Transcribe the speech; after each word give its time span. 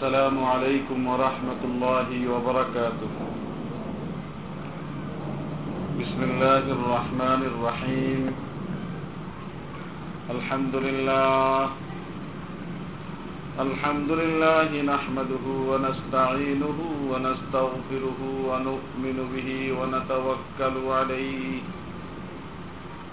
السلام 0.00 0.44
عليكم 0.44 0.98
ورحمة 1.06 1.60
الله 1.64 2.08
وبركاته. 2.32 3.12
بسم 6.00 6.20
الله 6.24 6.64
الرحمن 6.76 7.40
الرحيم. 7.52 8.22
الحمد 10.30 10.74
لله. 10.76 11.68
الحمد 13.60 14.10
لله 14.22 14.70
نحمده 14.88 15.46
ونستعينه 15.68 16.78
ونستغفره 17.10 18.20
ونؤمن 18.48 19.18
به 19.36 19.50
ونتوكل 19.78 20.74
عليه. 20.96 21.60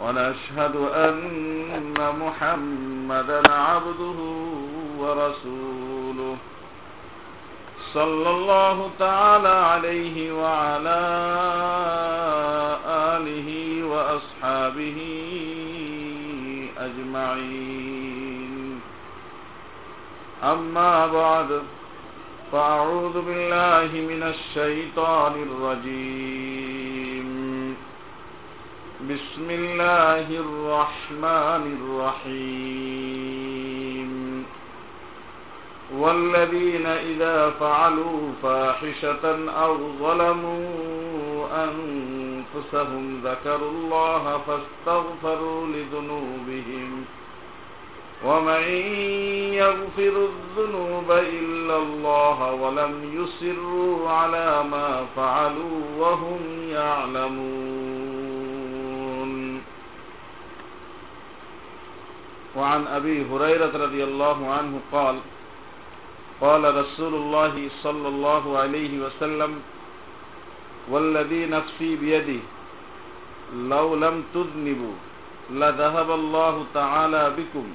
ونشهد 0.00 0.76
أن 0.76 1.94
محمدا 2.20 3.52
عبده 3.52 4.18
ورسوله. 4.98 6.36
صلى 7.94 8.30
الله 8.30 8.90
تعالى 8.98 9.48
عليه 9.48 10.32
وعلى 10.32 11.00
آله 12.86 13.82
وأصحابه 13.84 14.98
أجمعين. 16.78 18.80
أما 20.44 21.06
بعد 21.06 21.62
فأعوذ 22.52 23.22
بالله 23.22 23.90
من 23.92 24.22
الشيطان 24.22 25.32
الرجيم. 25.32 26.79
بسم 29.08 29.50
الله 29.50 30.26
الرحمن 30.30 31.64
الرحيم. 31.80 32.50
والذين 35.96 36.86
إذا 36.86 37.50
فعلوا 37.60 38.20
فاحشة 38.42 39.50
أو 39.50 39.76
ظلموا 40.00 41.46
أنفسهم 41.64 43.20
ذكروا 43.24 43.70
الله 43.70 44.40
فاستغفروا 44.46 45.66
لذنوبهم. 45.66 47.04
ومن 48.24 48.62
يغفر 49.54 50.28
الذنوب 50.28 51.10
إلا 51.10 51.76
الله 51.76 52.52
ولم 52.52 52.94
يسروا 53.22 54.10
على 54.10 54.64
ما 54.70 55.06
فعلوا 55.16 55.80
وهم 55.98 56.40
يعلمون. 56.70 57.99
وعن 62.56 62.86
أبي 62.86 63.26
هريرة 63.30 63.72
رضي 63.84 64.04
الله 64.04 64.38
عنه 64.50 64.80
قال 64.92 65.16
قال 66.40 66.76
رسول 66.76 67.14
الله 67.14 67.68
صلى 67.82 68.08
الله 68.08 68.58
عليه 68.58 68.92
وسلم 69.04 69.62
والذي 70.90 71.46
نفسي 71.46 71.96
بيده 71.96 72.40
لو 73.54 73.94
لم 73.94 74.24
تذنبوا 74.34 74.96
لذهب 75.50 76.10
الله 76.10 76.66
تعالى 76.74 77.32
بكم 77.38 77.66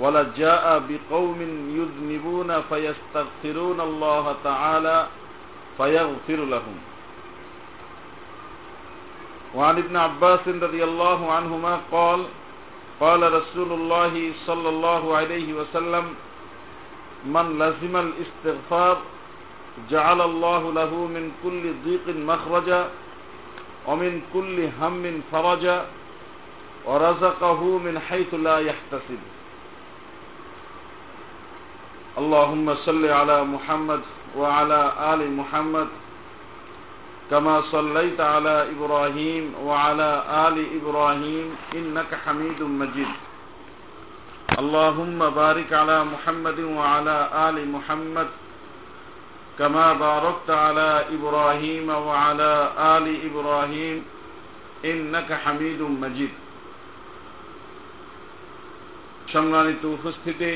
ولجاء 0.00 0.82
بقوم 0.88 1.40
يذنبون 1.78 2.60
فيستغفرون 2.60 3.80
الله 3.80 4.36
تعالى 4.44 5.06
فيغفر 5.76 6.36
لهم. 6.54 6.76
وعن 9.54 9.78
ابن 9.78 9.96
عباس 9.96 10.48
رضي 10.48 10.84
الله 10.84 11.32
عنهما 11.32 11.80
قال 11.92 12.24
قال 13.00 13.32
رسول 13.32 13.72
الله 13.72 14.32
صلى 14.46 14.68
الله 14.68 15.16
عليه 15.16 15.54
وسلم 15.54 16.04
من 17.24 17.46
لزم 17.58 17.94
الاستغفار 17.96 18.96
جعل 19.90 20.20
الله 20.20 20.72
له 20.72 20.92
من 20.94 21.32
كل 21.42 21.62
ضيق 21.84 22.06
مخرجا 22.16 22.88
ومن 23.86 24.22
كل 24.34 24.68
هم 24.80 25.22
فرجا 25.32 25.86
ورزقه 26.86 27.60
من 27.78 27.98
حيث 27.98 28.34
لا 28.34 28.58
يحتسب. 28.58 29.20
اللهم 32.18 32.74
صل 32.74 33.06
على 33.06 33.44
محمد 33.44 34.00
وعلى 34.36 34.80
آل 35.14 35.20
محمد 35.32 35.88
كما 37.31 37.55
صليت 37.71 38.19
على 38.21 38.55
إبراهيم 38.73 39.43
وعلى 39.67 40.09
آل 40.47 40.57
إبراهيم 40.77 41.47
إنك 41.75 42.11
حميد 42.25 42.61
مجيد 42.81 43.11
اللهم 44.59 45.19
بارك 45.29 45.69
على 45.73 45.97
محمد 46.03 46.59
وعلى 46.59 47.17
آل 47.47 47.57
محمد 47.71 48.29
كما 49.59 49.93
باركت 49.93 50.49
على 50.49 50.89
إبراهيم 51.15 51.87
وعلى 51.89 52.51
آل 52.95 53.05
إبراهيم 53.27 53.97
إنك 54.85 55.29
حميد 55.43 55.81
مجيد 56.03 56.33
সম্মানিত 59.33 59.83
উপস্থিতি 59.97 60.51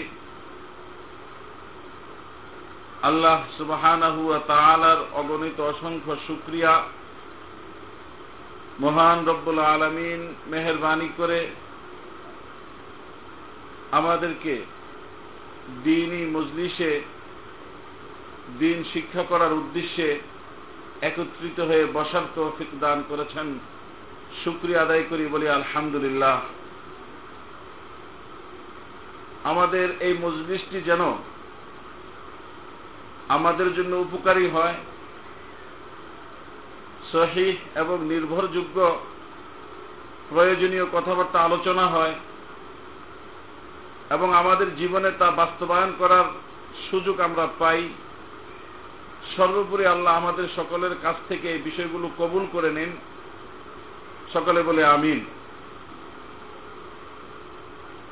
আল্লাহ 3.03 3.43
সুবাহানাহু 3.57 4.39
তাআলার 4.47 4.97
অগণিত 5.13 5.61
অসংখ্য 5.61 6.17
শুক্রিয়া। 6.27 6.85
মহান 8.81 9.29
রব্বুল 9.29 9.59
আলমিন 9.59 10.35
মেহরবানি 10.47 11.09
করে 11.17 11.49
আমাদেরকে 13.93 14.65
দিনই 15.85 16.27
মজলিসে 16.27 17.01
দিন 18.59 18.85
শিক্ষা 18.93 19.23
করার 19.23 19.53
উদ্দেশ্যে 19.53 20.21
একত্রিত 21.03 21.61
হয়ে 21.61 21.87
বসার 21.93 22.23
তৌফিক 22.35 22.81
দান 22.81 23.03
করেছেন। 23.09 23.59
শুক্রিয়া 24.45 24.83
আদায় 24.83 25.05
করি 25.11 25.27
বলি 25.27 25.49
আলহামদুলিল্লাহ। 25.49 26.41
আমাদের 29.45 29.89
এই 30.01 30.15
মজলিসটি 30.21 30.81
যেন 30.81 31.32
আমাদের 33.29 33.75
জন্য 33.75 33.97
উপকারী 33.97 34.49
হয়। 34.49 34.75
সহি 37.13 37.57
এবং 37.75 38.05
নির্ভরযোগ্য 38.05 39.01
প্রয়োজনীয় 40.29 40.87
কথাবার্তা 40.93 41.41
আলোচনা 41.41 41.87
হয় 41.87 42.15
এবং 44.11 44.35
আমাদের 44.35 44.77
জীবনে 44.77 45.11
তা 45.19 45.31
বাস্তবায়ন 45.31 45.93
করার 45.99 46.25
সুযোগ 46.91 47.21
আমরা 47.21 47.49
পাই। 47.59 47.89
সর্বোপরি 49.37 49.87
আল্লাহ 49.87 50.17
আমাদের 50.17 50.45
সকলের 50.57 50.91
কাছ 51.03 51.17
থেকে 51.29 51.51
এই 51.51 51.59
বিষয়গুলো 51.59 52.11
কবুল 52.19 52.47
করে 52.53 52.71
নিন। 52.71 52.97
সকলে 54.33 54.63
বলে 54.63 54.85
আমিন। 54.85 55.25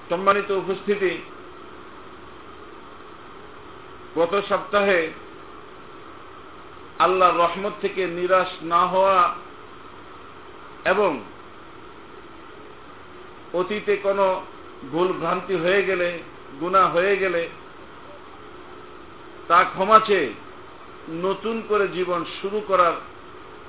সম্মানিত 0.09 0.50
উপস্থিতি 0.50 1.19
গত 4.16 4.42
সপ্তাহে 4.48 5.12
আল্লাহর 6.98 7.38
রহমত 7.38 7.72
থেকে 7.80 8.06
নিরাশ 8.06 8.48
না 8.62 8.86
হওয়া 8.86 9.34
এবং 10.84 11.24
অতীতে 13.52 13.96
কোনো 13.96 14.42
ভুল 14.90 15.12
ভ্রান্তি 15.12 15.54
হয়ে 15.54 15.82
গেলে 15.84 16.18
গুণা 16.60 16.86
হয়ে 16.86 17.16
গেলে 17.16 17.48
তা 19.48 19.64
ক্ষমা 19.64 20.00
চেয়ে 20.06 20.32
নতুন 21.08 21.62
করে 21.68 21.88
জীবন 21.88 22.24
শুরু 22.42 22.60
করার 22.68 22.92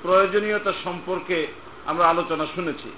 প্রয়োজনীয়তা 0.03 0.73
সম্পর্কে 0.83 1.47
আমরা 1.85 2.05
আলোচনা 2.07 2.45
শুনেছি। 2.55 2.91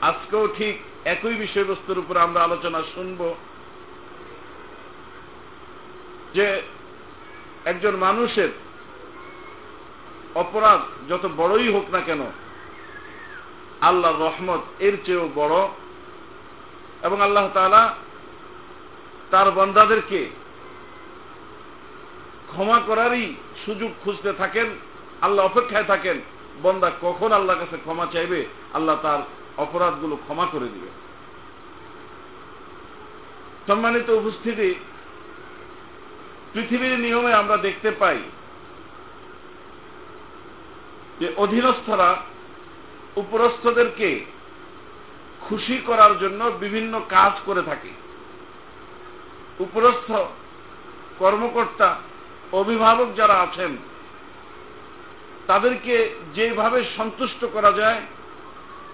আজকেও 0.00 0.48
ঠিক 0.58 0.78
একই 1.04 1.34
বিষয়বস্তুর 1.34 1.98
উপর 1.98 2.16
আমরা 2.16 2.42
আলোচনা 2.42 2.82
শুনব। 2.94 3.34
যে 6.34 6.62
একজন 7.64 7.96
মানুষের 7.96 8.50
অপরাধ 10.34 10.80
যত 11.08 11.24
বড়ই 11.36 11.68
হোক 11.72 11.86
না 11.90 12.00
কেন 12.00 12.22
আল্লাহ 13.80 14.12
রহমত 14.20 14.62
এর 14.78 14.96
চেয়েও 15.04 15.28
বড় 15.34 15.56
এবং 17.02 17.20
আল্লাহ 17.20 17.48
তালা 17.54 17.94
তার 19.30 19.50
বন্দাদেরকে 19.50 20.20
ক্ষমা 22.52 22.78
করারই 22.86 23.34
সুযোগ 23.66 23.90
খুঁজতে 24.04 24.32
থাকেন, 24.32 24.68
আল্লাহ 25.22 25.46
অপেক্ষায় 25.46 25.84
থাকেন, 25.84 26.16
বন্দা 26.62 26.90
কখন 27.00 27.32
আল্লাহর 27.32 27.60
কাছে 27.60 27.76
ক্ষমা 27.76 28.06
চাইবে, 28.12 28.40
আল্লাহ 28.74 28.96
তার 29.02 29.20
অপরাধগুলো 29.56 30.16
ক্ষমা 30.16 30.46
করে 30.52 30.68
দিবে 30.68 30.90
সম্মানিত 33.66 34.10
উপস্থিতি 34.10 34.74
পৃথিবীর 36.52 36.98
নিয়মে 36.98 37.32
আমরা 37.34 37.56
দেখতে 37.56 37.90
পাই 37.90 38.18
যে 41.20 41.32
অধীনস্থরা 41.36 42.22
উপরস্থদেরকে 43.16 44.24
খুশি 45.40 45.76
করার 45.86 46.18
জন্য 46.18 46.44
বিভিন্ন 46.60 47.00
কাজ 47.08 47.32
করে 47.46 47.62
থাকে। 47.62 47.92
উপরস্থ 49.60 50.12
কর্মকর্তা, 51.18 51.96
অভিভাবক 52.52 53.08
যারা 53.16 53.34
আছেন, 53.34 53.76
তাদেরকে 55.46 56.14
যেভাবে 56.34 56.84
সন্তুষ্ট 56.96 57.44
করা 57.52 57.72
যায়, 57.72 58.00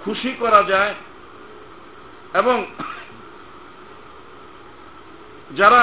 খুশি 0.04 0.30
করা 0.40 0.62
যায়, 0.62 0.94
এবং 2.34 2.66
যারা 5.56 5.82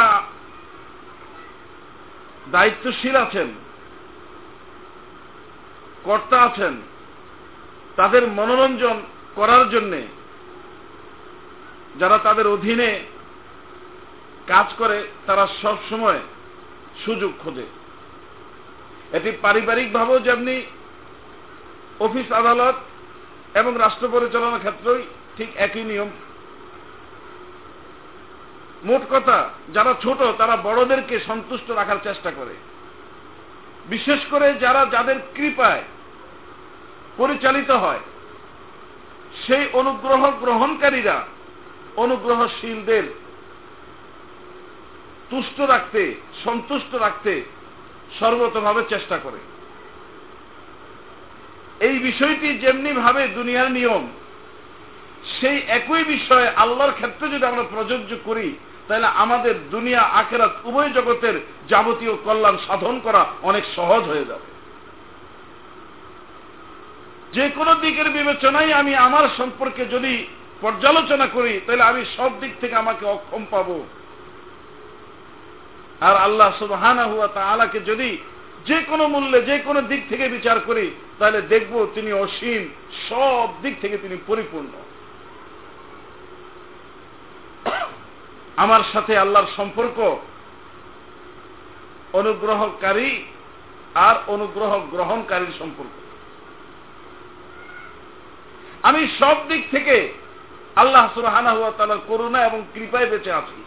দায়িত্বশীল 2.52 3.16
আছেন, 3.16 3.48
কর্তা 6.04 6.42
আছেন, 6.42 6.74
তাদের 7.96 8.28
মনোরঞ্জন 8.28 9.02
করার 9.36 9.70
জন্যে 9.70 10.08
যারা 12.00 12.18
তাদের 12.18 12.48
অধীনে 12.48 13.00
কাজ 14.48 14.74
করে, 14.78 15.08
তারা 15.28 15.48
সব 15.62 15.78
সময় 15.90 16.20
সুযোগ 17.06 17.32
খোঁজে। 17.40 17.66
এটি 19.14 19.32
পারিবারিকভাবেও 19.42 20.20
যেমনি 20.20 20.62
অফিস 22.00 22.32
আদালত 22.32 22.76
এবং 23.58 23.76
রাষ্ট্র 23.78 24.08
পরিচালনার 24.12 24.60
ক্ষেত্রেই 24.60 25.04
ঠিক 25.38 25.50
একই 25.56 25.84
নিয়ম। 25.84 26.10
মোট 28.84 29.02
কথা, 29.12 29.50
যারা 29.74 29.94
ছোট, 30.02 30.22
তারা 30.38 30.58
বড়দেরকে 30.58 31.20
সন্তুষ্ট 31.20 31.72
রাখার 31.72 31.98
চেষ্টা 32.04 32.32
করে। 32.32 32.56
বিশেষ 33.86 34.20
করে 34.32 34.54
যারা 34.54 34.86
যাদের 34.92 35.16
কৃপায় 35.36 35.84
পরিচালিত 37.18 37.72
হয়, 37.72 38.00
সেই 39.48 39.68
অনুগ্রহ 39.74 40.32
গ্রহণকারীরা 40.40 41.26
অনুগ্রহশীলদের 41.96 43.04
তুষ্ট 45.30 45.62
রাখতে, 45.62 46.16
সন্তুষ্ট 46.44 46.96
রাখতে 46.96 47.44
সর্বতভাবে 48.20 48.82
চেষ্টা 48.90 49.18
করে। 49.18 49.38
এই 51.80 52.00
বিষয়টি 52.00 52.58
যেমনি 52.58 52.94
ভাবে 52.94 53.28
দুনিয়ার 53.28 53.72
নিয়ম, 53.72 54.08
সেই 55.40 55.58
একই 55.68 56.04
বিষয়ে 56.04 56.48
আল্লাহর 56.48 56.92
ক্ষেত্রে 56.92 57.30
যদি 57.30 57.46
আমরা 57.46 57.64
প্রযোজ্য 57.64 58.16
করি 58.26 58.56
তাহলে 58.88 59.06
আমাদের 59.06 59.56
দুনিয়া, 59.70 60.02
আখেরাত, 60.02 60.52
উভয় 60.64 60.90
জগতের 60.90 61.34
যাবতীয় 61.70 62.14
কল্যাণ 62.24 62.58
সাধন 62.68 63.00
করা 63.04 63.26
অনেক 63.42 63.64
সহজ 63.76 64.04
হয়ে 64.04 64.26
যাবে। 64.26 64.54
যে 67.34 67.50
কোনো 67.50 67.76
দিকের 67.76 68.10
বিবেচনায় 68.10 68.72
আমি 68.72 68.96
আমার 68.96 69.26
সম্পর্কে 69.38 69.86
যদি 69.86 70.28
পর্যালোচনা 70.62 71.28
করি, 71.28 71.62
তাহলে 71.68 71.84
আমি 71.84 72.06
সব 72.18 72.32
দিক 72.40 72.52
থেকে 72.62 72.76
আমাকে 72.76 73.06
অক্ষম 73.06 73.46
পাব। 73.52 73.84
আর 76.02 76.16
আল্লাহ 76.16 76.52
সুবহানা 76.60 77.04
হুয়া 77.04 77.28
তাআলাকে 77.28 77.80
যদি 77.80 78.18
যে 78.66 78.82
কোনো 78.82 79.08
মূল্যে, 79.08 79.42
যে 79.42 79.60
কোনো 79.60 79.82
দিক 79.82 80.02
থেকে 80.10 80.30
বিচার 80.30 80.60
করি, 80.60 80.92
তাহলে 81.20 81.42
দেখব 81.42 81.88
তিনি 81.96 82.14
অসীম, 82.14 82.70
সব 83.10 83.48
দিক 83.62 83.74
থেকে 83.82 83.98
তিনি 83.98 84.18
পরিপূর্ণ। 84.28 84.72
আমার 88.58 88.82
সাথে 88.94 89.18
আল্লাহর 89.18 89.46
সম্পর্ক 89.58 90.18
অনুগ্রহকারী 92.14 93.24
আর 93.96 94.16
অনুগ্রহ 94.28 94.82
গ্রহণকারীর 94.92 95.54
সম্পর্ক। 95.60 95.90
আমি 98.84 99.08
সব 99.20 99.38
দিক 99.48 99.72
থেকে 99.72 100.14
আল্লাহ 100.76 101.14
সুরহানা 101.14 101.52
হুয়া 101.52 101.72
তালার 101.78 101.98
করুণা 102.08 102.46
এবং 102.46 102.62
কৃপায় 102.74 103.06
বেঁচে 103.06 103.32
আছি। 103.32 103.64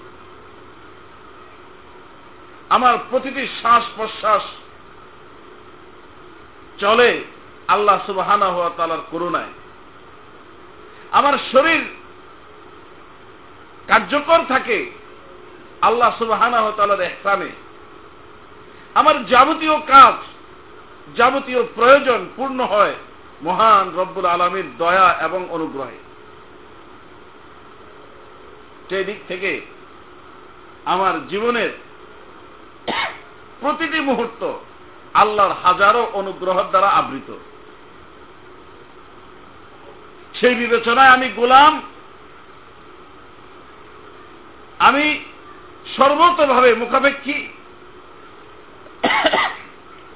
আমার 2.68 2.98
প্রতিটি 3.10 3.46
শ্বাস 3.46 3.84
প্রশ্বাস 3.96 4.42
চলে 6.78 7.24
আল্লাহ 7.68 8.06
সুবাহানা 8.06 8.46
হওয়া 8.46 8.70
তালার 8.76 8.98
করুণায়। 9.10 9.52
আমার 11.12 11.38
শরীর 11.52 11.84
কার্যকর 13.88 14.38
থাকে 14.48 14.90
আল্লাহ 15.82 16.18
সুবাহানা 16.18 16.58
হওয়া 16.60 16.72
তালার 16.76 17.00
এহসানে 17.00 17.48
আমার 18.94 19.26
যাবতীয় 19.26 19.76
কাজ, 19.86 20.14
যাবতীয় 21.16 21.62
প্রয়োজন 21.74 22.28
পূর্ণ 22.36 22.64
হয় 22.64 22.94
মহান 23.42 23.98
রব্বুল 23.98 24.26
আলমীর 24.26 24.64
দয়া 24.78 25.12
এবং 25.22 25.46
অনুগ্রহে। 25.50 25.98
সেই 28.88 29.04
দিক 29.04 29.16
থেকে 29.28 29.60
আমার 30.84 31.28
জীবনের 31.28 31.70
প্রতিটি 33.60 34.00
মুহূর্ত 34.00 34.52
আল্লাহর 35.14 35.54
হাজারো 35.62 36.10
অনুগ্রহের 36.12 36.68
দ্বারা 36.68 36.88
আবৃত। 36.88 37.32
সেই 40.34 40.54
বিবেচনায় 40.54 41.08
আমি 41.08 41.28
গোলাম 41.36 41.82
আমি 44.78 45.24
সর্বতভাবে 45.96 46.74
মুখাপেক্ষী। 46.74 47.48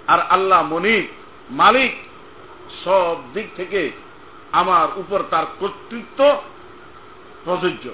আর 0.07 0.21
আল্লাহ 0.21 0.63
মনিক 0.63 1.09
মালিক, 1.51 1.93
সব 2.85 3.17
দিক 3.35 3.47
থেকে 3.57 3.91
আমার 4.53 4.89
উপর 4.97 5.21
তার 5.31 5.47
কর্তৃত্ব 5.61 6.41
প্রযোজ্য। 7.45 7.89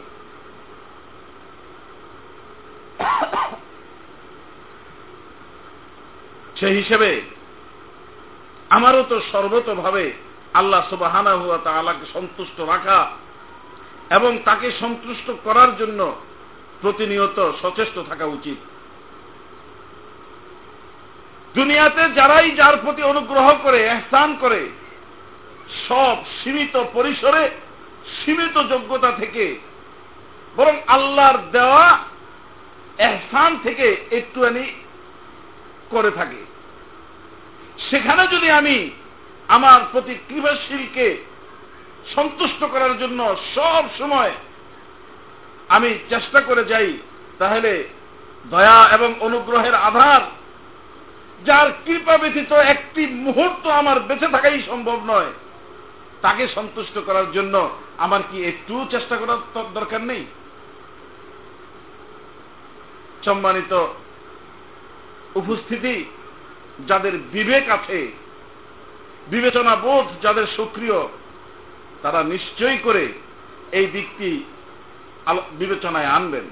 সে 6.57 6.67
হিসেবে 6.67 7.21
আমারও 8.71 9.03
তো 9.03 9.21
সর্বতভাবে 9.33 10.13
আল্লাহ 10.55 10.83
সুবাহানা 10.91 11.33
হুয়া 11.37 11.59
তালাকে 11.59 12.07
সন্তুষ্ট 12.13 12.61
রাখা 12.61 13.11
এবং 14.11 14.39
তাকে 14.45 14.71
সন্তুষ্ট 14.81 15.31
করার 15.45 15.77
জন্য 15.77 16.17
প্রতিনিয়ত 16.81 17.53
সচেষ্ট 17.63 17.99
থাকা 18.09 18.25
উচিত। 18.25 18.57
দুনিয়াতে 21.55 22.03
যারাই 22.15 22.51
যার 22.51 22.77
প্রতি 22.77 23.03
অনুগ্রহ 23.03 23.57
করে, 23.63 23.87
এহসান 23.87 24.37
করে, 24.41 24.69
সব 25.89 26.17
সীমিত 26.45 26.85
পরিসরে, 26.93 27.51
সীমিত 28.17 28.59
যোগ্যতা 28.59 29.13
থেকে, 29.13 29.59
বরং 30.57 30.77
আল্লাহর 30.87 31.39
দেওয়া 31.53 31.99
এহসান 32.99 33.57
থেকে 33.63 34.07
একটুখানি 34.11 34.65
করে 35.91 36.11
থাকে। 36.11 36.45
সেখানে 37.91 38.27
যদি 38.27 38.51
আমি 38.51 38.91
আমার 39.49 39.81
প্রতি 39.93 40.15
কৃপাশীলকে 40.29 41.17
সন্তুষ্ট 42.15 42.65
করার 42.65 42.99
জন্য 42.99 43.37
সব 43.55 43.85
সময় 43.99 44.33
আমি 45.69 45.99
চেষ্টা 46.09 46.41
করে 46.41 46.65
যাই, 46.65 46.99
তাহলে 47.39 47.85
দয়া 48.51 48.89
এবং 48.93 49.15
অনুগ্রহের 49.21 49.75
আধার, 49.75 50.23
যার 51.45 51.69
কৃপা 51.85 52.19
ব্যতীত 52.19 52.53
একটি 52.53 53.07
মুহূর্ত 53.07 53.67
আমার 53.67 54.01
বেঁচে 54.01 54.29
থাকাই 54.29 54.63
সম্ভব 54.63 54.99
নয়, 55.07 55.31
তাকে 56.23 56.49
সন্তুষ্ট 56.49 56.99
করার 56.99 57.33
জন্য 57.33 57.71
আমার 57.99 58.21
কি 58.31 58.45
একটু 58.45 58.87
চেষ্টা 58.91 59.17
করার 59.17 59.39
দরকার 59.75 60.01
নেই? 60.01 60.25
সম্মানিত 63.25 63.73
উপস্থিতি, 65.35 66.05
যাদের 66.87 67.13
বিবেক 67.33 67.71
আছে 67.71 68.13
বিবেচনা 69.31 69.77
বোধ 69.77 70.07
যাদের 70.23 70.47
সক্রিয়, 70.57 70.99
তারা 72.03 72.23
নিশ্চয়ই 72.23 72.79
করে 72.79 73.13
এই 73.73 73.87
দিকটি 73.87 74.45
বিবেচনায় 75.35 76.07
আনবেন। 76.07 76.45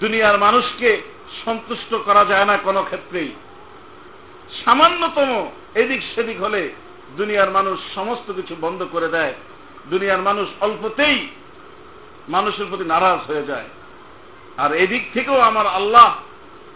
দুনিয়ার 0.00 0.38
মানুষকে 0.38 1.02
সন্তুষ্ট 1.44 1.94
করা 1.94 2.24
যায় 2.24 2.44
না 2.44 2.56
কোনো 2.56 2.82
ক্ষেত্রেই। 2.82 3.32
সামান্যতম 4.64 5.50
এদিক 5.74 6.00
সেদিক 6.14 6.42
হলে 6.42 6.70
দুনিয়ার 7.16 7.50
মানুষ 7.50 7.80
সমস্ত 7.94 8.32
কিছু 8.32 8.56
বন্ধ 8.60 8.86
করে 8.92 9.08
দেয়। 9.08 9.34
দুনিয়ার 9.90 10.18
মানুষ 10.18 10.48
অল্পতেই 10.60 11.28
মানুষের 12.28 12.66
প্রতি 12.68 12.84
নারাজ 12.84 13.30
হয়ে 13.30 13.46
যায়। 13.46 13.68
আর 14.56 14.72
এদিক 14.72 15.10
থেকেও 15.12 15.40
আমার 15.40 15.66
আল্লাহ, 15.66 16.16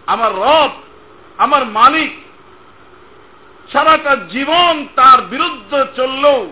আমার 0.07 0.35
রব, 0.35 0.71
আমার 1.37 1.67
মালিক 1.67 2.11
সারাটা 3.73 4.17
জীবন 4.17 4.87
তার 4.97 5.23
বিরুদ্ধে 5.23 5.85
চললেও 5.97 6.51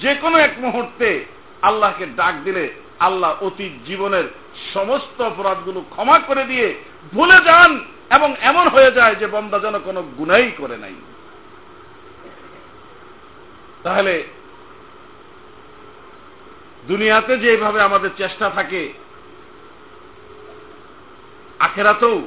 যে 0.00 0.14
কোনো 0.14 0.38
এক 0.38 0.54
মুহূর্তে 0.58 1.24
আল্লাহকে 1.62 2.06
ডাক 2.16 2.34
দিলে 2.44 2.74
আল্লাহ 3.00 3.44
অতীত 3.44 3.72
জীবনের 3.86 4.24
সমস্ত 4.74 5.20
অপরাধগুলো 5.20 5.80
ক্ষমা 5.90 6.18
করে 6.18 6.44
দিয়ে 6.44 6.74
ভুলে 7.12 7.38
যান 7.44 7.84
এবং 8.10 8.34
এমন 8.40 8.68
হয়ে 8.68 8.90
যায় 8.92 9.14
যে 9.14 9.26
বন্দা 9.26 9.58
যেন 9.58 9.78
কোনো 9.78 10.02
গুণাই 10.18 10.52
করে 10.58 10.76
নাই। 10.76 10.94
তাহলে 13.82 14.22
দুনিয়াতে 16.88 17.38
যেভাবে 17.38 17.80
আমাদের 17.82 18.10
চেষ্টা 18.16 18.50
থাকে, 18.50 18.92
আখেরাতেও 21.58 22.26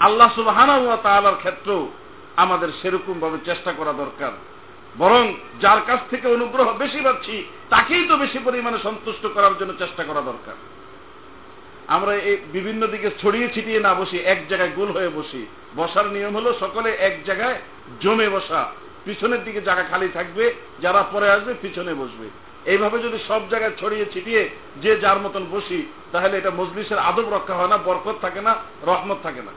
আল্লাহ 0.00 0.28
সুবাহানা 0.34 0.96
তালার 0.96 1.36
ক্ষেত্রেও 1.36 1.88
আমাদের 2.36 2.68
সেরকম 2.82 3.20
ভাবে 3.20 3.38
চেষ্টা 3.44 3.72
করা 3.72 3.92
দরকার। 3.92 4.32
বরং 4.98 5.32
যার 5.60 5.80
কাছ 5.86 6.00
থেকে 6.10 6.28
অনুগ্রহ 6.28 6.72
বেশি 6.78 7.00
পাচ্ছি, 7.00 7.44
তাকেই 7.70 8.08
তো 8.08 8.16
বেশি 8.16 8.38
পরিমাণে 8.38 8.78
সন্তুষ্ট 8.78 9.26
করার 9.26 9.54
জন্য 9.58 9.72
চেষ্টা 9.78 10.04
করা 10.04 10.20
দরকার। 10.20 10.54
আমরা 11.88 12.14
এই 12.14 12.36
বিভিন্ন 12.52 12.86
দিকে 12.86 13.10
ছড়িয়ে 13.22 13.48
ছিটিয়ে 13.54 13.80
না 13.80 13.94
বসি, 13.94 14.18
এক 14.18 14.48
জায়গায় 14.48 14.70
গোল 14.76 14.90
হয়ে 14.92 15.08
বসি। 15.08 15.46
বসার 15.76 16.06
নিয়ম 16.06 16.36
হলো 16.36 16.54
সকলে 16.60 16.90
এক 16.90 17.24
জায়গায় 17.24 17.54
জমে 18.00 18.28
বসা। 18.28 18.72
পিছনের 19.04 19.44
দিকে 19.44 19.60
জায়গা 19.60 19.82
খালি 19.82 20.08
থাকবে, 20.08 20.54
যারা 20.80 21.02
পরে 21.02 21.30
আসবে 21.30 21.54
পিছনে 21.54 21.94
বসবে। 21.94 22.28
এইভাবে 22.64 22.98
যদি 22.98 23.18
সব 23.28 23.48
জায়গায় 23.48 23.72
ছড়িয়ে 23.80 24.06
ছিটিয়ে 24.12 24.48
যে 24.82 24.96
যার 24.96 25.18
মতন 25.20 25.44
বসি, 25.50 25.86
তাহলে 26.12 26.38
এটা 26.38 26.50
মজলিসের 26.50 26.98
আদব 26.98 27.34
রক্ষা 27.34 27.54
হয় 27.54 27.68
না, 27.68 27.76
বরকত 27.76 28.16
থাকে 28.22 28.40
না, 28.40 28.56
রহমত 28.86 29.18
থাকে 29.22 29.42
না। 29.42 29.52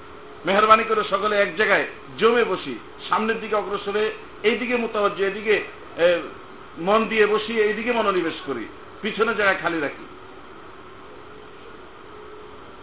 মেহরবানি 0.45 0.83
করে 0.83 1.03
সকলে 1.09 1.41
এক 1.41 1.55
জায়গায় 1.55 1.85
জমে 2.17 2.43
বসি, 2.43 2.79
সামনের 3.09 3.39
দিকে 3.39 3.55
অগ্রসরে 3.55 4.11
এইদিকে 4.43 4.75
মোতাবজ্জ 4.77 5.19
এদিকে 5.29 5.55
মন 6.87 7.01
দিয়ে 7.11 7.25
বসি 7.27 7.53
এইদিকে 7.61 7.91
মনোনিবেশ 7.91 8.37
করি, 8.47 8.65
পিছনে 9.01 9.31
জায়গায় 9.35 9.61
খালি 9.63 9.79
রাখি। 9.81 10.05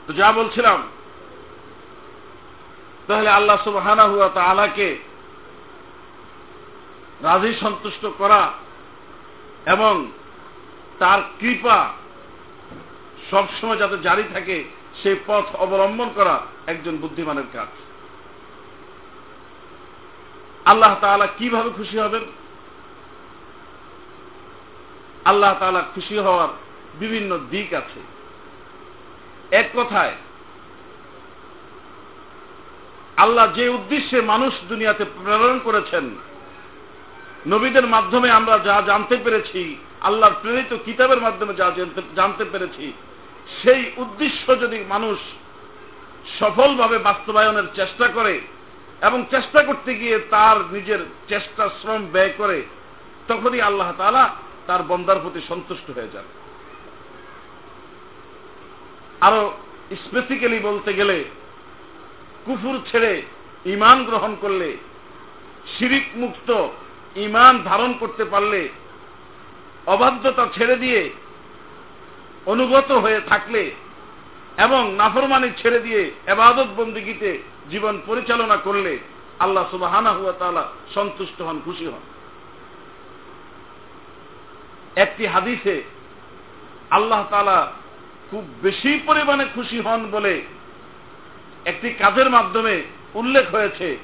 তো 0.06 0.10
যা 0.12 0.28
বলছিলাম, 0.32 0.78
তাহলে 3.06 3.30
আল্লাহ 3.38 3.58
সুবাহানা 3.64 4.04
হুয়া 4.08 4.28
তালাকে 4.28 4.88
রাজি 7.22 7.52
সন্তুষ্ট 7.64 8.04
করা 8.18 8.42
এবং 9.74 9.94
তার 10.98 11.20
কৃপা 11.40 11.78
সবসময় 13.30 13.78
যাতে 13.82 13.96
জারি 14.06 14.24
থাকে, 14.34 14.56
সেই 15.02 15.16
পথ 15.26 15.46
অবলম্বন 15.64 16.08
করা 16.14 16.36
একজন 16.66 16.94
বুদ্ধিমানের 16.96 17.48
কাজ। 17.52 17.70
আল্লাহ 20.70 20.92
তালা 21.00 21.26
কীভাবে 21.38 21.70
খুশি 21.76 21.96
হবেন? 21.98 22.24
আল্লাহ 25.24 25.52
তালা 25.60 25.82
খুশি 25.94 26.16
হওয়ার 26.18 26.50
বিভিন্ন 27.00 27.30
দিক 27.50 27.68
আছে। 27.80 28.00
এক 29.60 29.68
কথায়, 29.74 30.14
আল্লাহ 33.16 33.46
যে 33.54 33.64
উদ্দেশ্যে 33.68 34.18
মানুষ 34.32 34.52
দুনিয়াতে 34.68 35.04
প্রেরণ 35.04 35.56
করেছেন, 35.64 36.04
নবীদের 37.46 37.86
মাধ্যমে 37.86 38.28
আমরা 38.30 38.56
যা 38.58 38.76
জানতে 38.86 39.16
পেরেছি, 39.24 39.62
আল্লাহর 40.00 40.38
প্রেরিত 40.42 40.72
কিতাবের 40.84 41.20
মাধ্যমে 41.20 41.54
যা 41.54 41.66
জানতে 42.16 42.44
পেরেছি, 42.52 42.86
সেই 43.60 43.82
উদ্দেশ্য 43.96 44.44
যদি 44.60 44.78
মানুষ 44.88 45.18
সফলভাবে 46.38 46.96
বাস্তবায়নের 47.08 47.66
চেষ্টা 47.74 48.06
করে 48.16 48.34
এবং 49.02 49.24
চেষ্টা 49.30 49.62
করতে 49.62 49.94
গিয়ে 49.94 50.18
তার 50.30 50.56
নিজের 50.72 50.98
চেষ্টা, 51.28 51.68
শ্রম 51.68 52.06
ব্যয় 52.12 52.32
করে 52.38 52.62
তখনই 53.28 53.60
আল্লাহ 53.60 53.92
তালা 53.98 54.36
তার 54.66 54.82
বন্দার 54.82 55.20
প্রতি 55.20 55.40
সন্তুষ্ট 55.48 55.90
হয়ে 55.90 56.12
যান। 56.12 56.24
আরও 59.20 59.56
স্পেসিক্যালি 60.04 60.58
বলতে 60.58 60.94
গেলে, 60.94 61.24
কুফুর 62.44 62.80
ছেড়ে 62.90 63.22
ইমান 63.64 64.04
গ্রহণ 64.04 64.36
করলে, 64.40 64.76
শিরিক 65.78 66.06
মুক্ত 66.16 66.68
ইমান 67.16 67.58
ধারণ 67.64 67.92
করতে 68.00 68.24
পারলে, 68.24 68.68
অবাধ্যতা 69.86 70.46
ছেড়ে 70.54 70.76
দিয়ে, 70.76 71.10
অনুগত 72.46 72.92
হয়ে 72.92 73.20
থাকলে 73.28 73.70
এবং 74.58 74.94
নাফরমানি 74.94 75.50
ছেড়ে 75.62 75.80
দিয়ে 75.80 76.10
এবাদত 76.26 76.66
বন্দিগিতে 76.76 77.38
জীবন 77.70 78.00
পরিচালনা 78.06 78.56
করলে 78.56 78.98
আল্লাহ 79.38 79.70
সুবাহানা 79.70 80.10
হুয়া 80.10 80.32
তালা 80.32 80.68
সন্তুষ্ট 80.94 81.42
হন, 81.42 81.60
খুশি 81.64 81.86
হন। 81.86 82.00
একটি 84.96 85.26
হাদিসে 85.26 85.82
আল্লাহ 86.90 87.24
তালা 87.30 87.72
খুব 88.30 88.44
বেশি 88.62 89.00
পরিমাণে 89.06 89.44
খুশি 89.54 89.80
হন 89.80 90.10
বলে 90.10 90.42
একটি 91.64 91.90
কাজের 91.90 92.30
মাধ্যমে 92.30 92.82
উল্লেখ 93.14 93.54
হয়েছে, 93.54 93.98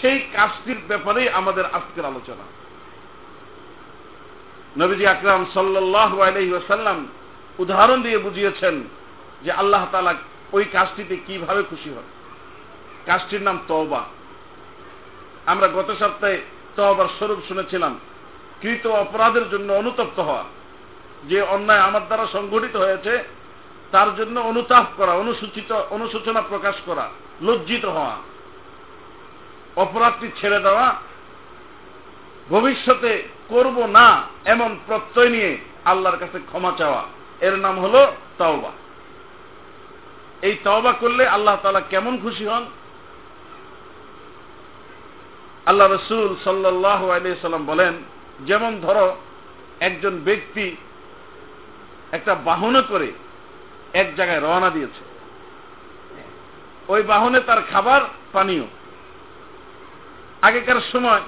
সেই 0.00 0.18
কাজটির 0.32 0.76
ব্যাপারেই 0.88 1.28
আমাদের 1.28 1.64
আজকের 1.64 2.04
আলোচনা। 2.04 2.44
নবীজি 4.76 5.06
আকরাম 5.06 5.46
সাল্লাহ 5.54 6.20
আলহিহাসাল্লাম 6.20 7.06
উদাহরণ 7.58 8.02
দিয়ে 8.02 8.18
বুঝিয়েছেন 8.18 8.82
যে 9.44 9.52
আল্লাহ 9.52 9.86
তালা 9.92 10.14
ওই 10.52 10.64
কাজটিতে 10.64 11.16
কীভাবে 11.26 11.62
খুশি 11.62 11.90
হন। 11.90 12.21
কাজটির 13.06 13.42
নাম 13.42 13.58
তওবা। 13.68 14.04
আমরা 15.46 15.68
গত 15.68 15.94
সপ্তাহে 16.00 16.42
তওবার 16.76 17.06
স্বরূপ 17.06 17.38
শুনেছিলাম, 17.48 17.98
কৃত 18.60 18.86
অপরাধের 18.86 19.50
জন্য 19.50 19.72
অনুতপ্ত 19.72 20.20
হওয়া। 20.20 20.44
যে 21.24 21.42
অন্যায় 21.42 21.80
আমার 21.80 22.06
দ্বারা 22.06 22.26
সংঘটিত 22.26 22.76
হয়েছে, 22.76 23.24
তার 23.90 24.16
জন্য 24.16 24.40
অনুতাপ 24.40 24.84
করা, 24.96 25.12
অনুসূচিত 25.12 25.72
অনুসূচনা 25.72 26.42
প্রকাশ 26.42 26.74
করা, 26.86 27.10
লজ্জিত 27.42 27.84
হওয়া। 27.84 28.16
অপরাধটি 29.76 30.30
ছেড়ে 30.40 30.60
দেওয়া, 30.60 30.94
ভবিষ্যতে 32.50 33.28
করব 33.48 33.86
না 33.86 34.22
এমন 34.44 34.78
প্রত্যয় 34.86 35.28
নিয়ে 35.28 35.58
আল্লাহর 35.84 36.16
কাছে 36.16 36.38
ক্ষমা 36.38 36.72
চাওয়া। 36.78 37.04
এর 37.40 37.56
নাম 37.56 37.80
হল 37.80 38.06
তাওবা। 38.38 38.70
এই 40.42 40.56
তওবা 40.64 40.92
করলে 40.92 41.28
আল্লাহ 41.28 41.56
তালা 41.62 41.80
কেমন 41.80 42.18
খুশি 42.22 42.46
হন? 42.46 42.66
আল্লাহ 45.66 45.92
রসুল 45.92 46.36
সাল্লাহ 46.44 47.00
সাল্লাম 47.42 47.66
বলেন, 47.66 47.94
যেমন 48.46 48.80
ধরো, 48.80 49.16
একজন 49.80 50.20
ব্যক্তি 50.24 50.76
একটা 52.12 52.34
বাহনে 52.34 52.82
করে 52.88 53.12
এক 53.92 54.16
জায়গায় 54.16 54.40
রওনা 54.40 54.70
দিয়েছে। 54.70 55.02
ওই 56.88 57.02
বাহনে 57.02 57.40
তার 57.40 57.62
খাবার 57.72 58.00
পানীয়। 58.32 58.64
আগেকার 60.42 60.80
সময় 60.92 61.20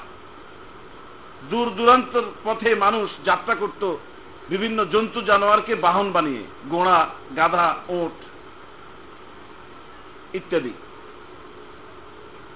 দূর 1.50 1.70
দূরান্তর 1.70 2.22
পথে 2.44 2.74
মানুষ 2.74 3.10
যাত্রা 3.24 3.54
করত 3.54 3.96
বিভিন্ন 4.48 4.84
জন্তু 4.84 5.20
জানোয়ারকে 5.20 5.74
বাহন 5.74 6.12
বানিয়ে 6.12 6.42
গোড়া 6.70 7.08
গাধা, 7.36 7.74
ওট 7.88 8.16
ইত্যাদি। 10.34 10.72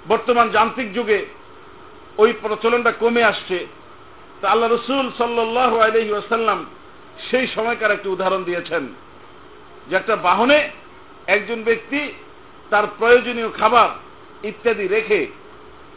বর্তমান 0.08 0.50
যান্ত্রিক 0.50 0.94
যুগে 0.94 1.26
ওই 2.18 2.32
প্রচলনটা 2.42 2.92
কমে 2.92 3.22
আসছে। 3.22 3.66
তা 4.40 4.46
আল্লাহ 4.48 4.68
রসুল 4.70 5.06
সাল্লাহ 5.18 5.72
আলহি 5.86 6.12
আসাল্লাম 6.12 6.66
সেই 7.30 7.46
সময়কার 7.46 7.90
একটি 7.90 8.08
উদাহরণ 8.08 8.44
দিয়েছেন 8.44 8.84
যে 9.88 9.96
একটা 9.96 10.16
বাহনে 10.16 10.58
একজন 11.26 11.62
ব্যক্তি 11.62 12.00
তার 12.70 12.86
প্রয়োজনীয় 12.98 13.50
খাবার 13.58 13.88
ইত্যাদি 14.42 14.86
রেখে 14.88 15.20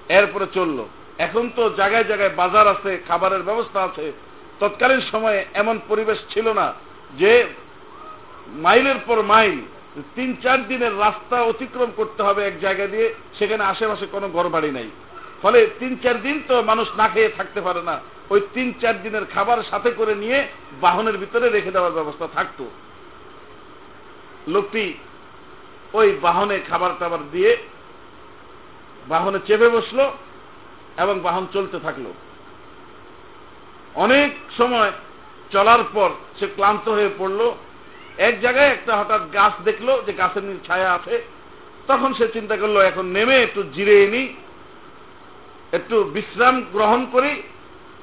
এরপরে 0.10 0.46
চলল। 0.54 0.80
এখন 1.18 1.44
তো 1.56 1.64
জায়গায় 1.80 2.04
জায়গায় 2.04 2.34
বাজার 2.42 2.68
আছে, 2.68 2.92
খাবারের 3.08 3.44
ব্যবস্থা 3.44 3.80
আছে। 3.84 4.12
তৎকালীন 4.60 5.02
সময়ে 5.12 5.46
এমন 5.54 5.76
পরিবেশ 5.88 6.20
ছিল 6.34 6.48
না 6.54 6.68
যে 7.20 7.32
মাইলের 8.66 9.00
পর 9.08 9.18
মাইল, 9.22 9.58
তিন 10.16 10.30
চার 10.44 10.60
দিনের 10.68 10.94
রাস্তা 11.00 11.38
অতিক্রম 11.42 11.90
করতে 11.96 12.24
হবে 12.24 12.42
এক 12.46 12.56
জায়গা 12.62 12.86
দিয়ে, 12.88 13.08
সেখানে 13.40 13.64
আশেপাশে 13.64 14.06
কোনো 14.12 14.28
ঘর 14.30 14.46
বাড়ি 14.50 14.72
নাই। 14.72 14.90
ফলে 15.42 15.60
তিন, 15.80 15.92
চার 16.04 16.18
দিন 16.22 16.38
তো 16.48 16.56
মানুষ 16.62 16.88
না 16.98 17.08
খেয়ে 17.08 17.36
থাকতে 17.38 17.60
পারে 17.62 17.82
না। 17.90 17.96
ওই 18.30 18.40
তিন, 18.54 18.68
চার 18.82 18.96
দিনের 19.04 19.26
খাবার 19.34 19.60
সাথে 19.72 19.90
করে 19.92 20.14
নিয়ে 20.16 20.48
বাহনের 20.82 21.18
ভিতরে 21.18 21.48
রেখে 21.50 21.72
দেওয়ার 21.72 21.98
ব্যবস্থা 21.98 22.28
থাকতো। 22.34 22.64
লোকটি 24.48 24.86
ওই 25.94 26.08
বাহনে 26.22 26.58
খাবার 26.70 26.92
টাবার 27.00 27.24
দিয়ে 27.32 27.52
বাহনে 29.08 29.40
চেপে 29.48 29.70
বসল 29.70 30.00
এবং 30.98 31.16
বাহন 31.20 31.48
চলতে 31.54 31.78
থাকল। 31.80 32.06
অনেক 33.96 34.32
সময় 34.58 34.92
চলার 35.52 35.84
পর 35.94 36.10
সে 36.40 36.46
ক্লান্ত 36.56 36.86
হয়ে 36.90 37.10
পড়ল। 37.18 37.42
এক 38.18 38.36
জায়গায় 38.42 38.72
একটা 38.72 38.94
হঠাৎ 38.98 39.22
গাছ 39.34 39.54
দেখল 39.64 39.88
যে 40.06 40.12
গাছের 40.14 40.44
ছায়া 40.68 40.90
আছে। 40.94 41.16
তখন 41.88 42.10
সে 42.14 42.26
চিন্তা 42.34 42.56
করল, 42.58 42.78
এখন 42.80 43.06
নেমে 43.06 43.36
একটু 43.42 43.62
জিরে 43.76 43.98
নি 44.08 44.24
একটু 45.72 46.04
বিশ্রাম 46.04 46.66
গ্রহণ 46.72 47.06
করি, 47.12 47.44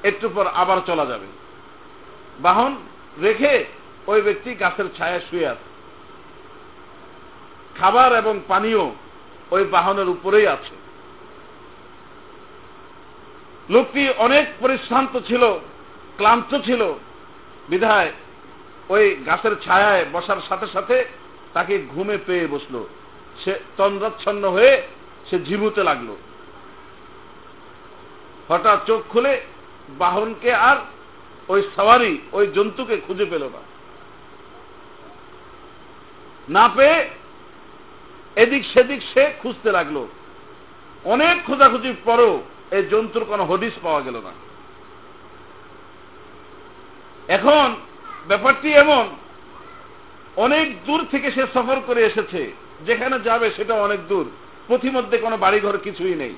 একটু 0.03 0.29
পর 0.29 0.47
আবার 0.47 0.79
চলা 0.87 1.07
যাবে। 1.07 1.27
বাহন 2.41 2.77
রেখে 3.23 3.65
ওই 4.07 4.23
ব্যক্তি 4.23 4.55
গাছের 4.55 4.85
ছায়া 4.97 5.21
শুয়ে 5.31 5.47
আছে। 5.47 5.69
খাবার 7.79 8.17
এবং 8.17 8.41
পানীয় 8.49 8.91
ওই 9.51 9.65
বাহনের 9.65 10.09
উপরেই 10.09 10.47
আছে। 10.47 10.75
লোকটি 13.71 14.09
অনেক 14.19 14.47
পরিশ্রান্ত 14.61 15.19
ছিল, 15.27 15.43
ক্লান্ত 16.17 16.59
ছিল। 16.65 16.95
বিধায় 17.69 18.13
ওই 18.89 19.17
গাছের 19.27 19.55
ছায়ায় 19.65 20.05
বসার 20.13 20.37
সাথে 20.49 20.67
সাথে 20.67 21.05
তাকে 21.53 21.83
ঘুমে 21.89 22.19
পেয়ে 22.27 22.47
বসল। 22.47 22.87
সে 23.45 23.61
তন্দ্রাচ্ছন্ন 23.77 24.51
হয়ে 24.51 24.83
সে 25.31 25.45
ঝিমুতে 25.45 25.83
লাগল। 25.83 26.17
হঠাৎ 28.49 28.87
চোখ 28.87 29.03
খুলে 29.09 29.41
বাহনকে 29.89 30.53
আর 30.53 30.77
ওই 31.49 31.63
সাওয়ারি, 31.77 32.19
ওই 32.33 32.47
জন্তুকে 32.47 32.97
খুঁজে 32.97 33.25
পেল 33.25 33.45
না। 33.45 33.59
না 36.49 36.71
পেয়ে 36.77 37.11
এদিক 38.37 38.65
সেদিক 38.75 39.01
সে 39.15 39.33
খুঁজতে 39.43 39.73
লাগল। 39.73 40.07
অনেক 41.05 41.47
খোঁজাখুঁজির 41.47 41.95
পরও 42.05 42.43
এই 42.71 42.83
জন্তুর 42.83 43.25
কোনো 43.25 43.45
হদিস 43.45 43.73
পাওয়া 43.83 44.01
গেল 44.01 44.17
না। 44.17 44.33
এখন 47.29 47.77
ব্যাপারটি 48.29 48.73
এমন, 48.73 49.09
অনেক 50.37 50.85
দূর 50.85 51.07
থেকে 51.11 51.33
সে 51.33 51.43
সফর 51.55 51.81
করে 51.87 52.05
এসেছে। 52.05 52.53
যেখানে 52.87 53.21
যাবে 53.21 53.51
সেটা 53.51 53.75
অনেক 53.75 54.09
দূর। 54.09 54.31
পথিমধ্যে 54.69 55.19
কোনো 55.19 55.37
বাড়িঘর 55.37 55.79
কিছুই 55.79 56.15
নেই। 56.15 56.35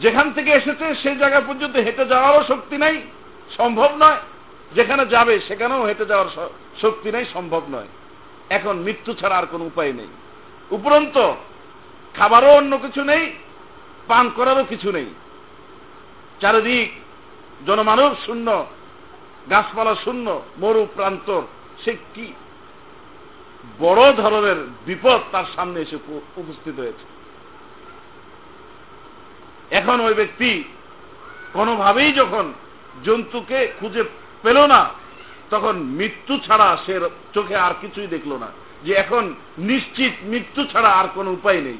যেখান 0.00 0.32
থেকে 0.32 0.50
এসেছে, 0.50 0.94
সেই 0.94 1.16
জায়গা 1.16 1.40
পর্যন্ত 1.40 1.76
হেঁটে 1.76 2.04
যাওয়ারও 2.04 2.46
শক্তি 2.48 2.76
নাই, 2.76 3.02
সম্ভব 3.56 3.90
নয়। 3.98 4.16
যেখানে 4.74 5.06
যাবে, 5.06 5.40
সেখানেও 5.40 5.84
হেঁটে 5.84 6.06
যাওয়ার 6.06 6.48
শক্তি 6.82 7.12
নেই, 7.12 7.24
সম্ভব 7.32 7.62
নয়। 7.70 7.86
এখন 8.50 8.76
মৃত্যু 8.76 9.14
ছাড়া 9.14 9.36
আর 9.36 9.46
কোনো 9.50 9.64
উপায় 9.64 9.92
নেই। 9.92 10.06
উপরন্ত 10.70 11.32
খাবারও 12.14 12.56
অন্য 12.56 12.78
কিছু 12.78 13.04
নেই, 13.04 13.32
পান 14.06 14.30
করারও 14.36 14.64
কিছু 14.64 14.92
নেই। 14.92 15.06
চারিদিক 16.40 16.90
জনমানব 17.66 18.14
শূন্য, 18.26 18.66
গাছপালা 19.50 19.94
শূন্য, 19.94 20.42
মরু 20.58 20.86
প্রান্তর। 20.94 21.42
সে 21.84 21.92
কি 22.14 22.32
বড় 23.78 24.12
ধরনের 24.12 24.56
বিপদ 24.86 25.20
তার 25.32 25.44
সামনে 25.56 25.80
এসে 25.80 25.96
উপস্থিত 26.36 26.78
হয়েছে। 26.78 27.17
এখন 29.70 30.00
ওই 30.00 30.14
ব্যক্তি 30.14 30.64
কোনোভাবেই 31.52 32.12
যখন 32.12 32.52
জন্তুকে 33.04 33.72
খুঁজে 33.80 34.04
পেল 34.42 34.66
না, 34.66 34.90
তখন 35.50 35.78
মৃত্যু 35.78 36.38
ছাড়া 36.38 36.78
সে 36.86 37.00
চোখে 37.34 37.56
আর 37.56 37.72
কিছুই 37.80 38.06
দেখল 38.06 38.32
না। 38.36 38.46
যে 38.82 38.94
এখন 38.94 39.34
নিশ্চিত 39.58 40.12
মৃত্যু 40.22 40.64
ছাড়া 40.64 40.88
আর 40.88 41.08
কোনো 41.14 41.30
উপায় 41.30 41.60
নেই। 41.60 41.78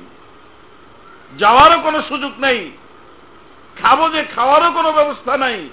যাওয়ারও 1.39 1.81
কোনো 1.81 2.03
সুযোগ 2.03 2.33
নেই, 2.39 2.71
খাব 3.83 4.13
যে 4.13 4.25
খাওয়ারও 4.25 4.73
কোনো 4.73 4.93
ব্যবস্থা 4.93 5.37
নাই, 5.37 5.69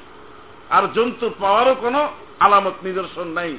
আর 0.69 0.83
জন্তু 0.93 1.29
পাওয়ারও 1.39 1.75
কোনো 1.75 2.13
আলামত 2.39 2.73
নিদর্শন 2.83 3.27
নাই। 3.27 3.57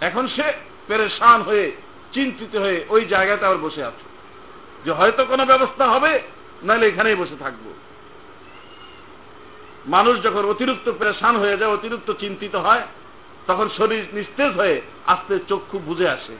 এখন 0.00 0.28
সে 0.28 0.52
পেরেশান 0.86 1.42
হয়ে, 1.42 1.72
চিন্তিত 2.12 2.56
হয়ে 2.56 2.84
ওই 2.88 3.04
জায়গাতে 3.04 3.46
আবার 3.46 3.58
বসে 3.58 3.84
আছে। 3.84 4.11
যে 4.84 4.92
হয়তো 4.92 5.24
কোনো 5.24 5.46
ব্যবস্থা 5.46 5.88
হবে, 5.88 6.20
নাহলে 6.62 6.86
এখানেই 6.86 7.14
বসে 7.14 7.36
থাকব। 7.38 7.72
মানুষ 9.86 10.22
যখন 10.22 10.44
অতিরিক্ত 10.44 10.92
প্রেশান 10.98 11.36
হয়ে 11.36 11.56
যায়, 11.56 11.70
অতিরিক্ত 11.70 12.12
চিন্তিত 12.12 12.54
হয়, 12.56 12.82
তখন 13.46 13.68
শরীর 13.76 14.04
নিস্তেজ 14.12 14.52
হয়ে 14.52 14.80
আস্তে 15.06 15.38
চক্ষু 15.48 15.78
বুঝে 15.78 16.08
আসে। 16.08 16.36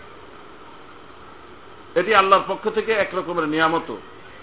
এটি 1.94 2.14
আল্লাহর 2.14 2.42
পক্ষ 2.48 2.68
থেকে 2.68 2.92
একরকমের 2.92 3.48
নিয়ামত। 3.48 3.96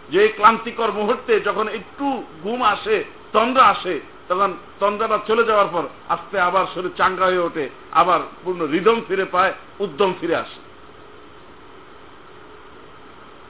যে 0.09 0.21
এই 0.21 0.27
ক্লান্তিকর 0.27 0.91
মুহূর্তে 0.91 1.39
যখন 1.39 1.67
একটু 1.67 2.23
ঘুম 2.43 2.63
আসে, 2.63 3.03
তন্দ্রা 3.33 3.63
আসে, 3.63 3.99
তখন 4.27 4.53
তন্দ্রাটা 4.79 5.19
চলে 5.27 5.43
যাওয়ার 5.43 5.67
পর 5.71 5.83
আস্তে 6.09 6.39
আবার 6.39 6.65
শরীর 6.75 6.91
চাঙ্গা 6.97 7.25
হয়ে 7.25 7.39
ওঠে, 7.39 7.69
আবার 7.91 8.19
পূর্ণ 8.43 8.65
রিদম 8.65 9.01
ফিরে 9.07 9.25
পায়, 9.25 9.53
উদ্যম 9.79 10.13
ফিরে 10.21 10.35
আসে। 10.35 10.68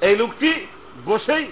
এই 0.01 0.15
লোকটি 0.15 0.65
বসেই 1.05 1.45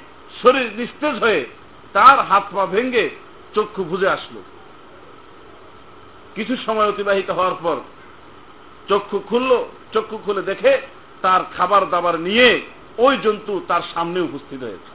শরীর 0.43 0.71
নিস্তেজ 0.75 1.15
হয়ে 1.19 1.45
তার 1.93 2.19
হাত 2.19 2.43
পা 2.55 2.65
ভেঙ্গে 2.65 3.09
চক্ষু 3.55 3.83
বুঝে 3.83 4.09
আসলো। 4.09 4.41
কিছু 6.35 6.55
সময় 6.65 6.87
অতিবাহিত 6.87 7.29
হওয়ার 7.29 7.55
পর 7.63 7.77
চক্ষু 8.89 9.19
খুলল, 9.19 9.65
চক্ষু 9.93 10.17
খুলে 10.17 10.41
দেখে 10.41 10.81
তার 11.21 11.41
খাবার 11.57 11.89
দাবার 11.89 12.19
নিয়ে 12.19 12.61
ওই 12.97 13.17
জন্তু 13.17 13.61
তার 13.67 13.81
সামনে 13.93 14.19
উপস্থিত 14.19 14.63
হয়েছে। 14.63 14.91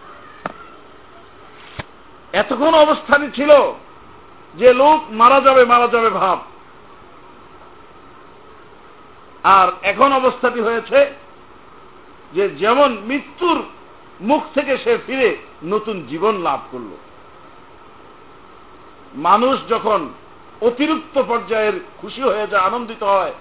এতক্ষণ 2.33 2.75
অবস্থানই 2.75 3.31
ছিল 3.35 3.51
যে 4.55 4.75
লোক 4.75 5.01
মারা 5.11 5.41
যাবে 5.41 5.65
মারা 5.65 5.88
যাবে 5.88 6.11
ভাব। 6.11 6.38
আর 9.45 9.69
এখন 9.83 10.12
অবস্থাটি 10.12 10.61
হয়েছে 10.61 11.15
যে 12.35 12.49
যেমন 12.49 12.99
মৃত্যুর 13.05 13.62
মুখ 14.21 14.42
থেকে 14.55 14.79
সে 14.79 14.99
ফিরে 15.07 15.37
নতুন 15.62 16.07
জীবন 16.07 16.35
লাভ 16.40 16.61
করল। 16.71 16.90
মানুষ 19.14 19.68
যখন 19.68 20.09
অতিরিক্ত 20.61 21.23
পর্যায়ের 21.29 21.73
খুশি 21.99 22.23
হয়ে 22.23 22.47
যায়, 22.47 22.62
আনন্দিত 22.62 23.03
হয়, 23.03 23.33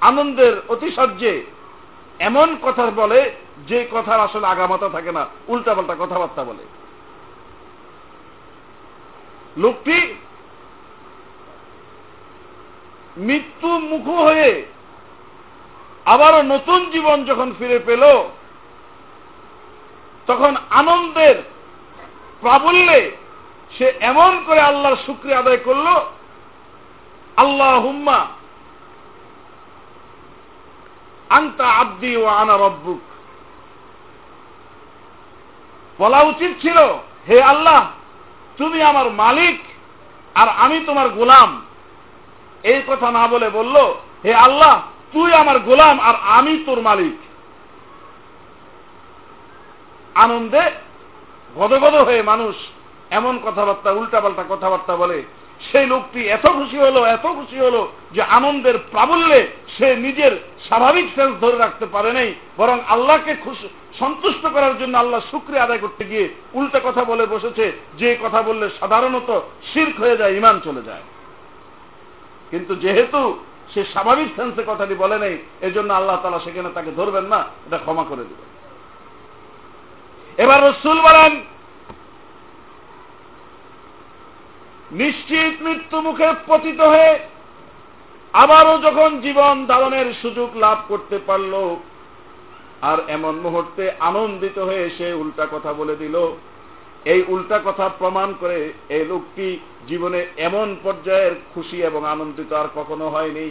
আনন্দের 0.00 0.62
অতিশর্যে 0.68 1.44
এমন 2.18 2.56
কথা 2.62 2.90
বলে 2.90 3.30
যে 3.68 3.88
কথার 3.92 4.20
আসলে 4.20 4.46
আগামাতা 4.46 4.88
থাকে 4.88 5.12
না, 5.12 5.26
উল্টাপাল্টা 5.48 5.96
কথাবার্তা 5.98 6.44
বলে। 6.44 6.64
লোকটি 9.56 10.14
মৃত্যু 13.16 13.68
মুখ 13.78 14.08
হয়ে 14.08 14.66
আবারও 16.04 16.42
নতুন 16.42 16.90
জীবন 16.90 17.24
যখন 17.24 17.52
ফিরে 17.58 17.78
পেল, 17.78 18.02
তখন 20.26 20.56
আনন্দের 20.70 21.36
প্রাবল্যে 22.40 23.10
সে 23.78 23.92
এমন 24.00 24.44
করে 24.46 24.60
আল্লাহর 24.60 24.96
শুক্রিয়া 25.06 25.38
আদায় 25.38 25.56
করল 25.56 25.86
আল্লাহ 27.36 27.80
হুম্মা 27.80 28.26
আন্তা 31.28 31.66
আব্দি 31.68 32.16
ও 32.16 32.24
আনা 32.26 32.56
রব্বুক। 32.56 33.00
বলা 35.98 36.20
উচিত 36.22 36.52
ছিল, 36.62 36.78
হে 37.28 37.42
আল্লাহ, 37.42 37.86
তুমি 38.58 38.82
আমার 38.82 39.10
মালিক 39.10 39.60
আর 40.34 40.48
আমি 40.48 40.80
তোমার 40.86 41.08
গোলাম। 41.08 41.66
এই 42.62 42.82
কথা 42.86 43.10
না 43.10 43.26
বলে 43.26 43.50
বলল, 43.50 43.76
হে 44.24 44.34
আল্লাহ 44.34 44.82
তুই 45.14 45.32
আমার 45.32 45.58
গোলাম 45.58 46.00
আর 46.00 46.14
আমি 46.38 46.54
তোর 46.66 46.80
মালিক। 46.80 47.16
আনন্দে 50.14 50.62
গদগদ 51.56 51.94
হয়ে 51.94 52.22
মানুষ 52.22 52.54
এমন 53.10 53.38
কথাবার্তা, 53.44 53.90
উল্টাপাল্টা 53.90 54.44
কথাবার্তা 54.48 54.96
বলে। 54.96 55.22
সেই 55.72 55.86
লোকটি 55.86 56.28
এত 56.28 56.46
খুশি 56.46 56.78
হলো, 56.78 57.04
এত 57.04 57.26
খুশি 57.26 57.58
হলো 57.58 57.92
যে 58.12 58.22
আনন্দের 58.22 58.78
প্রাবল্যে 58.78 59.40
সে 59.78 59.96
নিজের 59.96 60.32
স্বাভাবিক 60.66 61.06
সেন্স 61.14 61.34
ধরে 61.40 61.56
রাখতে 61.58 61.86
পারে 61.86 62.12
নাই, 62.12 62.34
বরং 62.56 62.78
আল্লাহকে 62.88 63.34
খুশি, 63.44 63.68
সন্তুষ্ট 63.98 64.46
করার 64.46 64.78
জন্য 64.78 64.98
আল্লাহ 64.98 65.20
শুক্রিয়া 65.30 65.64
আদায় 65.64 65.78
করতে 65.78 66.04
গিয়ে 66.04 66.28
উল্টা 66.54 66.80
কথা 66.84 67.04
বলে 67.04 67.26
বসেছে, 67.26 67.72
যে 67.98 68.16
কথা 68.22 68.42
বললে 68.42 68.70
সাধারণত 68.80 69.40
শির্ক 69.72 70.00
হয়ে 70.00 70.16
যায় 70.16 70.36
ইমান 70.36 70.60
চলে 70.64 70.82
যায়। 70.82 71.04
কিন্তু 72.50 72.74
যেহেতু 72.74 73.20
সে 73.72 73.80
স্বাভাবিক 73.92 74.28
সেন্সে 74.36 74.62
কথাটি 74.66 74.94
বলে 74.94 75.16
নেই, 75.24 75.34
এজন্য 75.66 75.90
আল্লাহ 75.98 76.18
তালা 76.22 76.40
সেখানে 76.46 76.70
তাকে 76.74 76.90
ধরবেন 77.00 77.24
না, 77.32 77.40
এটা 77.66 77.78
ক্ষমা 77.84 78.04
করে 78.10 78.24
দেবেন। 78.28 78.48
এবার 80.38 80.60
রসুল 80.68 80.98
বলেন, 81.08 81.32
নিশ্চিত 85.02 85.54
মৃত্যু 85.66 85.96
মুখে 86.06 86.28
পতিত 86.46 86.80
হয়ে 86.92 87.10
আবারও 88.34 88.74
যখন 88.86 89.10
জীবন 89.20 89.54
ধারণের 89.66 90.08
সুযোগ 90.22 90.50
লাভ 90.64 90.78
করতে 90.88 91.16
পারল, 91.28 91.54
আর 92.90 92.98
এমন 93.16 93.34
মুহূর্তে 93.44 93.84
আনন্দিত 94.08 94.56
হয়ে 94.68 94.84
সে 94.98 95.06
উল্টা 95.22 95.44
কথা 95.54 95.70
বলে 95.80 95.94
দিল 96.02 96.16
এই 97.04 97.20
উল্টা 97.28 97.58
কথা 97.64 97.86
প্রমাণ 97.98 98.28
করে 98.40 98.58
এই 98.88 99.04
লোকটি 99.04 99.46
জীবনে 99.88 100.20
এমন 100.38 100.68
পর্যায়ের 100.82 101.34
খুশি 101.54 101.78
এবং 101.82 102.00
আনন্দিত 102.06 102.50
আর 102.52 102.68
কখনো 102.74 103.06
হয়নি। 103.08 103.46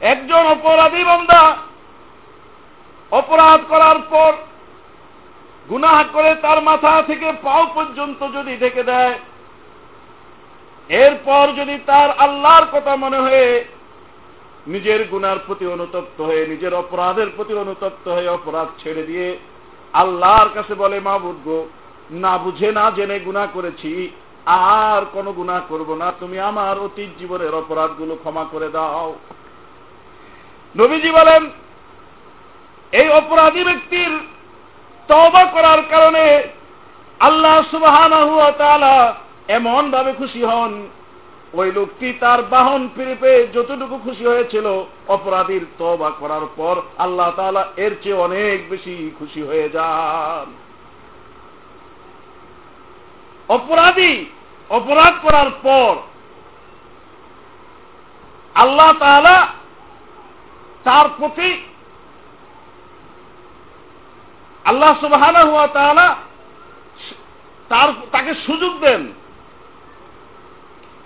একজন 0.00 0.42
অপরাধী 0.46 1.04
বন্ধা 1.04 1.42
অপরাধ 3.12 3.60
করার 3.68 3.98
পর 4.10 4.32
গুনাহ 5.70 5.98
করে 6.12 6.30
তার 6.34 6.58
মাথা 6.62 7.02
থেকে 7.06 7.28
পাও 7.42 7.62
পর্যন্ত 7.74 8.20
যদি 8.36 8.52
ঢেকে 8.56 8.82
দেয়, 8.82 9.14
এরপর 10.88 11.44
যদি 11.56 11.76
তার 11.86 12.08
আল্লাহর 12.18 12.66
কথা 12.72 12.92
মনে 12.96 13.16
হয়ে 13.16 13.64
নিজের 14.66 15.00
গুনার 15.08 15.38
প্রতি 15.46 15.66
অনুতপ্ত 15.66 16.18
হয়ে, 16.20 16.42
নিজের 16.46 16.72
অপরাধের 16.74 17.28
প্রতি 17.36 17.54
অনুতপ্ত 17.54 18.08
হয়ে 18.08 18.28
অপরাধ 18.28 18.68
ছেড়ে 18.82 19.02
দিয়ে 19.02 19.28
আল্লাহর 19.92 20.48
কাছে 20.54 20.74
বলে 20.74 20.96
মা 21.00 21.14
বুঝব 21.18 21.48
না 22.12 22.38
বুঝে, 22.38 22.72
না 22.72 22.90
জেনে 22.90 23.20
গুণা 23.20 23.46
করেছি। 23.46 24.10
আর 24.46 25.04
কোন 25.12 25.32
গুণা 25.32 25.60
করব 25.68 25.94
না। 25.94 26.12
তুমি 26.20 26.40
আমার 26.40 26.78
অতীত 26.78 27.08
জীবনের 27.18 27.54
অপরাধগুলো 27.54 28.16
ক্ষমা 28.16 28.44
করে 28.50 28.68
দাও। 28.68 29.14
নবীজি 30.76 31.10
বলেন, 31.10 31.50
এই 32.92 33.08
অপরাধী 33.08 33.64
ব্যক্তির 33.64 34.18
তবা 35.08 35.44
করার 35.44 35.82
কারণে 35.90 36.42
আল্লাহ 37.20 37.62
সুবাহ 37.70 39.12
এমন 39.48 39.90
ভাবে 39.90 40.12
খুশি 40.12 40.42
হন। 40.42 40.88
ওই 41.54 41.72
লোকটি 41.72 42.12
তার 42.20 42.42
বাহন 42.42 42.88
ফিরে 42.96 43.14
পেয়ে 43.20 43.46
যতটুকু 43.46 43.98
খুশি 44.04 44.26
হয়েছিল 44.26 44.84
অপরাধীর 45.08 45.66
তবা 45.78 46.10
করার 46.18 46.46
পর 46.56 46.80
আল্লাহ 46.98 47.32
তালা 47.36 47.68
এর 47.76 47.96
চেয়ে 48.02 48.14
অনেক 48.14 48.70
বেশি 48.70 49.10
খুশি 49.18 49.42
হয়ে 49.42 49.68
যান। 49.68 50.61
অপরাধী, 53.48 54.26
অপরাধ 54.70 55.14
করার 55.22 55.50
পর 55.62 55.92
আল্লাহ 58.54 58.90
তালা 59.00 59.38
তার 60.84 61.06
প্রতি 61.18 61.50
আল্লাহ 64.64 64.90
সুবাহ 65.00 65.22
তার, 67.70 67.88
তাকে 68.12 68.34
সুযোগ 68.46 68.72
দেন, 68.80 69.02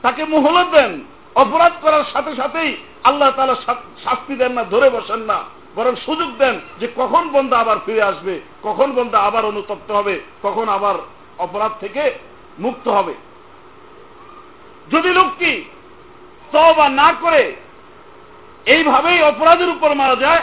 তাকে 0.02 0.24
মহলত 0.24 0.68
দেন, 0.72 0.92
অপরাধ 1.34 1.72
করার 1.82 2.04
সাথে 2.12 2.36
সাথেই 2.36 2.76
আল্লাহ 3.04 3.30
তালা 3.36 3.56
শাস্তি 4.04 4.34
দেন 4.36 4.52
না, 4.52 4.64
ধরে 4.64 4.90
বসেন 4.90 5.20
না, 5.20 5.38
বরং 5.76 5.96
সুযোগ 5.96 6.30
দেন 6.38 6.60
যে 6.80 6.86
কখন 6.96 7.28
বন্ধা 7.28 7.58
আবার 7.58 7.78
ফিরে 7.86 8.02
আসবে, 8.02 8.40
কখন 8.62 8.92
বন্ধা 8.92 9.18
আবার 9.18 9.44
অনুতপ্ত 9.44 9.90
হবে, 9.90 10.20
কখন 10.42 10.68
আবার 10.68 10.94
অপরাধ 11.38 11.72
থেকে 11.80 12.12
মুক্ত 12.58 12.88
হবে। 12.88 13.14
যদি 14.90 15.08
লোকটি 15.08 15.64
তবা 16.52 16.88
না 16.88 17.12
করে 17.20 17.56
এইভাবেই 18.66 19.22
অপরাধের 19.22 19.68
উপর 19.68 19.94
মারা 19.94 20.16
যায়, 20.16 20.42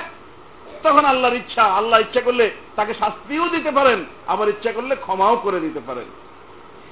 তখন 0.83 1.05
আল্লাহর 1.05 1.35
ইচ্ছা, 1.35 1.63
আল্লাহ 1.63 1.99
ইচ্ছা 1.99 2.21
করলে 2.21 2.51
তাকে 2.75 2.93
শাস্তিও 2.93 3.49
দিতে 3.49 3.71
পারেন, 3.71 4.05
আবার 4.27 4.49
ইচ্ছা 4.49 4.71
করলে 4.71 4.95
ক্ষমাও 4.95 5.35
করে 5.35 5.59
দিতে 5.59 5.79
পারেন। 5.79 6.05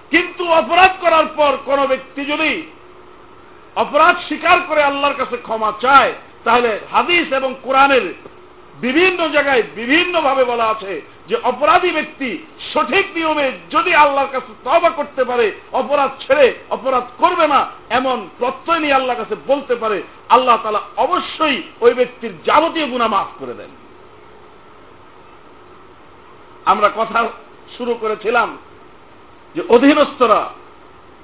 কিন্তু 0.09 0.51
অপরাধ 0.51 0.91
করার 1.01 1.25
পর 1.35 1.57
কোন 1.65 1.85
ব্যক্তি 1.85 2.25
যদি 2.25 2.71
অপরাধ 3.75 4.15
স্বীকার 4.27 4.59
করে 4.67 4.83
আল্লাহর 4.83 5.13
কাছে 5.13 5.37
ক্ষমা 5.37 5.71
চায়, 5.81 6.13
তাহলে 6.43 6.79
হাদিস 6.91 7.33
এবং 7.33 7.55
কোরআনের 7.63 8.13
বিভিন্ন 8.81 9.27
জায়গায় 9.27 9.63
বিভিন্ন 9.75 10.21
ভাবে 10.21 10.43
বলা 10.43 10.65
আছে 10.65 11.01
যে 11.27 11.35
অপরাধী 11.43 11.91
ব্যক্তি 11.91 12.29
সঠিক 12.73 13.05
নিয়মে 13.15 13.51
যদি 13.71 13.95
আল্লাহর 13.95 14.31
কাছে 14.31 14.51
তবা 14.63 14.89
করতে 14.89 15.23
পারে, 15.23 15.51
অপরাধ 15.71 16.09
ছেড়ে 16.19 16.53
অপরাধ 16.69 17.03
করবে 17.17 17.47
না, 17.47 17.59
এমন 17.89 18.29
প্রত্যয় 18.37 18.79
নিয়ে 18.79 18.93
আল্লাহর 18.93 19.21
কাছে 19.21 19.35
বলতে 19.47 19.75
পারে, 19.75 20.01
আল্লাহ 20.29 20.57
তালা 20.63 20.81
অবশ্যই 20.97 21.61
ওই 21.81 21.93
ব্যক্তির 21.93 22.31
যাবতীয় 22.45 22.87
গুণা 22.87 23.07
মাফ 23.07 23.27
করে 23.39 23.53
দেন। 23.53 23.71
আমরা 26.65 26.89
কথা 26.95 27.29
শুরু 27.77 27.93
করেছিলাম 27.93 28.57
যে 29.55 29.61
অধীনস্থরা, 29.69 30.49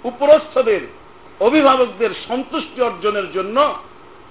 উপরস্থদের, 0.04 0.82
অভিভাবকদের 1.40 2.10
সন্তুষ্টি 2.28 2.82
অর্জনের 2.82 3.32
জন্য 3.32 3.58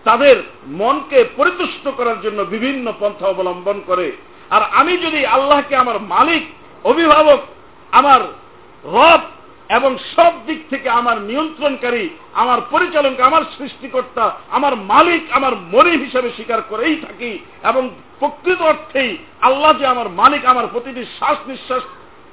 তাদের 0.07 0.37
মনকে 0.81 1.19
পরিতুষ্ট 1.37 1.85
করার 1.89 2.19
জন্য 2.21 2.41
বিভিন্ন 2.55 2.87
পন্থা 3.01 3.27
অবলম্বন 3.27 3.79
করে। 3.87 4.07
আর 4.51 4.63
আমি 4.73 4.95
যদি 4.97 5.21
আল্লাহকে 5.27 5.75
আমার 5.77 5.99
মালিক, 6.15 6.43
অভিভাবক, 6.85 7.41
আমার 7.91 8.21
রব 8.85 9.23
এবং 9.77 9.91
সব 10.17 10.33
দিক 10.47 10.61
থেকে 10.71 10.89
আমার 11.01 11.17
নিয়ন্ত্রণকারী, 11.21 12.05
আমার 12.33 12.59
পরিচালক, 12.71 13.15
আমার 13.21 13.43
সৃষ্টিকর্তা, 13.59 14.25
আমার 14.49 14.77
মালিক, 14.93 15.23
আমার 15.31 15.55
মরি 15.73 15.95
হিসেবে 16.05 16.29
স্বীকার 16.31 16.61
করেই 16.63 16.97
থাকি 16.97 17.33
এবং 17.71 17.83
প্রকৃত 18.21 18.61
অর্থেই 18.63 19.11
আল্লাহ 19.41 19.73
যে 19.79 19.87
আমার 19.87 20.09
মালিক, 20.21 20.43
আমার 20.53 20.67
প্রতিটি 20.73 21.03
শ্বাস 21.19 21.39
নিঃশ্বাস 21.47 21.83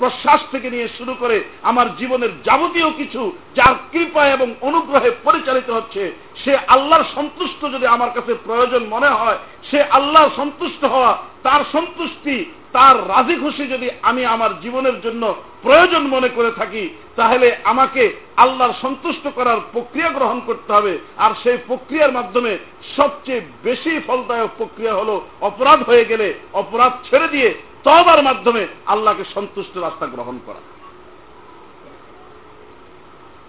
প্রশ্বাস 0.04 0.42
থেকে 0.52 0.70
নিয়ে 0.70 0.88
শুরু 0.98 1.14
করে 1.20 1.44
আমার 1.64 1.98
জীবনের 1.98 2.32
যাবতীয় 2.44 2.90
কিছু 2.98 3.22
যার 3.56 3.74
কৃপা 3.92 4.24
এবং 4.28 4.48
অনুগ্রহে 4.62 5.12
পরিচালিত 5.24 5.70
হচ্ছে, 5.70 6.12
সে 6.44 6.58
আল্লাহর 6.68 7.06
সন্তুষ্ট 7.16 7.62
যদি 7.74 7.88
আমার 7.88 8.12
কাছে 8.14 8.34
প্রয়োজন 8.46 8.84
মনে 8.90 9.08
হয়, 9.08 9.38
সে 9.72 9.84
আল্লাহর 9.84 10.30
সন্তুষ্ট 10.36 10.86
হওয়া, 10.86 11.18
তার 11.44 11.62
সন্তুষ্টি, 11.72 12.46
তার 12.74 12.96
রাজি 13.10 13.36
খুশি 13.36 13.64
যদি 13.68 13.90
আমি 14.02 14.26
আমার 14.26 14.62
জীবনের 14.62 15.02
জন্য 15.02 15.36
প্রয়োজন 15.62 16.08
মনে 16.08 16.30
করে 16.30 16.52
থাকি, 16.52 16.90
তাহলে 17.16 17.56
আমাকে 17.64 18.04
আল্লাহর 18.38 18.74
সন্তুষ্ট 18.82 19.28
করার 19.36 19.58
প্রক্রিয়া 19.72 20.10
গ্রহণ 20.10 20.42
করতে 20.46 20.74
হবে। 20.74 20.98
আর 21.18 21.32
সেই 21.44 21.58
প্রক্রিয়ার 21.68 22.12
মাধ্যমে 22.12 22.58
সবচেয়ে 22.98 23.42
বেশি 23.64 24.00
ফলদায়ক 24.08 24.50
প্রক্রিয়া 24.58 24.94
হলো 24.94 25.22
অপরাধ 25.42 25.84
হয়ে 25.84 26.06
গেলে 26.06 26.34
অপরাধ 26.54 26.92
ছেড়ে 27.10 27.28
দিয়ে 27.28 27.54
তবার 27.85 28.21
মাধ্যমে 28.23 28.63
আল্লাহকে 28.87 29.25
সন্তুষ্ট 29.35 29.75
রাস্তা 29.77 30.07
গ্রহণ 30.07 30.37
করা 30.47 30.61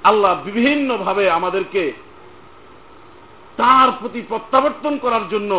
আল্লাহ 0.03 0.33
বিভিন্ন 0.45 0.89
ভাবে 0.97 1.23
আমাদেরকে 1.29 1.83
তার 3.57 3.89
প্রতি 3.99 4.21
প্রত্যাবর্তন 4.21 4.93
করার 4.97 5.25
জন্য 5.29 5.51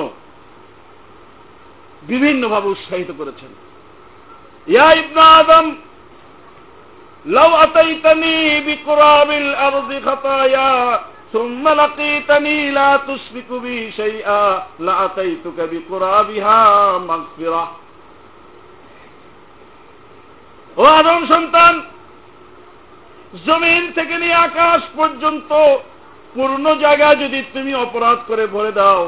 বিভিন্নভাবে 2.03 2.69
উৎসাহিত 2.69 3.11
করেছেন 3.19 3.51
ইয়া 4.67 4.89
ইবনা 4.93 5.25
আদম 5.41 5.67
لو 7.27 7.51
أتيتني 7.57 8.61
بقراب 8.61 9.31
الأرض 9.31 9.91
خطايا 10.07 11.01
ثم 11.33 11.69
لقيتني 11.71 12.71
لا 12.71 12.97
تشرك 12.99 13.51
بي 13.53 13.93
شيئا 13.93 14.67
لأتيتك 14.79 15.59
بقرابها 15.73 16.61
مغفرة 17.01 17.65
ও 20.78 20.84
আদম 21.00 21.22
সন্তান, 21.34 21.74
জমিন 23.46 23.84
থেকে 23.98 24.16
নিয়ে 24.18 24.38
আকাশ 24.48 24.82
পর্যন্ত 24.96 25.52
পূর্ণ 26.36 26.66
জায়গা 26.76 27.10
যদি 27.16 27.40
তুমি 27.54 27.72
অপরাধ 27.86 28.18
করে 28.28 28.44
ভরে 28.48 28.72
দাও, 28.72 29.02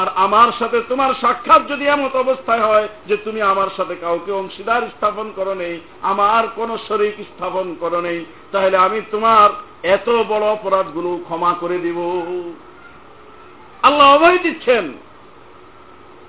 আর 0.00 0.08
আমার 0.24 0.50
সাথে 0.58 0.78
তোমার 0.88 1.10
সাক্ষাৎ 1.20 1.62
যদি 1.68 1.84
এমন 1.86 2.08
অবস্থায় 2.24 2.64
হয় 2.68 2.86
যে 3.08 3.16
তুমি 3.16 3.40
আমার 3.42 3.70
সাথে 3.76 3.94
কাউকে 3.94 4.30
অংশীদার 4.32 4.82
স্থাপন 4.94 5.26
করো 5.36 5.54
নেই 5.54 5.74
আমার 6.12 6.44
কোন 6.56 6.70
শরিক 6.88 7.16
স্থাপন 7.30 7.66
করো 7.80 8.00
নেই 8.00 8.20
তাহলে 8.52 8.76
আমি 8.76 8.98
তোমার 9.10 9.48
এত 9.96 10.08
বড় 10.30 10.44
অপরাধগুলো 10.56 11.10
ক্ষমা 11.26 11.52
করে 11.60 11.78
দিব। 11.78 11.98
আল্লাহ 13.82 14.06
অভয় 14.14 14.38
দিচ্ছেন, 14.38 14.84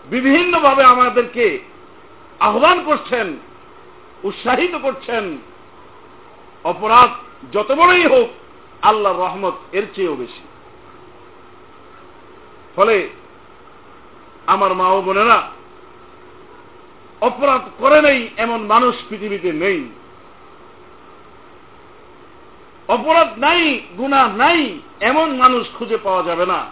বিভিন্নভাবে 0.10 0.84
আমাদেরকে 0.84 1.46
আহ্বান 2.40 2.78
করছেন 2.86 3.28
উৎসাহিত 4.24 4.76
করছেন। 4.76 5.38
অপরাধ 6.64 7.10
যত 7.54 7.72
বড়ই 7.72 8.06
হোক 8.08 8.30
আল্লাহ 8.82 9.20
রহমত 9.20 9.54
এর 9.72 9.86
চেয়েও 9.96 10.16
বেশি। 10.16 10.44
ফলে 12.76 13.10
আমার 14.48 14.74
মা 14.74 14.88
ও 14.88 15.02
বোনেরা, 15.02 15.50
অপরাধ 17.22 17.62
করে 17.78 18.02
নেই 18.02 18.30
এমন 18.38 18.60
মানুষ 18.66 18.96
পৃথিবীতে 19.10 19.52
নেই। 19.52 19.90
অপরাধ 22.88 23.38
নাই, 23.38 23.82
গুণা 23.98 24.28
নাই, 24.28 24.80
এমন 25.00 25.38
মানুষ 25.38 25.68
খুঁজে 25.74 25.98
পাওয়া 25.98 26.24
যাবে 26.24 26.46
না। 26.46 26.66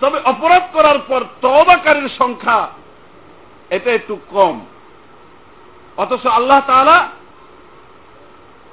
তবে 0.00 0.20
অপরাধ 0.24 0.62
করার 0.72 0.98
পর 1.08 1.24
তবাকারীর 1.42 2.08
সংখ্যা 2.18 2.68
এটা 3.70 3.92
একটু 3.92 4.18
কম। 4.30 4.60
অথচ 5.96 6.26
আল্লাহ 6.26 6.60
তাআলা 6.66 7.08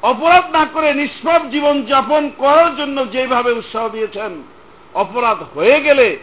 অপরাধ 0.02 0.46
না 0.52 0.66
করে 0.74 0.94
নিষ্পাপ 0.94 1.42
জীবন 1.52 1.86
যাপন 1.86 2.30
করার 2.38 2.76
জন্য 2.76 3.12
যেভাবে 3.12 3.52
উৎসাহ 3.52 3.90
দিয়েছেন, 3.90 4.44
অপরাধ 4.94 5.38
হয়ে 5.56 5.82
গেলে 5.82 6.18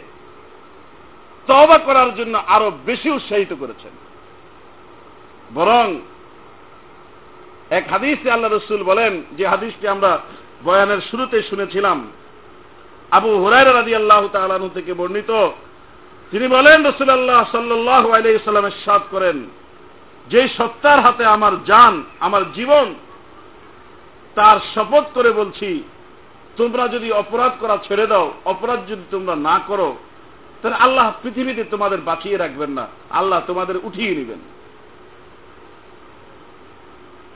তবা 1.47 1.77
করার 1.77 2.15
জন্য 2.15 2.37
আরও 2.47 2.71
বেশি 2.85 3.09
উৎসাহিত 3.09 3.53
করেছেন। 3.53 3.91
বরং 5.53 5.95
এক 7.69 7.85
হাদিসে 7.91 8.31
আল্লাহ 8.31 8.51
রসুল 8.51 8.83
বলেন, 8.83 9.23
যে 9.37 9.47
হাদিসটি 9.47 9.87
আমরা 9.87 10.19
বয়ানের 10.63 11.01
শুরুতে 11.11 11.41
শুনেছিলাম, 11.41 12.11
আবু 13.11 13.37
হুরাই 13.37 13.63
রাজি 13.63 13.95
আল্লাহ 13.95 14.27
তালু 14.27 14.69
থেকে 14.73 14.93
বর্ণিত 14.93 15.31
তিনি 16.35 16.47
বলেন 16.47 16.85
রসুল্লাহ 16.85 17.45
সাল্লাহ 17.51 18.11
আলাইসাল্লামের 18.11 18.75
সাদ 18.85 19.01
করেন, 19.11 19.37
যে 20.27 20.47
সত্তার 20.57 20.99
হাতে 20.99 21.25
আমার 21.25 21.53
যান, 21.65 22.03
আমার 22.19 22.43
জীবন, 22.53 22.93
তার 24.35 24.57
শপথ 24.75 25.05
করে 25.13 25.31
বলছি, 25.31 25.83
তোমরা 26.57 26.87
যদি 26.87 27.11
অপরাধ 27.11 27.51
করা 27.59 27.77
ছেড়ে 27.87 28.07
দাও, 28.07 28.33
অপরাধ 28.45 28.79
যদি 28.87 29.03
তোমরা 29.11 29.35
না 29.35 29.59
করো, 29.67 29.97
তাহলে 30.61 30.75
আল্লাহ 30.75 31.11
পৃথিবীতে 31.23 31.63
তোমাদের 31.63 32.01
বাঁচিয়ে 32.01 32.37
রাখবেন 32.37 32.69
না, 32.69 32.87
আল্লাহ 33.09 33.41
তোমাদের 33.47 33.77
উঠিয়ে 33.77 34.15
নেবেন। 34.15 34.39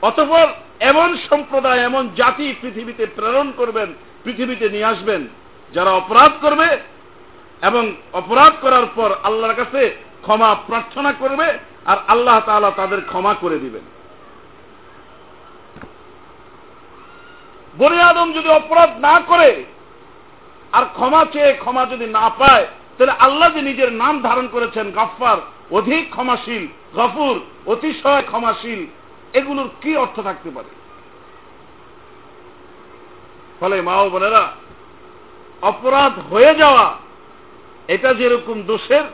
অতপর 0.02 0.46
এমন 0.80 1.16
সম্প্রদায়, 1.30 1.80
এমন 1.80 2.08
জাতি 2.16 2.54
পৃথিবীতে 2.62 3.06
প্রেরণ 3.06 3.52
করবেন, 3.56 3.94
পৃথিবীতে 4.24 4.68
নিয়ে 4.68 4.84
আসবেন, 4.84 5.28
যারা 5.74 5.90
অপরাধ 5.90 6.32
করবে 6.42 6.68
এবং 7.62 7.92
অপরাধ 8.12 8.52
করার 8.60 8.86
পর 8.94 9.10
আল্লাহর 9.22 9.54
কাছে 9.54 9.96
ক্ষমা 10.22 10.54
প্রার্থনা 10.54 11.12
করবে 11.12 11.58
আর 11.86 11.96
আল্লাহ 12.08 12.40
তাআলা 12.40 12.70
তাদের 12.70 13.00
ক্ষমা 13.06 13.34
করে 13.34 13.58
দিবেন। 13.58 13.80
বনি 17.78 18.00
আদম 18.00 18.32
যদি 18.32 18.48
অপরাধ 18.48 18.90
না 18.98 19.20
করে 19.26 19.64
আর 20.72 20.84
ক্ষমা 20.84 21.24
চেয়ে 21.32 21.52
ক্ষমা 21.52 21.86
যদি 21.86 22.06
না 22.06 22.30
পায়, 22.38 22.66
তাহলে 22.98 23.12
আল্লাহ 23.12 23.50
যে 23.50 23.62
নিজের 23.62 23.92
নাম 23.92 24.22
ধারণ 24.22 24.48
করেছেন 24.52 24.90
গাফার 24.90 25.38
অধিক 25.70 26.10
ক্ষমাশীল, 26.10 26.66
গফুর, 26.94 27.40
অতিশয় 27.66 28.22
ক্ষমাশীল, 28.22 28.86
এগুলোর 29.32 29.68
কি 29.80 29.96
অর্থ 29.96 30.20
থাকতে 30.20 30.50
পারে? 30.50 30.68
ফলে 33.60 33.82
মা 33.82 33.96
ও 33.96 34.10
বোনেরা, 34.10 34.52
অপরাধ 35.62 36.12
হয়ে 36.32 36.54
যাওয়া 36.54 36.94
এটা 37.90 38.10
যেরকম 38.14 38.62
দোষের, 38.62 39.04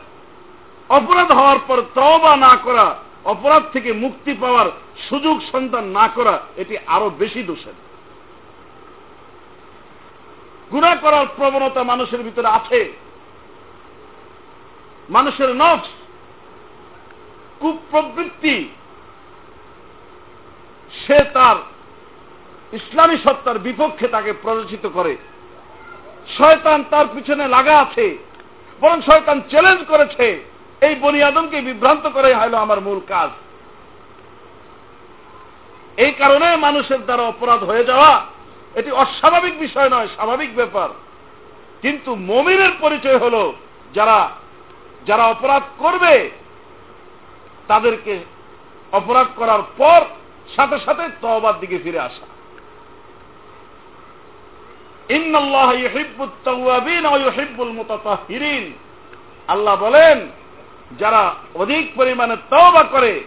অপরাধ 0.89 1.29
হওয়ার 1.31 1.59
পর 1.67 1.77
তবা 1.95 2.33
না 2.37 2.53
করা, 2.63 2.87
অপরাধ 3.23 3.63
থেকে 3.73 3.89
মুক্তি 3.93 4.33
পাওয়ার 4.33 4.67
সুযোগ 5.09 5.35
সন্তান 5.51 5.85
না 5.85 6.05
করা, 6.15 6.35
এটি 6.57 6.75
আরও 6.87 7.07
বেশি 7.09 7.41
দোষের। 7.43 7.77
গুণা 10.71 10.95
করার 10.95 11.25
প্রবণতা 11.37 11.81
মানুষের 11.83 12.21
ভিতরে 12.23 12.47
আছে। 12.47 12.79
মানুষের 15.09 15.49
নফস 15.55 15.89
কুপ্রবৃত্তি, 17.59 18.57
সে 20.93 21.17
তার 21.33 21.57
ইসলামী 22.73 23.17
সত্তার 23.17 23.57
বিপক্ষে 23.59 24.07
তাকে 24.07 24.31
প্ররোচিত 24.33 24.83
করে। 24.93 25.13
শয়তান 26.37 26.79
তার 26.89 27.05
পিছনে 27.15 27.45
লাগা 27.47 27.75
আছে। 27.79 28.05
বরং 28.81 29.01
শয়তান 29.01 29.41
চ্যালেঞ্জ 29.49 29.81
করেছে, 29.87 30.43
এই 30.81 30.95
বনি 30.95 31.23
আদমকে 31.23 31.61
বিভ্রান্ত 31.61 32.07
করে 32.07 32.35
হইল 32.35 32.53
আমার 32.53 32.81
মূল 32.81 32.99
কাজ। 33.07 33.29
এই 35.97 36.11
কারণে 36.11 36.57
মানুষের 36.57 37.01
দ্বারা 37.05 37.23
অপরাধ 37.23 37.63
হয়ে 37.63 37.83
যাওয়া, 37.83 38.25
এটি 38.75 38.91
অস্বাভাবিক 38.91 39.59
বিষয় 39.59 39.89
নয়, 39.89 40.07
স্বাভাবিক 40.07 40.55
ব্যাপার। 40.55 40.89
কিন্তু 41.81 42.15
মমিনের 42.15 42.73
পরিচয় 42.79 43.17
হল, 43.17 43.53
যারা 43.93 44.29
যারা 45.05 45.23
অপরাধ 45.23 45.63
করবে, 45.79 46.31
তাদেরকে 47.67 48.19
অপরাধ 48.91 49.27
করার 49.35 49.61
পর 49.77 50.01
সাথে 50.55 50.77
সাথে 50.85 51.03
তহবার 51.21 51.59
দিকে 51.59 51.77
ফিরে 51.83 51.99
আসা। 51.99 52.36
আল্লাহ 59.47 59.75
বলেন, 59.75 60.17
যারা 60.99 61.35
অধিক 61.55 61.85
পরিমাণে 61.95 62.35
তওবা 62.49 62.83
করে 62.83 63.23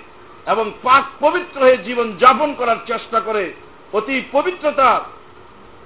এবং 0.47 0.71
পাক 0.83 1.05
পবিত্র 1.21 1.61
হয়ে 1.61 1.79
জীবন 1.79 2.17
যাপন 2.17 2.55
করার 2.55 2.77
চেষ্টা 2.87 3.21
করে, 3.21 3.53
অতি 3.93 4.23
পবিত্রতা 4.33 5.05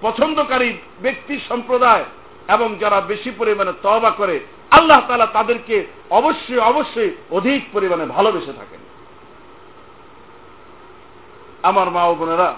পছন্দকারী 0.00 0.72
ব্যক্তি 1.02 1.40
সম্প্রদায় 1.48 2.04
এবং 2.48 2.76
যারা 2.80 3.00
বেশি 3.00 3.30
পরিমাণে 3.38 3.72
তওবা 3.82 4.10
করে, 4.10 4.40
আল্লাহ 4.70 5.00
তালা 5.08 5.26
তাদেরকে 5.26 5.86
অবশ্যই 6.10 6.58
অবশ্যই 6.58 7.10
অধিক 7.30 7.62
পরিমাণে 7.72 8.06
ভালোবেসে 8.06 8.52
থাকেন। 8.52 8.80
আমার 11.62 11.90
মা 11.90 12.04
ও 12.04 12.14
বোনেরা 12.14 12.54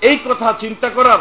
এই 0.00 0.18
কথা 0.28 0.52
চিন্তা 0.60 0.90
করার 0.90 1.18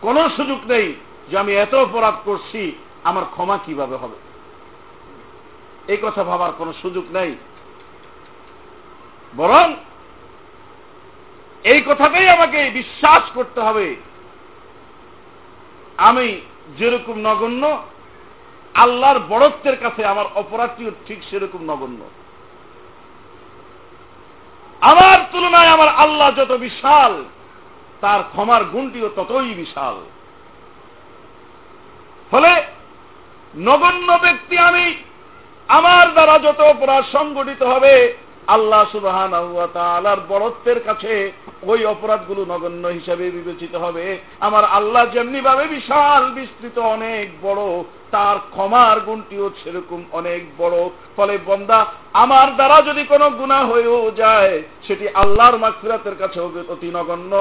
কোনো 0.00 0.30
সুযোগ 0.30 0.58
নেই 0.66 0.94
যে 1.30 1.38
আমি 1.38 1.52
এত 1.54 1.74
অপরাধ 1.74 2.14
করছি, 2.24 2.72
আমার 3.04 3.24
ক্ষমা 3.30 3.58
কীভাবে 3.66 3.96
হবে? 3.96 4.16
এই 5.92 5.98
কথা 6.02 6.24
ভাবার 6.24 6.52
কোন 6.58 6.72
সুযোগ 6.72 7.04
নেই। 7.12 7.34
বরং 9.36 9.74
এই 11.64 11.82
কথাটাই 11.86 12.28
আমাকে 12.28 12.70
বিশ্বাস 12.70 13.22
করতে 13.34 13.60
হবে। 13.60 13.96
আমি 15.96 16.40
যেরকম 16.78 17.14
নগণ্য, 17.16 17.82
আল্লাহর 18.74 19.20
বড়ত্বের 19.28 19.76
কাছে 19.76 20.04
আমার 20.04 20.24
অপরাধটিও 20.34 20.90
ঠিক 21.06 21.18
সেরকম 21.30 21.58
নগণ্য। 21.62 22.04
আমার 24.80 25.18
তুলনায় 25.32 25.68
আমার 25.68 25.88
আল্লাহ 25.88 26.30
যত 26.30 26.52
বিশাল 26.52 27.24
তার 28.04 28.20
ক্ষমার 28.32 28.62
গুণটিও 28.64 29.08
ততই 29.16 29.50
বিশাল। 29.54 29.96
ফলে 32.32 32.52
নগণ্য 33.54 34.08
ব্যক্তি 34.22 34.56
আমি, 34.58 34.86
আমার 35.68 36.06
দ্বারা 36.12 36.34
যত 36.38 36.60
অপরাধ 36.72 37.04
সংগঠিত 37.12 37.62
হবে, 37.72 37.94
আল্লাহ 38.46 38.82
সুবাহান 38.92 39.32
বড়ত্বের 40.28 40.78
কাছে 40.84 41.12
ওই 41.62 41.80
অপরাধগুলো 41.84 42.42
নগণ্য 42.52 42.84
হিসাবে 42.88 43.24
বিবেচিত 43.30 43.74
হবে। 43.84 44.04
আমার 44.40 44.64
আল্লাহ 44.78 45.04
যেমনি 45.06 45.40
ভাবে 45.40 45.64
বিশাল, 45.66 46.22
বিস্তৃত, 46.30 46.76
অনেক 46.96 47.26
বড়, 47.42 47.62
তার 48.10 48.36
ক্ষমার 48.50 48.96
গুণটিও 49.00 49.46
সেরকম 49.60 50.00
অনেক 50.12 50.40
বড়। 50.58 50.76
ফলে 51.16 51.34
বন্দা, 51.46 51.78
আমার 52.24 52.48
দ্বারা 52.54 52.78
যদি 52.88 53.02
কোনো 53.04 53.26
গুণা 53.30 53.60
হয়েও 53.70 54.00
যায়, 54.16 54.54
সেটি 54.86 55.06
আল্লাহর 55.22 55.56
মাকফিরাতের 55.58 56.16
কাছে 56.18 56.38
অতি 56.74 56.88
নগণ্য। 56.94 57.32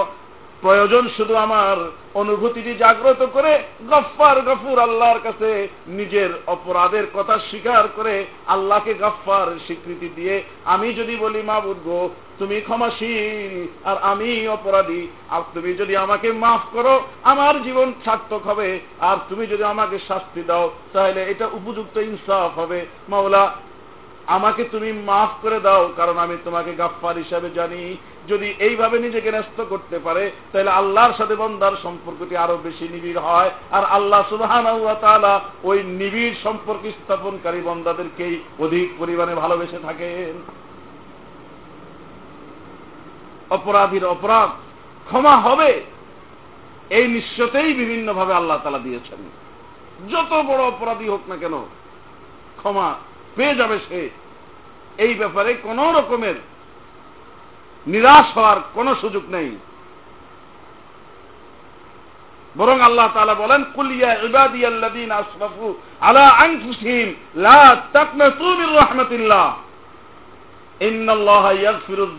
প্রয়োজন 0.63 1.03
শুধু 1.17 1.33
আমার 1.35 1.77
অনুভূতিটি 2.13 2.71
জাগ্রত 2.73 3.21
করে 3.33 3.53
গফার 3.89 4.37
গফুর 4.41 4.79
আল্লাহর 4.79 5.19
কাছে 5.23 5.67
নিজের 5.87 6.29
অপরাধের 6.47 7.05
কথা 7.13 7.35
স্বীকার 7.49 7.83
করে 7.95 8.25
আল্লাহকে 8.47 8.93
গফার 8.93 9.47
স্বীকৃতি 9.65 10.09
দিয়ে 10.15 10.43
আমি 10.65 10.93
যদি 10.93 11.15
বলি 11.15 11.41
মা 11.41 11.59
বুধগো 11.59 12.09
তুমি 12.39 12.61
ক্ষমাশীল 12.61 13.67
আর 13.83 13.97
আমি 14.01 14.47
অপরাধী। 14.47 15.07
আর 15.29 15.41
তুমি 15.53 15.73
যদি 15.73 15.93
আমাকে 15.95 16.31
মাফ 16.31 16.63
করো, 16.71 16.95
আমার 17.23 17.63
জীবন 17.63 17.93
সার্থক 18.05 18.43
হবে। 18.47 18.79
আর 18.99 19.17
তুমি 19.29 19.47
যদি 19.47 19.63
আমাকে 19.63 19.97
শাস্তি 20.07 20.41
দাও, 20.43 20.71
তাহলে 20.93 21.23
এটা 21.23 21.45
উপযুক্ত 21.53 21.97
ইনসাফ 21.97 22.59
হবে। 22.59 22.85
মাওলা, 23.09 23.43
আমাকে 24.27 24.63
তুমি 24.63 24.89
মাফ 24.91 25.29
করে 25.41 25.59
দাও, 25.59 25.93
কারণ 25.97 26.17
আমি 26.17 26.37
তোমাকে 26.45 26.71
গাফার 26.73 27.15
হিসাবে 27.17 27.49
জানি। 27.49 27.97
যদি 28.27 28.47
এইভাবে 28.59 28.99
নিজেকে 28.99 29.29
ন্যস্ত 29.31 29.59
করতে 29.69 29.97
পারে, 29.99 30.23
তাহলে 30.51 30.71
আল্লাহর 30.71 31.13
সাথে 31.17 31.35
বন্দার 31.35 31.75
সম্পর্কটি 31.83 32.37
আরও 32.37 32.57
বেশি 32.63 32.85
নিবিড় 32.87 33.19
হয়। 33.19 33.49
আর 33.71 33.83
আল্লাহ 33.83 34.21
সুবাহান 34.29 34.65
ওই 35.63 35.77
নিবিড় 35.83 36.35
সম্পর্ক 36.43 36.83
স্থাপনকারী 36.89 37.61
বন্দাদেরকেই 37.61 38.35
অধিক 38.59 38.87
পরিমাণে 38.97 39.33
ভালোবেসে 39.35 39.79
থাকেন। 39.83 40.33
অপরাধীর 43.49 44.05
অপরাধ 44.05 44.49
ক্ষমা 45.07 45.35
হবে, 45.37 45.71
এই 46.89 47.05
নিশ্চয়তেই 47.07 47.73
বিভিন্নভাবে 47.73 48.33
আল্লাহ 48.33 48.57
তালা 48.63 48.79
দিয়েছেন। 48.79 49.21
যত 50.11 50.31
বড় 50.49 50.61
অপরাধী 50.63 51.07
হোক 51.09 51.23
না 51.27 51.35
কেন, 51.37 51.55
ক্ষমা 52.57 52.87
পেয়ে 53.35 53.55
যাবে 53.55 53.77
সে। 53.89 54.01
এই 54.97 55.13
ব্যাপারে 55.13 55.51
কোন 55.63 55.79
রকমের 55.95 56.35
নিরাশ 57.87 58.37
হওয়ার 58.37 58.59
কোন 58.73 58.87
সুযোগ 59.01 59.23
নেই। 59.29 59.49
বরং 62.57 62.77
আল্লাহ 62.81 63.07
তালা 63.13 63.33
বলেন 63.33 63.63
কুলিয়া 63.75 64.11
আসরাফু 65.13 65.67
আলা 66.01 66.25
আনফুসিহিম 66.29 67.07
লা 67.35 67.61
তাকনাতু 67.93 68.47
মির 68.59 68.71
রাহমাতিল্লাহ। 68.75 69.47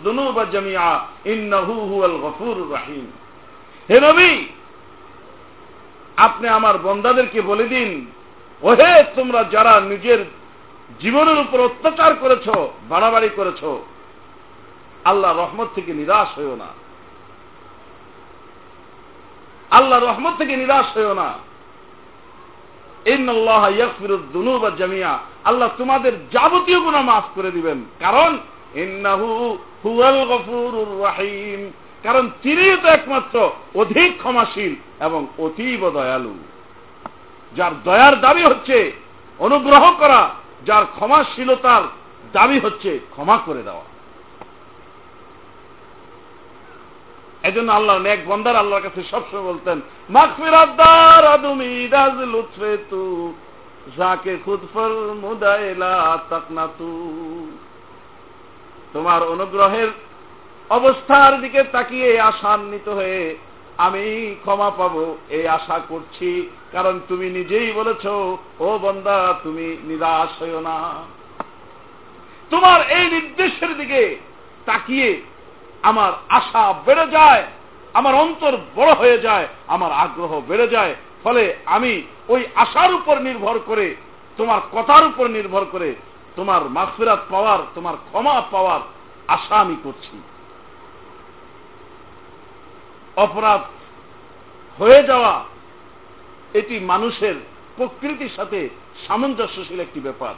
যুনুবা 0.05 0.45
জামিআ, 0.45 0.91
ইন্নাহু 1.25 1.75
হুয়াল 1.89 2.17
গফুরুর 2.23 2.71
হে 3.91 4.01
নবী, 4.01 4.33
আপনি 6.17 6.49
আমার 6.49 6.79
বন্দাদেরকে 6.79 7.41
বলে 7.41 7.65
দিন, 7.65 7.91
ওহে 8.63 8.93
তোমরা 9.17 9.45
যারা 9.45 9.81
নিজের 9.81 10.21
জীবনের 11.01 11.39
উপর 11.39 11.59
অত্যাচার 11.61 12.13
করেছ, 12.15 12.47
বাড়াবাড়ি 12.89 13.29
করেছ 13.37 13.63
আল্লাহ 15.05 15.39
রহমত 15.39 15.69
থেকে 15.75 15.95
নিরাশ 15.95 16.39
হইও 16.39 16.57
না। 16.57 16.67
আল্লাহ 19.71 20.05
রহমত 20.05 20.39
থেকে 20.39 20.57
নিরাশ 20.57 20.97
হইও 20.97 21.15
না। 21.15 21.35
জামিয়া 24.79 25.19
আল্লাহ 25.45 25.69
তোমাদের 25.79 26.29
যাবতীয় 26.29 26.81
গুণা 26.81 27.01
মাফ 27.01 27.25
করে 27.35 27.51
দিবেন। 27.51 27.85
কারণ 28.01 28.39
রাহিম। 31.03 31.73
কারণ 32.03 32.31
তিনি 32.43 32.77
তো 32.83 32.89
একমাত্র 32.89 33.51
অধিক 33.75 34.19
ক্ষমাশীল 34.19 34.75
এবং 35.01 35.27
অতীব 35.39 35.91
দয়ালু। 35.91 36.35
যার 37.57 37.83
দয়ার 37.85 38.21
দাবি 38.21 38.43
হচ্ছে 38.43 38.93
অনুগ্রহ 39.39 39.95
করা, 39.99 40.31
যার 40.67 40.85
ক্ষমাশীলতার 40.95 41.83
দাবি 42.33 42.59
হচ্ছে 42.59 42.99
ক্ষমা 43.11 43.39
করে 43.47 43.63
দেওয়া। 43.63 43.94
এজন্য 47.45 47.73
আল্লাহ 47.73 47.99
নেক 47.99 48.21
বন্দার 48.27 48.57
আল্লাহর 48.57 48.83
কাছে 48.83 49.03
সবসময় 49.03 49.43
বলতেন 49.43 49.81
যাকে 53.97 54.37
তোমার 58.93 59.23
অনুগ্রহের 59.23 59.89
অবস্থার 60.71 61.41
দিকে 61.41 61.63
তাকিয়ে 61.65 62.21
আশান্বিত 62.21 62.89
হয়ে 62.89 63.37
আমি 63.79 64.35
ক্ষমা 64.41 64.71
পাবো 64.71 65.17
এই 65.31 65.49
আশা 65.49 65.81
করছি, 65.89 66.51
কারণ 66.73 67.01
তুমি 67.09 67.31
নিজেই 67.31 67.73
বলেছ, 67.73 68.07
ও 68.61 68.79
বন্দা, 68.83 69.35
তুমি 69.43 69.77
নিরাশ 69.85 70.43
হইও 70.43 70.61
না। 70.61 70.79
তোমার 72.51 72.81
এই 72.91 73.11
নির্দেশের 73.11 73.77
দিকে 73.77 74.17
তাকিয়ে 74.67 75.21
আমার 75.85 76.13
আশা 76.29 76.63
বেড়ে 76.87 77.07
যায়, 77.11 77.43
আমার 77.95 78.15
অন্তর 78.15 78.53
বড় 78.75 78.93
হয়ে 78.93 79.19
যায়, 79.19 79.47
আমার 79.67 79.93
আগ্রহ 79.93 80.41
বেড়ে 80.49 80.69
যায়, 80.69 80.95
ফলে 81.25 81.43
আমি 81.67 82.03
ওই 82.29 82.41
আশার 82.55 82.91
উপর 82.95 83.17
নির্ভর 83.21 83.57
করে, 83.67 83.87
তোমার 84.37 84.61
কথার 84.73 85.05
উপর 85.07 85.25
নির্ভর 85.31 85.65
করে, 85.73 85.95
তোমার 86.37 86.63
মাফিরাত 86.69 87.21
পাওয়ার, 87.31 87.59
তোমার 87.75 87.95
ক্ষমা 87.95 88.35
পাওয়ার 88.51 88.81
আশা 89.29 89.57
আমি 89.57 89.77
করছি। 89.85 90.17
অপরাধ 93.17 93.63
হয়ে 94.79 95.03
যাওয়া 95.03 95.35
এটি 96.55 96.77
মানুষের 96.81 97.35
প্রকৃতির 97.77 98.33
সাথে 98.37 98.69
সামঞ্জস্যশীল 99.07 99.81
একটি 99.81 100.01
ব্যাপার। 100.01 100.35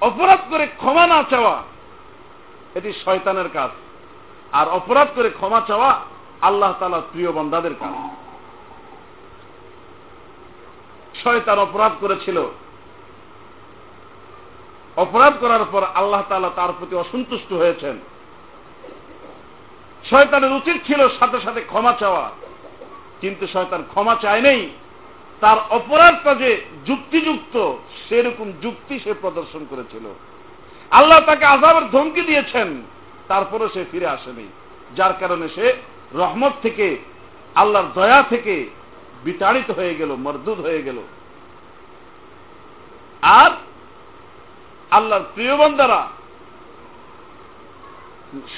অপরাধ 0.00 0.40
করে 0.50 0.64
ক্ষমা 0.66 1.04
না 1.06 1.18
চাওয়া 1.30 1.56
এটি 2.74 2.92
শয়তানের 3.04 3.48
কাজ। 3.52 3.70
আর 4.52 4.68
অপরাধ 4.68 5.08
করে 5.14 5.30
ক্ষমা 5.30 5.60
চাওয়া 5.68 6.00
আল্লাহ 6.40 6.74
তালার 6.80 7.02
প্রিয় 7.12 7.32
বন্দাদের 7.32 7.74
কাজ। 7.80 7.92
শয়তান 11.22 11.58
অপরাধ 11.58 11.92
করেছিল। 12.00 12.44
অপরাধ 14.96 15.32
করার 15.40 15.64
পর 15.72 15.84
আল্লাহ 15.84 16.22
তালা 16.28 16.50
তার 16.56 16.68
প্রতি 16.78 16.96
অসন্তুষ্ট 16.96 17.52
হয়েছেন। 17.52 17.98
শয়তানের 20.10 20.52
উচিত 20.52 20.86
ছিল 20.86 21.08
সাথে 21.08 21.40
সাথে 21.40 21.60
ক্ষমা 21.60 21.92
চাওয়া। 22.00 22.30
কিন্তু 23.20 23.46
শয়তান 23.46 23.84
ক্ষমা 23.88 24.16
চায় 24.22 24.40
নেই। 24.40 24.70
তার 25.40 25.58
অপরাধটা 25.70 26.34
যে 26.34 26.64
যুক্তিযুক্ত 26.86 27.74
সেরকম 28.08 28.52
যুক্তি 28.62 29.00
সে 29.00 29.14
প্রদর্শন 29.14 29.66
করেছিল। 29.70 30.14
আল্লাহ 30.90 31.20
তাকে 31.20 31.44
আজাবের 31.44 31.90
ধমকি 31.90 32.20
দিয়েছেন। 32.20 32.82
তারপরে 33.28 33.68
সে 33.74 33.84
ফিরে 33.92 34.06
আসেনি। 34.06 34.48
যার 34.96 35.12
কারণে 35.20 35.48
সে 35.48 35.72
রহমত 36.12 36.52
থেকে, 36.62 36.98
আল্লাহর 37.54 37.86
দয়া 37.94 38.22
থেকে 38.22 38.70
বিতাড়িত 39.24 39.70
হয়ে 39.70 39.94
গেল, 39.94 40.14
মরদুদ 40.14 40.60
হয়ে 40.60 40.82
গেল। 40.82 40.98
আর 43.22 43.50
আল্লাহর 44.90 45.22
প্রিয় 45.34 45.56
বন্দারা 45.56 46.08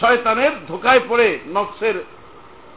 শয়তানের 0.00 0.50
ধোকায় 0.66 1.00
পড়ে 1.08 1.38
নকশের 1.46 2.04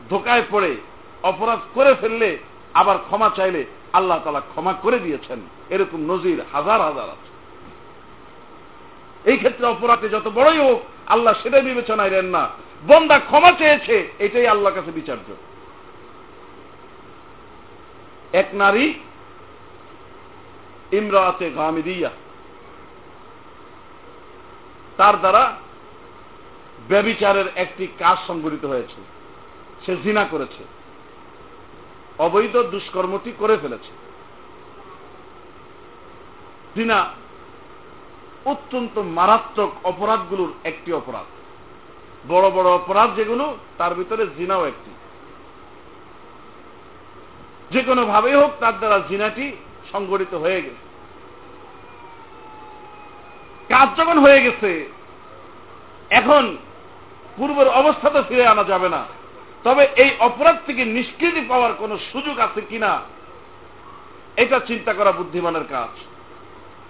ধোকায় 0.10 0.44
পড়ে, 0.50 0.76
অপরাধ 1.24 1.60
করে 1.74 1.96
ফেললে 2.02 2.38
আবার 2.74 2.98
ক্ষমা 2.98 3.30
চাইলে 3.36 3.66
আল্লাহ 3.94 4.20
তালা 4.24 4.40
ক্ষমা 4.40 4.74
করে 4.74 5.00
দিয়েছেন। 5.00 5.40
এরকম 5.70 6.12
নজির 6.12 6.42
হাজার 6.54 6.82
হাজার 6.82 7.04
আছে। 7.04 7.39
এই 9.26 9.38
ক্ষেত্রে 9.38 9.66
অপরাধে 9.68 10.10
যত 10.10 10.28
বড়ই 10.28 10.60
হোক, 10.60 10.82
আল্লাহ 11.08 11.34
সেটাই 11.44 11.62
বিবেচনায় 11.62 12.10
দেন 12.10 12.26
না। 12.26 12.50
বন্দা 12.88 13.20
ক্ষমা 13.20 13.52
চেয়েছে, 13.52 14.12
এটাই 14.20 14.48
আল্লাহর 14.48 14.76
কাছে 14.76 14.92
বিচার্য। 14.92 15.34
এক 18.34 18.46
নারী, 18.54 18.94
ইমরাতে 20.92 21.50
গামিদিয়া, 21.50 22.10
তার 24.98 25.20
দ্বারা 25.20 25.56
ব্যবিচারের 26.88 27.46
একটি 27.56 27.88
কাজ 28.00 28.18
সংগঠিত 28.28 28.66
হয়েছে। 28.66 29.02
সে 29.86 29.98
জিনা 29.98 30.26
করেছে। 30.32 30.64
অবৈধ 32.20 32.58
দুষ্কর্মটি 32.58 33.32
করে 33.38 33.58
ফেলেছে। 33.58 33.92
জিনা 36.76 37.14
অত্যন্ত 38.52 38.96
মারাত্মক 39.18 39.72
অপরাধগুলোর 39.84 40.52
একটি 40.64 40.90
অপরাধ। 40.94 41.28
বড় 42.28 42.48
বড় 42.50 42.70
অপরাধ 42.70 43.10
যেগুলো, 43.16 43.46
তার 43.78 43.92
ভিতরে 43.96 44.24
জিনাও 44.38 44.64
একটি। 44.66 44.92
যে 47.72 47.82
কোনো 47.84 48.02
ভাবেই 48.06 48.36
হোক, 48.36 48.52
তার 48.60 48.76
দ্বারা 48.80 48.98
জিনাটি 49.10 49.46
সংগঠিত 49.92 50.34
হয়ে 50.34 50.62
গেছে। 50.62 50.84
কাজ 53.70 53.88
যখন 53.98 54.18
হয়ে 54.18 54.44
গেছে, 54.44 54.72
এখন 56.10 56.44
পূর্বের 57.38 57.70
অবস্থা 57.80 58.08
তো 58.10 58.20
ফিরে 58.30 58.46
আনা 58.48 58.64
যাবে 58.64 58.90
না। 58.90 59.02
তবে 59.64 59.84
এই 60.04 60.12
অপরাধ 60.20 60.58
থেকে 60.66 60.84
নিষ্কৃতি 60.96 61.42
পাওয়ার 61.50 61.72
কোন 61.74 61.92
সুযোগ 62.12 62.36
আছে 62.46 62.62
কিনা, 62.70 62.92
এটা 64.44 64.58
চিন্তা 64.60 64.92
করা 64.94 65.12
বুদ্ধিমানের 65.12 65.66
কাজ। 65.70 65.94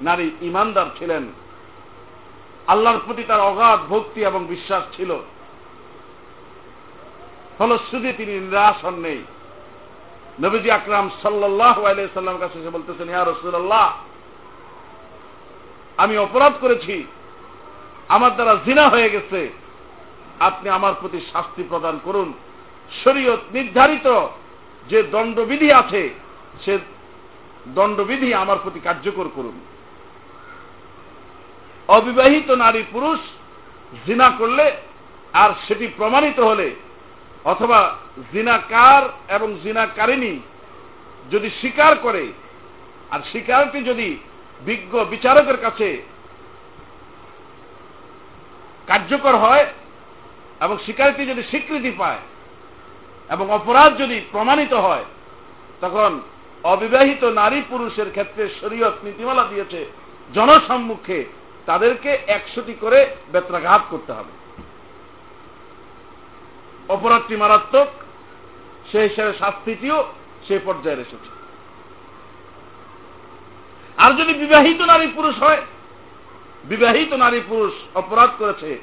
নারী 0.01 0.25
ইমানদার 0.41 0.87
ছিলেন 0.99 1.23
আল্লাহর 2.69 2.99
প্রতি 3.05 3.23
তার 3.23 3.39
অগাধ 3.39 3.79
ভক্তি 3.89 4.25
এবং 4.25 4.45
বিশ্বাস 4.45 4.83
ছিল। 4.95 5.11
ফলশ্রুতি 7.57 8.13
তিনি 8.17 8.39
নিরাশ 8.39 8.85
হন 8.85 8.95
নেই। 8.95 9.23
নবীজি 10.43 10.71
আকরাম 10.71 11.09
সাল্লাহ 11.21 11.85
আলাইসাল্লাম 11.85 12.37
কাছে 12.37 12.59
এসে 12.59 12.69
বলতেছেন, 12.69 13.09
ইয়া 13.09 13.23
রসুল্লাহ 13.23 13.97
আমি 15.97 16.17
অপরাধ 16.17 16.53
করেছি। 16.61 17.03
আমার 18.07 18.33
দ্বারা 18.33 18.55
জিনা 18.65 18.89
হয়ে 18.89 19.09
গেছে। 19.09 19.49
আপনি 20.39 20.69
আমার 20.69 20.93
প্রতি 21.01 21.19
শাস্তি 21.33 21.63
প্রদান 21.69 21.99
করুন। 22.03 22.33
শরীয়ত 23.03 23.39
নির্ধারিত 23.51 24.27
যে 24.87 25.03
দণ্ডবিধি 25.03 25.71
আছে, 25.71 26.09
সে 26.65 26.77
দণ্ডবিধি 27.67 28.33
আমার 28.33 28.57
প্রতি 28.63 28.79
কার্যকর 28.79 29.25
করুন। 29.35 29.61
অবিবাহিত 31.89 32.49
নারী 32.51 32.81
পুরুষ 32.91 33.19
জিনা 34.07 34.29
করলে 34.29 34.65
আর 35.33 35.49
সেটি 35.67 35.87
প্রমাণিত 35.97 36.39
হলে 36.39 36.67
অথবা 37.45 37.79
জিনাকার 38.33 39.03
এবং 39.35 39.49
জিনাকারিনী 39.63 40.33
যদি 41.31 41.49
স্বীকার 41.49 41.95
করে, 41.95 42.23
আর 43.11 43.19
স্বীকারটি 43.31 43.79
যদি 43.83 44.17
বিজ্ঞ 44.61 44.93
বিচারকের 45.03 45.57
কাছে 45.57 45.89
কার্যকর 48.87 49.35
হয় 49.35 49.65
এবং 50.61 50.75
স্বীকারটি 50.85 51.25
যদি 51.25 51.43
স্বীকৃতি 51.43 51.91
পায় 51.97 52.21
এবং 53.29 53.45
অপরাধ 53.49 53.91
যদি 53.97 54.17
প্রমাণিত 54.31 54.73
হয়, 54.73 55.05
তখন 55.81 56.11
অবিবাহিত 56.63 57.23
নারী 57.23 57.59
পুরুষের 57.69 58.09
ক্ষেত্রে 58.11 58.43
শরীয়ত 58.61 58.95
নীতিমালা 59.03 59.43
দিয়েছে, 59.43 59.79
জনসম্মুখে 60.33 61.19
তাদেরকে 61.69 62.11
একশোটি 62.27 62.73
করে 62.73 62.99
বেত্রাঘাত 63.31 63.81
করতে 63.89 64.11
হবে। 64.13 64.33
অপরাধটি 66.93 67.35
মারাত্মক, 67.35 67.87
সেই 68.91 69.09
হিসাবে 69.09 69.33
শাস্তিটিও 69.33 69.97
সে 70.47 70.59
পর্যায়ে 70.65 71.01
এসেছে। 71.01 71.31
আর 73.97 74.11
যদি 74.13 74.33
বিবাহিত 74.33 74.81
নারী 74.81 75.07
পুরুষ 75.15 75.35
হয়, 75.43 75.61
বিবাহিত 76.63 77.13
নারী 77.13 77.39
পুরুষ 77.47 77.73
অপরাধ 77.97 78.29
করেছে, 78.37 78.77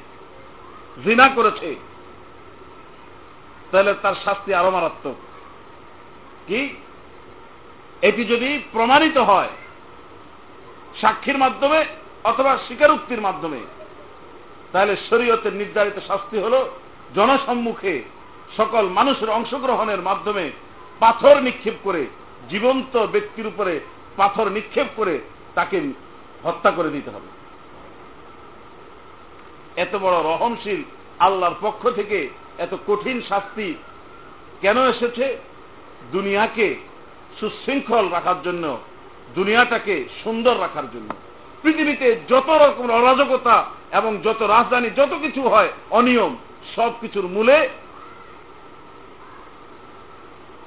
জিনা 1.05 1.27
করেছে, 1.35 1.75
তাহলে 3.71 3.93
তার 4.01 4.15
শাস্তি 4.25 4.53
আরও 4.53 4.71
মারাত্মক। 4.71 5.15
কি? 6.47 6.61
এটি 8.01 8.23
যদি 8.25 8.49
প্রমাণিত 8.71 9.17
হয়, 9.17 9.49
সাক্ষীর 11.01 11.37
মাধ্যমে 11.37 11.85
অথবা 12.23 12.57
স্বীকারোক্তির 12.57 13.21
মাধ্যমে। 13.21 13.59
তাহলে 14.71 14.95
শরীয়তের 15.09 15.53
নির্ধারিত 15.53 16.07
শাস্তি 16.07 16.37
হল 16.37 16.69
জনসম্মুখে 17.15 18.01
সকল 18.57 18.87
মানুষের 18.87 19.29
অংশগ্রহণের 19.29 20.01
মাধ্যমে 20.01 20.51
পাথর 20.99 21.41
নিক্ষেপ 21.41 21.73
করে, 21.83 22.05
জীবন্ত 22.49 22.97
ব্যক্তির 22.97 23.47
উপরে 23.47 23.79
পাথর 24.17 24.49
নিক্ষেপ 24.49 24.87
করে 24.95 25.19
তাকে 25.55 25.81
হত্যা 26.43 26.71
করে 26.71 26.89
দিতে 26.89 27.09
হবে। 27.09 27.27
এত 29.81 29.95
বড় 29.95 30.23
রহমশীল 30.23 30.83
আল্লাহর 31.19 31.55
পক্ষ 31.61 31.89
থেকে 31.89 32.29
এত 32.57 32.75
কঠিন 32.87 33.21
শাস্তি 33.29 33.73
কেন 34.61 34.89
এসেছে? 34.89 35.37
দুনিয়াকে 36.11 36.75
সুশৃঙ্খল 37.39 38.09
রাখার 38.09 38.41
জন্য, 38.43 38.77
দুনিয়াটাকে 39.35 40.05
সুন্দর 40.23 40.59
রাখার 40.59 40.91
জন্য। 40.91 41.09
পৃথিবীতে 41.67 42.15
যত 42.29 42.49
রকম 42.49 42.91
অরাজকতা 42.91 43.65
এবং 43.91 44.17
যত 44.23 44.41
রাজধানী 44.41 44.89
যত 44.89 45.13
কিছু 45.21 45.41
হয়, 45.41 45.69
অনিয়ম, 45.89 46.35
সব 46.75 46.91
কিছুর 47.01 47.27
মূলে 47.27 47.69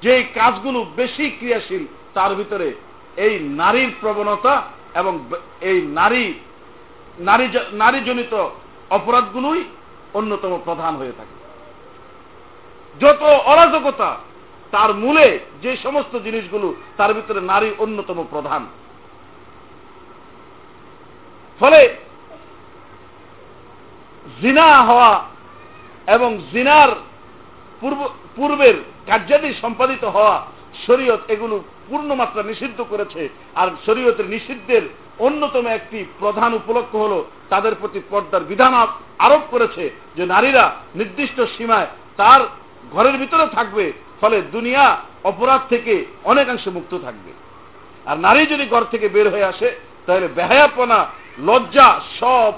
যে 0.01 0.23
কাজগুলো 0.35 0.85
বেশি 0.95 1.29
ক্রিয়াশীল, 1.29 1.85
তার 2.13 2.35
ভিতরে 2.35 2.73
এই 3.17 3.39
নারীর 3.39 3.91
প্রবণতা 4.01 4.61
এবং 4.95 5.13
এই 5.61 5.81
নারী 5.81 6.33
নারী 7.19 7.47
নারীজনিত 7.71 8.33
অপরাধগুলোই 8.89 9.63
অন্যতম 10.13 10.59
প্রধান 10.65 10.95
হয়ে 10.95 11.17
থাকে। 11.17 11.35
যত 13.05 13.21
অরাজকতা, 13.23 14.17
তার 14.71 14.93
মূলে 14.93 15.39
যে 15.61 15.77
সমস্ত 15.83 16.17
জিনিসগুলো, 16.17 16.75
তার 16.97 17.13
ভিতরে 17.13 17.41
নারী 17.41 17.69
অন্যতম 17.77 18.25
প্রধান। 18.29 18.67
ফলে 21.61 21.81
জিনা 24.41 24.67
হওয়া 24.81 25.11
এবং 26.07 26.37
জিনার 26.51 26.91
পূর্ব, 27.81 28.09
পূর্বের 28.35 28.73
কার্যাদি 29.07 29.49
সম্পাদিত 29.61 30.03
হওয়া 30.03 30.35
শরীয়ত 30.87 31.21
এগুলো 31.27 31.55
পূর্ণমাত্রা 31.89 32.43
নিষিদ্ধ 32.43 32.79
করেছে। 32.89 33.29
আর 33.55 33.67
শরীয়তের 33.85 34.27
নিষিদ্ধের 34.29 34.81
অন্যতম 35.19 35.65
একটি 35.67 36.05
প্রধান 36.19 36.53
উপলক্ষ 36.53 36.95
হল 36.95 37.13
তাদের 37.49 37.73
প্রতি 37.79 37.99
পর্দার 38.09 38.43
বিধান 38.43 38.73
আরোপ 39.19 39.41
করেছে 39.51 39.83
যে 40.15 40.25
নারীরা 40.25 40.75
নির্দিষ্ট 40.95 41.37
সীমায় 41.57 41.87
তার 42.17 42.41
ঘরের 42.91 43.17
ভিতরে 43.17 43.45
থাকবে, 43.47 43.93
ফলে 44.21 44.41
দুনিয়া 44.41 44.85
অপরাধ 45.23 45.61
থেকে 45.69 46.05
অনেকাংশে 46.23 46.69
মুক্ত 46.69 46.93
থাকবে। 46.97 47.31
আর 48.05 48.17
নারী 48.17 48.45
যদি 48.45 48.65
ঘর 48.65 48.83
থেকে 48.91 49.07
বের 49.09 49.27
হয়ে 49.29 49.43
আসে, 49.43 49.69
তাহলে 50.05 50.27
বেহায়াপনা 50.27 50.99
লজ্জা 51.39 52.01
সব 52.19 52.53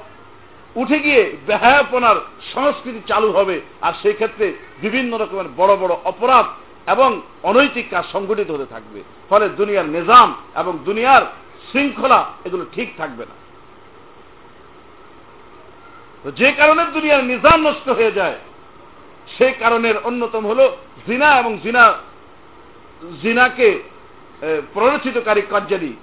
উঠে 0.76 0.99
গিয়ে 0.99 1.38
বেহায়াপনার 1.47 2.15
সংস্কৃতি 2.53 3.01
চালু 3.07 3.32
হবে। 3.32 3.61
আর 3.82 3.93
সেই 4.01 4.13
ক্ষেত্রে 4.13 4.53
বিভিন্ন 4.82 5.17
রকমের 5.17 5.45
বড় 5.57 5.76
বড় 5.76 5.95
অপরাধ 6.03 6.45
এবং 6.88 7.21
অনৈতিক 7.43 7.89
কাজ 7.89 8.05
সংগঠিত 8.11 8.51
হতে 8.51 8.65
থাকবে। 8.65 9.03
ফলে 9.30 9.49
দুনিয়ার 9.49 9.86
নিজাম 9.86 10.36
এবং 10.55 10.80
দুনিয়ার 10.86 11.21
শৃঙ্খলা 11.71 12.26
এগুলো 12.45 12.65
ঠিক 12.74 12.89
থাকবে 12.97 13.26
না। 13.26 13.36
যে 16.36 16.51
কারণে 16.51 16.86
দুনিয়ার 16.86 17.24
নিজাম 17.24 17.67
নষ্ট 17.67 17.89
হয়ে 17.89 18.11
যায় 18.11 18.38
সেই 19.38 19.53
কারণের 19.59 19.95
অন্যতম 20.03 20.47
হল 20.47 20.69
জিনা 21.07 21.39
এবং 21.39 21.57
জিনা, 21.63 21.93
জিনাকে 23.21 23.84
প্ররোচিতকারী 24.74 25.41
কার্যাদি 25.49 25.93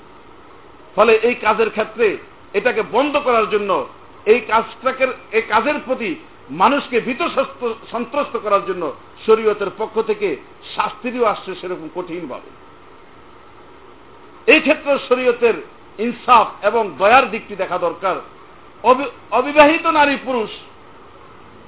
ফলে 0.97 1.13
এই 1.13 1.35
কাজের 1.35 1.71
ক্ষেত্রে 1.71 2.17
এটাকে 2.59 2.83
বন্ধ 2.97 3.15
করার 3.27 3.47
জন্য 3.51 3.71
এই 4.33 4.41
কাজটাকে, 4.51 5.05
এই 5.37 5.43
কাজের 5.53 5.79
প্রতি 5.87 6.11
মানুষকে 6.63 6.97
ভীত 7.01 7.23
সন্ত্রস্ত 7.93 8.35
করার 8.45 8.63
জন্য 8.67 8.85
শরীয়তের 9.27 9.71
পক্ষ 9.79 9.95
থেকে 10.11 10.29
শাস্তিরও 10.75 11.29
আসছে 11.33 11.51
সেরকম 11.61 11.89
কঠিনভাবে। 11.95 12.51
এই 14.53 14.61
ক্ষেত্রে 14.61 14.93
শরীয়তের 15.09 15.57
ইনসাফ 16.05 16.47
এবং 16.69 16.83
দয়ার 16.99 17.25
দিকটি 17.31 17.55
দেখা 17.57 17.79
দরকার। 17.79 18.17
অবিবাহিত 19.39 19.87
নারী 19.99 20.17
পুরুষ, 20.27 20.51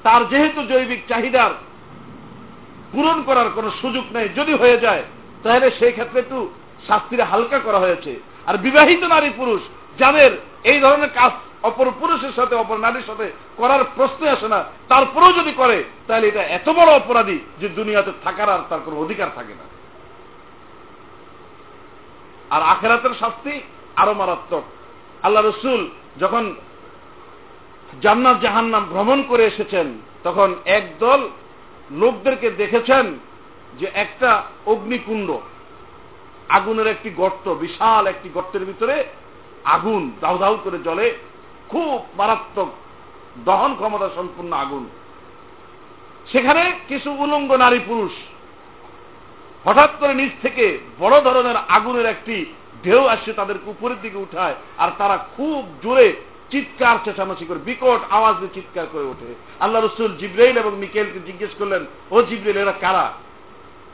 তার 0.04 0.22
যেহেতু 0.28 0.60
জৈবিক 0.70 1.00
চাহিদার 1.08 1.52
পূরণ 2.92 3.18
করার 3.28 3.48
কোনো 3.56 3.68
সুযোগ 3.80 4.04
নেই, 4.16 4.28
যদি 4.38 4.52
হয়ে 4.52 4.78
যায়, 4.84 5.02
তাহলে 5.42 5.66
সেই 5.78 5.92
ক্ষেত্রে 5.92 6.18
একটু 6.20 6.38
শাস্তিরে 6.88 7.24
হালকা 7.30 7.58
করা 7.58 7.78
হয়েছে। 7.84 8.12
আর 8.48 8.56
বিবাহিত 8.66 9.02
নারী 9.14 9.30
পুরুষ 9.40 9.62
যাদের 9.98 10.30
এই 10.64 10.80
ধরনের 10.80 11.08
কাজ 11.14 11.32
অপর 11.62 11.90
পুরুষের 12.00 12.32
সাথে, 12.36 12.54
অপর 12.54 12.76
নারীর 12.76 13.06
সাথে 13.06 13.32
করার 13.56 13.84
প্রশ্ন 13.96 14.28
আসে 14.28 14.48
না। 14.48 14.64
তারপরেও 14.88 15.32
যদি 15.32 15.52
করে, 15.52 15.84
তাহলে 16.06 16.28
এটা 16.28 16.42
এত 16.42 16.68
বড় 16.68 16.90
অপরাধী 16.92 17.38
যে 17.60 17.68
দুনিয়াতে 17.68 18.12
থাকার 18.24 18.48
আর 18.48 18.58
তার 18.68 18.78
কোনো 18.84 18.96
অধিকার 19.00 19.28
থাকে 19.34 19.54
না। 19.54 19.64
আর 22.56 22.62
আখেরাতের 22.62 23.14
শাস্তি 23.20 23.60
আরও 23.96 24.14
মারাত্মক। 24.14 24.62
আল্লাহ 25.22 25.42
রসুল 25.44 25.90
যখন 26.20 26.54
জান্নাত 28.00 28.40
জাহান্নাম 28.40 28.84
ভ্রমণ 28.84 29.22
করে 29.22 29.44
এসেছেন, 29.44 29.98
তখন 30.24 30.54
একদল 30.64 31.28
লোকদেরকে 31.90 32.50
দেখেছেন 32.50 33.18
যে 33.78 33.86
একটা 33.94 34.42
অগ্নিকুণ্ড, 34.66 35.32
আগুনের 36.48 36.86
একটি 36.86 37.10
গর্ত, 37.10 37.48
বিশাল 37.48 38.06
একটি 38.06 38.28
গর্তের 38.34 38.64
ভিতরে 38.64 39.04
আগুন 39.64 40.12
দাউ 40.20 40.38
দাউ 40.38 40.58
করে 40.64 40.78
জলে 40.84 41.12
খুব 41.68 42.02
মারাত্মক 42.18 42.68
দহন 43.44 43.74
ক্ষমতা 43.74 44.08
সম্পূর্ণ 44.16 44.52
আগুন। 44.52 44.88
সেখানে 46.32 46.72
কিছু 46.88 47.12
উলঙ্গ 47.12 47.56
নারী 47.56 47.78
পুরুষ 47.86 48.12
হঠাৎ 49.64 49.90
করে 50.00 50.14
নিচ 50.14 50.32
থেকে 50.42 50.78
বড় 50.98 51.20
ধরনের 51.20 51.56
আগুনের 51.68 52.06
একটি 52.06 52.44
ঢেউ 52.84 53.06
আসছে 53.06 53.32
তাদের 53.32 53.54
উপরের 53.66 54.00
দিকে 54.00 54.16
উঠায় 54.16 54.54
আর 54.78 54.88
তারা 54.98 55.26
খুব 55.36 55.64
জোরে 55.82 56.12
চিৎকার, 56.50 56.96
চেঁচামেচি 57.04 57.44
করে, 57.44 57.58
বিকট 57.58 58.00
আওয়াজ 58.10 58.36
দিয়ে 58.36 58.54
চিৎকার 58.54 58.86
করে 58.92 59.04
ওঠে। 59.04 59.34
আল্লাহ 59.60 59.82
রসুল 59.82 60.16
জিব্রাইল 60.16 60.56
এবং 60.58 60.78
মিকেলকে 60.78 61.20
জিজ্ঞেস 61.26 61.50
করলেন, 61.58 61.86
ও 62.10 62.22
জিব্রাইল, 62.22 62.58
এরা 62.58 62.72
কারা? 62.72 63.12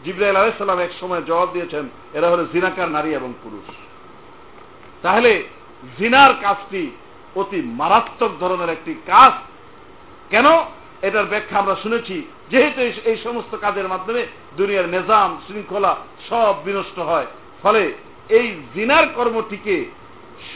জিব্রাইল 0.05 0.37
আলাইসাল্লাম 0.37 0.79
এক 0.79 0.91
সময় 1.01 1.23
জবাব 1.23 1.49
দিয়েছেন, 1.53 1.89
এরা 2.15 2.31
হলো 2.31 2.47
জিনাকার 2.53 2.89
নারী 2.89 3.15
এবং 3.15 3.33
পুরুষ। 3.43 3.75
তাহলে 5.03 5.43
জিনার 5.99 6.35
কাজটি 6.41 6.91
অতি 7.35 7.63
মারাত্মক 7.63 8.31
ধরনের 8.41 8.69
একটি 8.69 8.95
কাজ। 9.07 9.33
কেন? 10.31 10.45
এটার 11.03 11.25
ব্যাখ্যা 11.25 11.59
আমরা 11.59 11.77
শুনেছি। 11.83 12.23
যেহেতু 12.51 12.81
এই 12.81 13.17
সমস্ত 13.17 13.57
কাজের 13.57 13.89
মাধ্যমে 13.89 14.27
দুনিয়ার 14.57 14.89
নিজাম, 14.89 15.41
শৃঙ্খলা 15.47 15.97
সব 16.29 16.55
বিনষ্ট 16.65 16.99
হয়। 16.99 17.27
ফলে 17.63 17.93
এই 18.29 18.57
জিনার 18.75 19.07
কর্মটিকে 19.15 19.85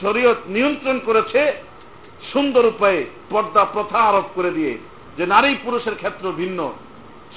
শরীয়ত 0.00 0.36
নিয়ন্ত্রণ 0.46 1.00
করেছে 1.04 1.52
সুন্দর 2.32 2.66
উপায়ে 2.66 3.04
পর্দা 3.30 3.64
প্রথা 3.64 3.98
আরোপ 3.98 4.24
করে 4.34 4.50
দিয়ে 4.50 4.78
যে 5.16 5.26
নারী 5.26 5.54
পুরুষের 5.64 5.94
ক্ষেত্র 5.94 6.32
ভিন্ন। 6.32 6.72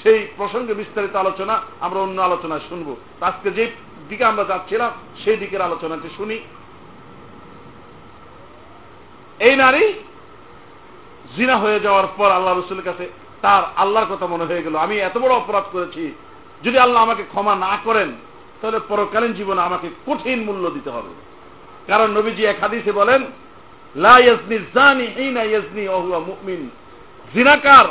সেই 0.04 0.28
প্রসঙ্গে 0.38 0.74
বিস্তারিত 0.74 1.16
আলোচনা 1.16 1.62
আমরা 1.80 2.00
অন্য 2.00 2.22
আলোচনায় 2.22 2.60
শুনব। 2.70 2.96
আজকে 3.22 3.52
যে 3.52 3.72
দিকে 4.10 4.26
আমরা 4.26 4.44
যাচ্ছিলাম, 4.44 4.92
সেই 5.24 5.38
দিকের 5.38 5.62
আলোচনাটি 5.62 6.10
শুনি। 6.18 6.40
এই 9.40 9.56
নারী 9.56 9.94
জিনা 11.38 11.58
হয়ে 11.58 11.80
যাওয়ার 11.80 12.08
পর 12.18 12.32
আল্লাহ 12.32 12.54
রসুলের 12.54 12.84
কাছে 12.84 13.10
তার 13.42 13.64
আল্লাহর 13.76 14.16
কথা 14.16 14.28
মনে 14.28 14.46
হয়ে 14.46 14.64
গেল। 14.64 14.76
আমি 14.76 15.00
এত 15.00 15.18
বড় 15.18 15.34
অপরাধ 15.36 15.64
করেছি, 15.72 16.16
যদি 16.64 16.78
আল্লাহ 16.80 17.04
আমাকে 17.04 17.24
ক্ষমা 17.24 17.56
না 17.56 17.78
করেন, 17.84 18.12
তাহলে 18.62 18.80
পরকালীন 18.88 19.34
জীবনে 19.34 19.62
আমাকে 19.62 19.90
কঠিন 20.08 20.44
মূল্য 20.44 20.70
দিতে 20.70 20.90
হবে। 20.90 21.10
কারণ 21.88 22.08
নবীজি 22.12 22.46
এক 22.46 22.60
হাদিসে 22.62 22.92
বলেন 22.92 23.24
জিনাকার 27.34 27.86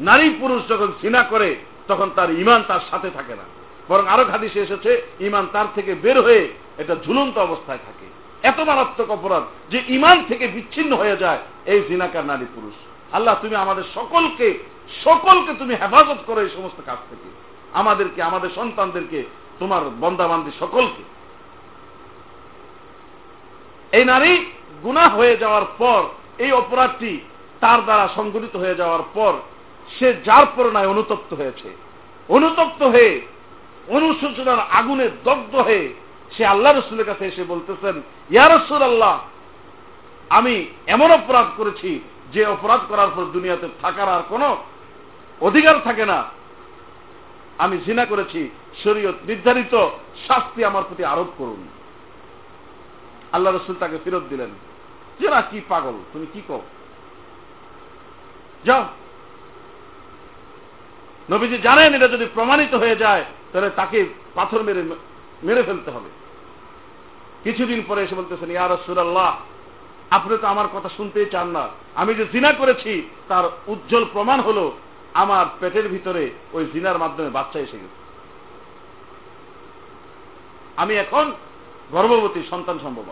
নারী 0.00 0.30
পুরুষ 0.40 0.68
যখন 0.68 0.92
জিনা 1.02 1.22
করে, 1.22 1.56
তখন 1.88 2.10
তার 2.16 2.30
ইমান 2.30 2.62
তার 2.68 2.80
সাথে 2.90 3.10
থাকে 3.10 3.34
না। 3.34 3.42
বরং 3.88 4.06
আরও 4.06 4.24
হাদিসে 4.24 4.60
এসেছে 4.60 5.02
ইমান 5.20 5.46
তার 5.52 5.66
থেকে 5.74 5.94
বের 5.94 6.22
হয়ে 6.22 6.52
এটা 6.78 6.96
ঝুলন্ত 7.06 7.38
অবস্থায় 7.38 7.78
থাকে। 7.78 8.03
এত 8.44 8.60
মারাত্মক 8.60 9.10
অপরাধ 9.10 9.42
যে 9.70 9.82
ইমান 9.88 10.24
থেকে 10.28 10.46
বিচ্ছিন্ন 10.46 10.96
হয়ে 10.96 11.16
যায় 11.16 11.38
এই 11.66 11.80
জিনাকার 11.88 12.24
নারী 12.24 12.46
পুরুষ। 12.54 12.74
আল্লাহ, 13.14 13.34
তুমি 13.42 13.56
আমাদের 13.56 13.82
সকলকে 13.94 14.48
সকলকে 15.04 15.52
তুমি 15.54 15.74
হেফাজত 15.74 16.16
করো 16.26 16.40
এই 16.40 16.48
সমস্ত 16.48 16.80
কাজ 16.86 16.98
থেকে। 17.10 17.28
আমাদেরকে, 17.72 18.22
আমাদের 18.22 18.50
সন্তানদেরকে, 18.54 19.24
তোমার 19.58 19.80
বন্দাবান্দি 20.00 20.50
সকলকে। 20.60 21.02
এই 23.96 24.04
নারী 24.04 24.46
গুণা 24.82 25.08
হয়ে 25.08 25.36
যাওয়ার 25.36 25.62
পর, 25.78 26.02
এই 26.38 26.52
অপরাধটি 26.52 27.20
তার 27.60 27.84
দ্বারা 27.84 28.08
সংগঠিত 28.14 28.56
হয়ে 28.56 28.74
যাওয়ার 28.74 29.02
পর, 29.14 29.32
সে 29.98 30.14
যার 30.24 30.46
পরনায় 30.56 30.86
অনুতপ্ত 30.86 31.34
হয়েছে। 31.34 31.76
অনুতপ্ত 32.28 32.82
হয়ে, 32.82 33.20
অনুশোচনার 33.88 34.58
আগুনে 34.70 35.08
দগ্ধ 35.24 35.54
হয়ে 35.54 35.94
সে 36.36 36.46
আল্লাহ 36.46 36.72
রসুলের 36.72 37.06
কাছে 37.06 37.26
এসে 37.26 37.44
বলতেছেন, 37.44 38.02
ইয়া 38.30 38.48
রসুল 38.48 38.82
আল্লাহ 38.82 39.20
আমি 40.30 40.64
এমন 40.86 41.10
অপরাধ 41.10 41.46
করেছি 41.56 42.00
যে 42.32 42.46
অপরাধ 42.46 42.80
করার 42.88 43.08
পর 43.16 43.24
দুনিয়াতে 43.24 43.68
থাকার 43.82 44.08
আর 44.08 44.22
কোনো 44.28 44.56
অধিকার 45.40 45.74
থাকে 45.84 46.06
না। 46.06 46.24
আমি 47.58 47.78
জিনা 47.78 48.04
করেছি, 48.04 48.50
শরীয়ত 48.84 49.14
নির্ধারিত 49.24 49.74
শাস্তি 50.28 50.64
আমার 50.64 50.82
প্রতি 50.82 51.04
আরোপ 51.04 51.26
করুন। 51.38 51.68
আল্লাহ 53.32 53.54
রসুল 53.54 53.76
তাকে 53.80 53.98
ফেরত 54.04 54.22
দিলেন। 54.28 54.50
যে 55.20 55.28
না 55.28 55.40
কি 55.40 55.60
পাগল? 55.68 55.92
তুমি 56.12 56.26
কি 56.32 56.42
কর 56.48 56.58
যাও। 58.64 58.84
নবীজি 61.30 61.58
জানেন 61.58 61.94
এটা 61.94 62.08
যদি 62.08 62.26
প্রমাণিত 62.34 62.74
হয়ে 62.74 62.96
যায়, 62.96 63.24
তাহলে 63.52 63.70
তাকে 63.70 64.04
পাথর 64.34 64.62
মেরে 64.62 64.82
মেরে 65.42 65.62
ফেলতে 65.62 65.90
হবে। 65.90 66.23
কিছুদিন 67.44 67.80
পরে 67.88 68.00
এসে 68.02 68.18
বলতেছেন, 68.20 68.50
ইয়া 68.50 68.66
রসুল্লাহ 68.66 69.30
আপনি 70.16 70.34
তো 70.42 70.46
আমার 70.54 70.68
কথা 70.74 70.88
শুনতেই 70.96 71.28
চান 71.34 71.46
না। 71.56 71.64
আমি 72.00 72.12
যে 72.18 72.24
জিনা 72.32 72.50
করেছি, 72.60 72.92
তার 73.30 73.44
উজ্জ্বল 73.72 74.04
প্রমাণ 74.14 74.38
হলো 74.48 74.64
আমার 75.22 75.44
পেটের 75.60 75.86
ভিতরে 75.94 76.22
ওই 76.56 76.64
জিনার 76.72 76.98
মাধ্যমে 77.02 77.30
বাচ্চা 77.30 77.58
এসে 77.66 77.78
গেছে। 77.82 77.98
আমি 80.82 80.94
এখন 81.04 81.24
গর্ভবতী 81.94 82.40
সন্তান 82.52 82.76
সম্ভব। 82.84 83.08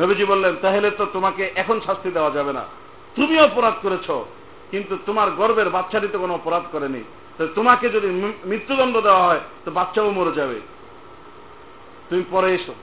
নবীজি 0.00 0.24
বললেন, 0.24 0.54
তাহলে 0.62 0.88
তো 0.98 1.04
তোমাকে 1.16 1.44
এখন 1.62 1.76
শাস্তি 1.86 2.10
দেওয়া 2.16 2.30
যাবে 2.36 2.52
না। 2.58 2.64
তুমি 3.16 3.34
অপরাধ 3.38 3.76
করেছ, 3.84 4.08
কিন্তু 4.72 4.94
তোমার 5.06 5.28
গর্বের 5.40 5.68
বাচ্চাটি 5.76 6.08
তো 6.12 6.18
কোনো 6.18 6.32
অপরাধ 6.34 6.64
করেনি। 6.72 7.02
তো 7.38 7.42
তোমাকে 7.58 7.86
যদি 7.94 8.08
মৃত্যুদণ্ড 8.50 8.94
দেওয়া 9.06 9.22
হয়, 9.26 9.42
তো 9.64 9.68
বাচ্চাও 9.78 10.10
মরে 10.18 10.32
যাবে। 10.40 10.58
তুমি 12.08 12.22
পরে 12.30 12.48
এসো। 12.54 12.74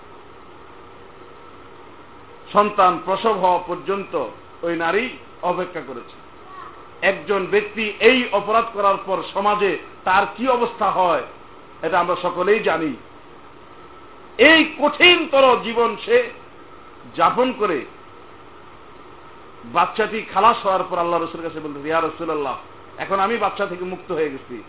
সন্তান 2.53 2.93
প্রসব 3.05 3.35
হওয়া 3.37 3.59
পর্যন্ত 3.67 4.13
ওই 4.63 4.73
নারী 4.75 5.05
অপেক্ষা 5.41 5.81
করেছে। 5.87 6.15
একজন 7.01 7.41
ব্যক্তি 7.45 7.83
এই 8.09 8.19
অপরাধ 8.31 8.65
করার 8.73 8.97
পর 9.05 9.17
সমাজে 9.33 9.71
তার 10.03 10.23
কি 10.35 10.47
অবস্থা 10.47 10.87
হয়, 10.91 11.23
এটা 11.81 11.97
আমরা 11.99 12.15
সকলেই 12.21 12.59
জানি। 12.59 12.91
এই 14.37 14.61
কঠিনতর 14.81 15.45
জীবন 15.63 15.89
সে 16.05 16.17
যাপন 17.15 17.47
করে 17.59 17.79
বাচ্চাটি 19.73 20.19
খালাস 20.33 20.57
হওয়ার 20.65 20.83
পর 20.89 20.97
আল্লাহ 20.97 21.19
রসুলের 21.19 21.47
কাছে 21.47 21.59
বলতে 21.59 21.89
ইয়া 21.89 22.01
রসুল্লাহ 22.01 22.55
এখন 22.97 23.17
আমি 23.19 23.35
বাচ্চা 23.37 23.65
থেকে 23.65 23.83
মুক্ত 23.83 24.09
হয়ে 24.11 24.33
গেছি। 24.33 24.63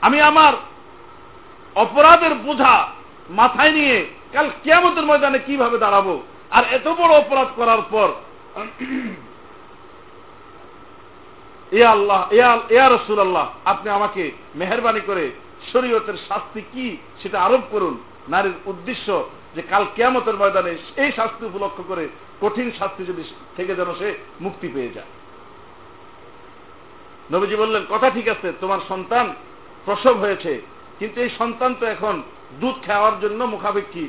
আমি 0.00 0.18
আমার 0.20 0.52
অপরাধের 1.74 2.34
বোঝা 2.34 2.74
মাথায় 3.38 3.72
নিয়ে 3.78 3.96
কাল 4.32 4.46
কেমতের 4.64 5.04
ময়দানে 5.08 5.38
কীভাবে 5.46 5.76
দাঁড়াবো? 5.84 6.14
আর 6.56 6.64
এত 6.76 6.86
বড় 7.00 7.12
অপরাধ 7.22 7.48
করার 7.58 7.82
পর 7.92 8.08
এ 11.78 11.80
আল্লাহ 11.94 13.46
আপনি 13.72 13.88
আমাকে 13.98 14.22
মেহরবানি 14.58 15.02
করে 15.06 15.24
শরীয়তের 15.72 16.16
শাস্তি 16.28 16.60
কি 16.72 16.86
সেটা 17.22 17.38
আরোপ 17.46 17.64
করুন। 17.70 17.94
নারীর 18.28 18.56
উদ্দেশ্য 18.70 19.06
যে 19.54 19.62
কাল 19.70 19.84
কেয়ামতের 19.96 20.36
ময়দানে 20.40 20.72
এই 21.02 21.10
শাস্তি 21.18 21.42
উপলক্ষ 21.46 21.78
করে 21.88 22.04
কঠিন 22.42 22.68
শাস্তি 22.78 23.02
যদি 23.10 23.22
থেকে 23.56 23.72
যেন 23.74 23.90
সে 24.00 24.08
মুক্তি 24.40 24.68
পেয়ে 24.74 24.94
যায়। 24.96 25.10
নবীজি 27.32 27.56
বললেন, 27.62 27.82
কথা 27.90 28.08
ঠিক 28.16 28.26
আছে, 28.34 28.48
তোমার 28.60 28.80
সন্তান 28.88 29.26
প্রসব 29.84 30.14
হয়েছে, 30.24 30.52
কিন্তু 30.98 31.16
এই 31.24 31.30
সন্তান 31.38 31.70
তো 31.80 31.84
এখন 31.86 32.14
দুধ 32.60 32.74
খাওয়ার 32.86 33.20
জন্য 33.20 33.44
মুখাপেক্ষী। 33.44 34.08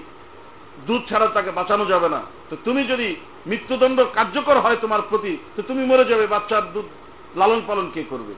দুধ 0.88 1.02
ছাড়া 1.10 1.28
তাকে 1.28 1.52
বাঁচানো 1.52 1.86
যাবে 1.86 2.10
না। 2.10 2.22
তো 2.50 2.58
তুমি 2.64 2.84
যদি 2.84 3.16
মৃত্যুদণ্ড 3.48 4.06
কার্যকর 4.14 4.60
হয় 4.60 4.78
তোমার 4.82 5.02
প্রতি, 5.10 5.38
তো 5.56 5.62
তুমি 5.68 5.86
মরে 5.86 6.06
যাবে। 6.06 6.28
বাচ্চার 6.28 6.74
দুধ 6.74 6.86
লালন 7.36 7.62
পালন 7.68 7.92
কে 7.94 8.04
করবে? 8.10 8.34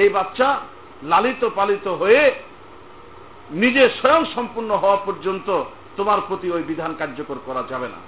এই 0.00 0.08
বাচ্চা 0.08 0.60
লালিত 1.02 1.48
পালিত 1.54 1.88
হয়ে 1.88 2.32
নিজে 3.50 3.90
স্বয়ং 4.00 4.24
সম্পূর্ণ 4.34 4.70
হওয়া 4.76 4.96
পর্যন্ত 4.96 5.62
তোমার 5.96 6.18
প্রতি 6.28 6.52
ওই 6.52 6.62
বিধান 6.62 6.94
কার্যকর 6.98 7.34
করা 7.46 7.62
যাবে 7.68 7.88
না। 7.88 8.00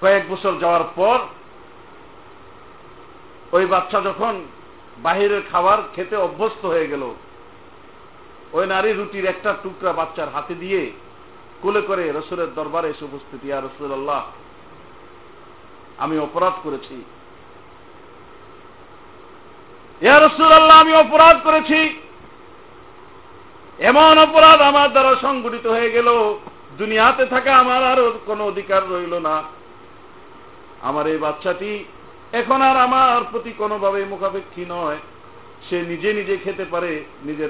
কয়েক 0.00 0.30
বছর 0.30 0.52
যাওয়ার 0.60 0.84
পর 0.96 1.18
ওই 3.52 3.66
বাচ্চা 3.66 4.00
যখন 4.00 4.44
বাহিরের 4.98 5.42
খাবার 5.52 5.78
খেতে 5.96 6.16
অভ্যস্ত 6.16 6.66
হয়ে 6.66 6.86
গেল 6.86 7.14
ওই 8.52 8.66
নারী 8.66 8.92
রুটির 8.92 9.24
একটা 9.24 9.50
টুকরা 9.62 9.92
বাচ্চার 9.92 10.28
হাতে 10.28 10.54
দিয়ে 10.54 10.92
কোলে 11.62 11.82
করে 11.82 12.12
রসুলের 12.12 12.54
দরবারে 12.54 12.88
এসে 12.88 13.04
উপস্থিত, 13.04 13.44
ইয়া 13.44 13.60
রসুল 13.60 13.92
আল্লাহ 13.92 14.22
আমি 15.98 16.18
অপরাধ 16.18 16.52
করেছি। 16.62 16.96
ইয়া 20.00 20.18
রসুল 20.18 20.52
আল্লাহ 20.52 20.76
আমি 20.80 20.92
অপরাধ 20.94 21.36
করেছি। 21.44 21.80
এমন 23.78 24.18
অপরাধ 24.18 24.60
আমার 24.60 24.88
দ্বারা 24.90 25.16
সংগঠিত 25.20 25.66
হয়ে 25.66 25.90
গেল, 25.90 26.08
দুনিয়াতে 26.78 27.26
থাকা 27.26 27.56
আমার 27.56 27.82
আর 27.84 28.00
কোনো 28.26 28.44
অধিকার 28.44 28.82
রইল 28.90 29.14
না। 29.18 29.42
আমার 30.82 31.06
এই 31.06 31.18
বাচ্চাটি 31.18 31.84
এখন 32.32 32.62
আর 32.62 32.76
আমার 32.76 33.20
প্রতি 33.30 33.52
কোনোভাবে 33.58 34.04
মুখাপেক্ষী 34.04 34.64
নয়। 34.68 34.98
সে 35.70 35.82
নিজে 35.82 36.12
নিজে 36.12 36.36
খেতে 36.36 36.64
পারে, 36.64 37.04
নিজের 37.24 37.48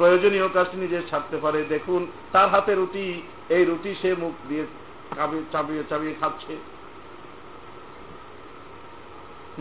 প্রয়োজনীয় 0.00 0.48
কাজটি 0.56 0.76
নিজে 0.84 0.98
ছাড়তে 1.10 1.36
পারে। 1.44 1.60
দেখুন, 1.74 2.00
তার 2.32 2.48
হাতে 2.52 2.72
রুটি, 2.74 3.06
এই 3.56 3.64
রুটি 3.64 3.90
সে 4.02 4.10
মুখ 4.22 4.34
দিয়ে 4.48 4.64
চাবিয়ে 5.52 5.82
চাবিয়ে 5.90 6.14
খাচ্ছে। 6.20 6.54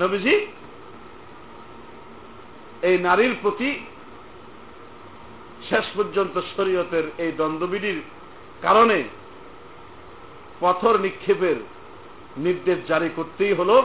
নবীজি, 0.01 0.35
এই 2.89 2.95
নারীর 3.07 3.33
প্রতি 3.41 3.69
শেষ 5.69 5.85
পর্যন্ত 5.97 6.35
শরীয়তের 6.55 7.05
এই 7.23 7.31
দ্বন্দ্ববিধির 7.39 7.99
কারণে 8.61 8.97
পাথর 10.59 10.93
নিক্ষেপের 11.05 11.57
নির্দেশ 12.45 12.79
জারি 12.87 13.09
করতেই 13.15 13.53
হলো। 13.59 13.77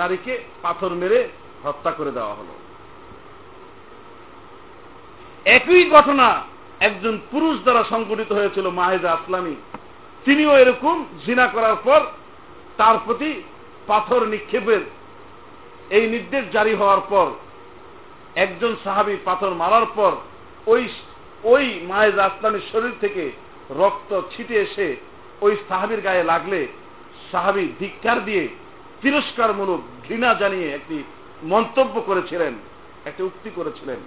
নারীকে 0.00 0.34
পাথর 0.62 0.92
মেরে 1.00 1.20
হত্যা 1.64 1.90
করে 1.98 2.12
দেওয়া 2.18 2.34
হলো। 2.34 2.54
একই 5.46 5.90
ঘটনা 5.90 6.28
একজন 6.80 7.18
পুরুষ 7.30 7.56
দ্বারা 7.62 7.82
সংঘটিত 7.90 8.32
হয়েছিল 8.32 8.66
মাহেদা 8.70 9.08
আসলামী। 9.12 9.54
তিনিও 10.24 10.52
এরকম 10.58 10.96
জিনা 11.26 11.46
করার 11.46 11.76
পর 11.86 12.00
তার 12.76 12.96
প্রতি 13.04 13.30
পাথর 13.86 14.20
নিক্ষেপের 14.26 14.82
এই 15.90 16.04
নির্দেশ 16.08 16.44
জারি 16.52 16.74
হওয়ার 16.74 17.02
পর, 17.10 17.26
একজন 18.36 18.72
সাহাবি 18.84 19.16
পাথর 19.24 19.54
মারার 19.54 19.86
পর 19.96 20.12
ওই 20.66 20.82
ওই 21.44 21.64
মায়ের 21.88 22.20
আসলামের 22.20 22.64
শরীর 22.72 22.94
থেকে 23.00 23.32
রক্ত 23.80 24.10
ছিটে 24.32 24.56
এসে 24.60 24.96
ওই 25.40 25.52
সাহাবির 25.68 26.00
গায়ে 26.00 26.24
লাগলে 26.24 26.60
সাহাবি 27.32 27.64
ধিক্ষার 27.80 28.24
দিয়ে 28.24 28.48
তিরস্কারমূলক 29.02 29.80
ঘৃণা 30.08 30.34
জানিয়ে 30.34 30.68
একটি 30.72 31.02
মন্তব্য 31.42 32.00
করেছিলেন, 32.00 32.52
একটি 33.04 33.22
উক্তি 33.22 33.50
করেছিলেন। 33.54 34.00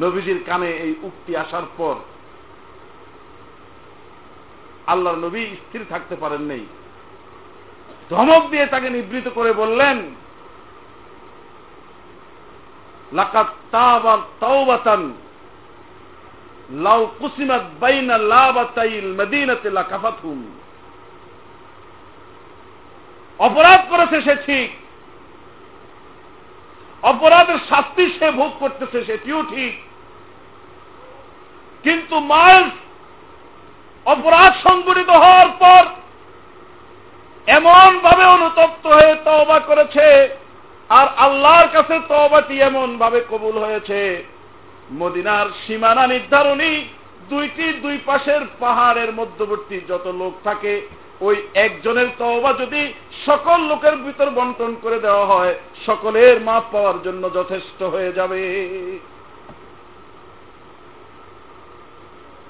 নবীজির 0.00 0.44
কানে 0.46 0.70
এই 0.70 0.94
উক্তি 1.02 1.36
আসার 1.36 1.62
পর 1.76 1.94
আল্লাহর 4.86 5.18
নবী 5.18 5.46
স্থির 5.46 5.84
থাকতে 5.88 6.16
পারেন 6.16 6.40
নেই। 6.40 6.66
ধমক 8.10 8.50
দিয়ে 8.50 8.66
তাকে 8.66 8.90
নিবৃত 8.90 9.28
করে 9.28 9.52
বললেন 9.52 10.14
অপরাধ 23.38 23.80
করেছে 23.90 24.22
সে 24.22 24.34
ঠিক 24.46 24.81
অপরাধের 27.02 27.58
শাস্তি 27.68 28.04
সে 28.18 28.30
ভোগ 28.30 28.50
করতেছে 28.58 29.04
সেটিও 29.04 29.42
ঠিক। 29.42 29.72
কিন্তু 31.82 32.20
মাস 32.20 32.64
অপরাধ 34.06 34.52
সংগঠিত 34.68 35.10
হওয়ার 35.10 35.48
পর 35.58 35.82
এমন 37.46 37.98
ভাবে 37.98 38.24
অনুতপ্ত 38.24 38.86
হয়ে 38.86 39.14
তবা 39.24 39.58
করেছে 39.60 40.28
আর 40.88 41.06
আল্লাহর 41.16 41.68
কাছে 41.72 42.00
তবাটি 42.08 42.60
এমন 42.60 42.98
ভাবে 42.98 43.20
কবুল 43.30 43.58
হয়েছে। 43.58 44.24
মদিনার 44.92 45.46
সীমানা 45.66 46.06
নির্ধারণী 46.06 46.84
দুইটি 47.30 47.72
দুই 47.72 47.98
পাশের 48.06 48.40
পাহাড়ের 48.60 49.12
মধ্যবর্তী 49.12 49.80
যত 49.88 50.06
লোক 50.06 50.32
থাকে 50.44 50.88
ওই 51.26 51.36
একজনের 51.66 52.08
তওবা 52.20 52.50
যদি 52.62 52.82
সকল 53.26 53.58
লোকের 53.70 53.94
ভিতর 54.06 54.28
বন্টন 54.38 54.72
করে 54.82 54.98
দেওয়া 55.06 55.24
হয়, 55.32 55.52
সকলের 55.86 56.36
মাপ 56.48 56.64
পাওয়ার 56.72 56.96
জন্য 57.06 57.22
যথেষ্ট 57.38 57.80
হয়ে 57.94 58.10
যাবে। 58.18 58.40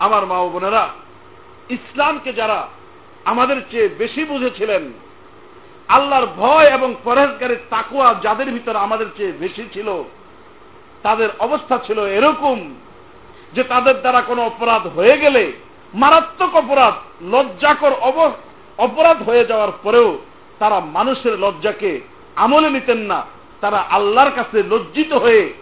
আমার 0.06 0.22
মা 0.30 0.38
বোনেরা, 0.54 0.84
ইসলামকে 1.76 2.30
যারা 2.40 2.58
আমাদের 3.32 3.58
চেয়ে 3.70 3.88
বেশি 4.02 4.22
বুঝেছিলেন, 4.24 4.82
আল্লাহর 5.96 6.26
ভয় 6.40 6.68
এবং 6.76 6.90
পরেজগারের 7.04 7.60
তাকুয়া 7.70 8.08
যাদের 8.24 8.48
ভিতর 8.56 8.74
আমাদের 8.76 9.08
চেয়ে 9.16 9.32
বেশি 9.42 9.64
ছিল, 9.74 9.88
তাদের 11.02 11.28
অবস্থা 11.46 11.76
ছিল 11.86 11.98
এরকম 12.18 12.58
যে 13.54 13.62
তাদের 13.72 13.96
দ্বারা 14.02 14.20
কোনো 14.30 14.42
অপরাধ 14.50 14.84
হয়ে 14.96 15.16
গেলে 15.18 15.44
মারাত্মক 16.02 16.52
অপরাধ, 16.62 16.94
লজ্জাকর 17.32 17.94
অপরাধ 18.78 19.22
হয়ে 19.22 19.44
যাওয়ার 19.44 19.72
পরেও 19.82 20.18
তারা 20.58 20.80
মানুষের 20.80 21.38
লজ্জাকে 21.38 22.00
আমলে 22.36 22.70
নিতেন 22.70 22.98
না। 22.98 23.24
তারা 23.60 23.78
আল্লাহর 23.90 24.30
কাছে 24.30 24.62
লজ্জিত 24.62 25.12
হয়ে 25.12 25.52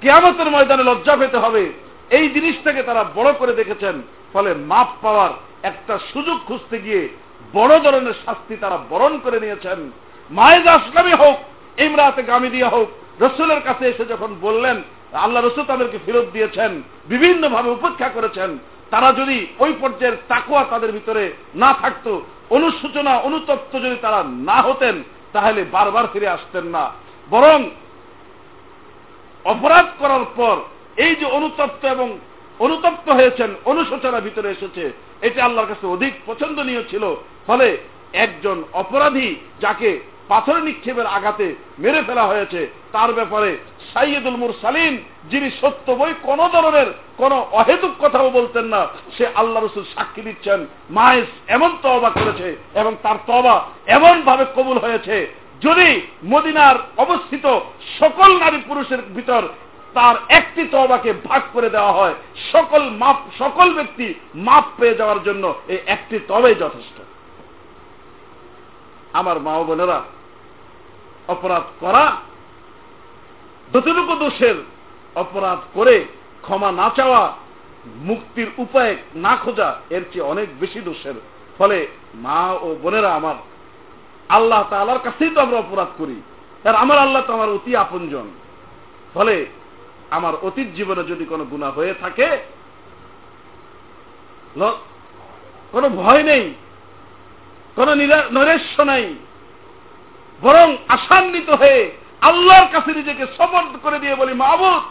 কেয়ামতের 0.00 0.50
ময়দানে 0.50 0.82
লজ্জা 0.82 1.16
পেতে 1.16 1.38
হবে। 1.38 1.72
এই 2.10 2.28
জিনিসটাকে 2.28 2.82
তারা 2.82 3.04
বড় 3.14 3.32
করে 3.32 3.52
দেখেছেন। 3.52 4.02
ফলে 4.32 4.54
মাপ 4.54 4.88
পাওয়ার 5.02 5.30
একটা 5.62 5.98
সুযোগ 6.12 6.38
খুঁজতে 6.46 6.78
গিয়ে 6.78 7.08
বড় 7.52 7.78
ধরনের 7.78 8.12
শাস্তি 8.26 8.56
তারা 8.56 8.78
বরণ 8.90 9.18
করে 9.18 9.40
নিয়েছেন। 9.40 9.90
মায়েজ 10.30 10.66
আসলামী 10.66 11.12
হোক, 11.12 11.36
ইমরাতে 11.80 12.22
গামিদিয়া 12.22 12.68
হোক, 12.68 12.88
রসুলের 13.20 13.60
কাছে 13.60 13.86
এসে 13.88 14.04
যখন 14.04 14.34
বললেন, 14.40 14.82
আল্লাহ 15.12 15.46
রসুল 15.46 15.64
তাদেরকে 15.64 15.98
ফেরত 16.06 16.26
দিয়েছেন 16.32 16.82
বিভিন্ন 17.06 17.48
ভাবে 17.48 17.70
উপেক্ষা 17.70 18.08
করেছেন। 18.08 18.58
তারা 18.90 19.08
যদি 19.12 19.46
ওই 19.58 19.72
পর্যায়ের 19.80 20.16
তাকুয়া 20.28 20.62
তাদের 20.64 20.92
ভিতরে 20.92 21.32
না 21.54 21.70
থাকতো 21.82 22.22
অনুসূচনা 22.50 23.12
অনুতপ্ত 23.18 23.72
যদি 23.84 23.96
তারা 24.02 24.20
না 24.22 24.58
হতেন, 24.62 25.02
তাহলে 25.32 25.64
বারবার 25.64 26.04
ফিরে 26.12 26.28
আসতেন 26.28 26.64
না। 26.64 26.84
বরং 27.30 27.58
অপরাধ 29.44 29.86
করার 29.98 30.24
পর 30.36 30.56
এই 30.96 31.14
যে 31.14 31.26
অনুতপ্ত 31.26 31.84
এবং 31.84 32.18
অনুতপ্ত 32.58 33.06
হয়েছেন, 33.10 33.54
অনুশোচনা 33.64 34.20
ভিতরে 34.20 34.48
এসেছে, 34.50 34.92
এটা 35.22 35.44
আল্লাহর 35.44 35.68
কাছে 35.68 35.86
অধিক 35.86 36.12
পছন্দনীয় 36.26 36.82
ছিল। 36.90 37.04
ফলে 37.46 37.68
একজন 38.12 38.64
অপরাধী 38.72 39.28
যাকে 39.60 39.90
পাথর 40.30 40.58
নিক্ষেপের 40.66 41.06
আঘাতে 41.16 41.46
মেরে 41.82 42.00
ফেলা 42.08 42.24
হয়েছে। 42.30 42.60
তার 42.94 43.10
ব্যাপারে 43.18 43.50
সাইয়দুল 43.90 44.36
মুর 44.40 44.52
সালিম 44.62 44.92
যিনি 45.30 45.48
সত্য 45.60 45.86
বই 46.00 46.12
কোন 46.28 46.40
ধরনের 46.54 46.88
কোন 47.20 47.32
অহেতুক 47.60 47.92
কথাও 48.02 48.28
বলতেন 48.38 48.66
না, 48.74 48.80
সে 49.16 49.24
আল্লাহ 49.40 49.60
রসুল 49.60 49.84
সাক্ষী 49.94 50.22
দিচ্ছেন, 50.28 50.58
মায়েস 50.96 51.30
এমন 51.56 51.70
তবা 51.84 52.10
করেছে 52.18 52.48
এবং 52.80 52.92
তার 53.04 53.18
তবা 53.30 53.54
এমন 53.96 54.14
ভাবে 54.28 54.44
কবুল 54.56 54.78
হয়েছে 54.84 55.16
যদি 55.66 55.88
মদিনার 56.32 56.76
অবস্থিত 57.04 57.46
সকল 58.00 58.30
নারী 58.42 58.58
পুরুষের 58.68 59.00
ভিতর 59.16 59.42
তার 59.96 60.16
একটি 60.38 60.62
তবাকে 60.74 61.10
ভাগ 61.28 61.42
করে 61.54 61.68
দেওয়া 61.76 61.92
হয়, 61.98 62.14
সকল 62.52 62.82
মাপ, 63.02 63.18
সকল 63.42 63.68
ব্যক্তি 63.78 64.06
মাপ 64.46 64.64
পেয়ে 64.78 64.98
যাওয়ার 65.00 65.20
জন্য 65.26 65.44
এই 65.72 65.80
একটি 65.94 66.16
তবেই 66.30 66.56
যথেষ্ট। 66.62 66.96
আমার 69.20 69.36
মা 69.46 69.54
বোনেরা 69.68 69.98
অপরাধ 71.28 71.64
করা, 71.80 72.04
যতটুকু 73.72 74.14
দোষের 74.22 74.56
অপরাধ 75.22 75.60
করে 75.74 75.96
ক্ষমা 76.42 76.70
না 76.72 76.86
চাওয়া, 76.96 77.22
মুক্তির 78.08 78.50
উপায় 78.58 78.94
না 79.24 79.32
খোঁজা, 79.42 79.68
এর 79.90 80.02
চেয়ে 80.12 80.28
অনেক 80.32 80.48
বেশি 80.60 80.80
দোষের। 80.80 81.16
ফলে 81.58 81.78
মা 82.24 82.40
ও 82.66 82.68
বোনেরা 82.82 83.10
আমার, 83.14 83.36
আল্লাহ 84.28 84.60
তালার 84.70 85.00
কাছেই 85.04 85.30
তো 85.34 85.38
আমরা 85.40 85.58
অপরাধ 85.58 85.90
করি। 85.98 86.16
আর 86.68 86.74
আমার 86.74 86.98
আল্লাহ 86.98 87.22
তো 87.26 87.32
আমার 87.32 87.50
অতি 87.56 87.72
আপনজন। 87.84 88.26
ফলে 89.14 89.34
আমার 90.16 90.34
অতীত 90.46 90.68
জীবনে 90.76 91.02
যদি 91.04 91.24
কোনো 91.24 91.44
গুণা 91.44 91.68
হয়ে 91.70 91.92
থাকে 92.02 92.28
কোনো 95.72 95.86
ভয় 96.00 96.22
নেই, 96.22 96.44
কোন 97.76 97.88
নৈরাশ্য 98.34 98.76
নাই 98.82 99.04
বরং 100.42 100.76
আশান্বিত 100.88 101.50
হয়ে 101.50 101.90
আল্লাহর 102.20 102.66
কাছে 102.72 102.94
নিজেকে 102.94 103.26
সমর্থ 103.36 103.82
করে 103.82 103.98
দিয়ে 103.98 104.14
বলি 104.14 104.34
মাহবুদ 104.34 104.82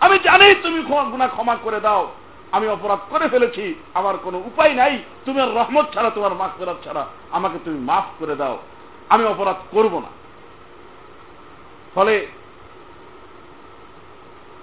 আমি 0.00 0.18
জানি 0.18 0.54
তুমি 0.54 0.82
গুণা 0.82 1.28
ক্ষমা 1.28 1.56
করে 1.62 1.80
দাও। 1.80 2.12
আমি 2.52 2.68
অপরাধ 2.68 2.98
করে 3.10 3.28
ফেলেছি, 3.28 3.74
আমার 3.94 4.16
কোনো 4.16 4.38
উপায় 4.38 4.74
নাই। 4.74 4.98
তুমি 5.24 5.40
রহমত 5.40 5.94
ছাড়া, 5.94 6.10
তোমার 6.10 6.34
মাফ 6.34 6.50
করার 6.58 6.74
ছাড়া 6.84 7.06
আমাকে 7.30 7.58
তুমি 7.64 7.78
মাফ 7.78 8.04
করে 8.18 8.36
দাও। 8.36 8.58
আমি 9.08 9.24
অপরাধ 9.24 9.56
করব 9.70 9.98
না। 9.98 10.08
ফলে 11.94 12.26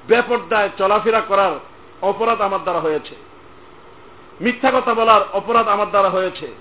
বেপর্দায় 0.07 0.69
চলাফেরা 0.77 1.21
করার 1.21 1.51
অপরাধ 2.01 2.41
আমার 2.41 2.63
দ্বারা 2.63 2.79
হয়েছে। 2.79 3.15
মিথ্যা 4.41 4.71
কথা 4.75 4.93
বলার 4.93 5.21
অপরাধ 5.33 5.67
আমার 5.67 5.89
দ্বারা 5.89 6.09
হয়েছে। 6.09 6.53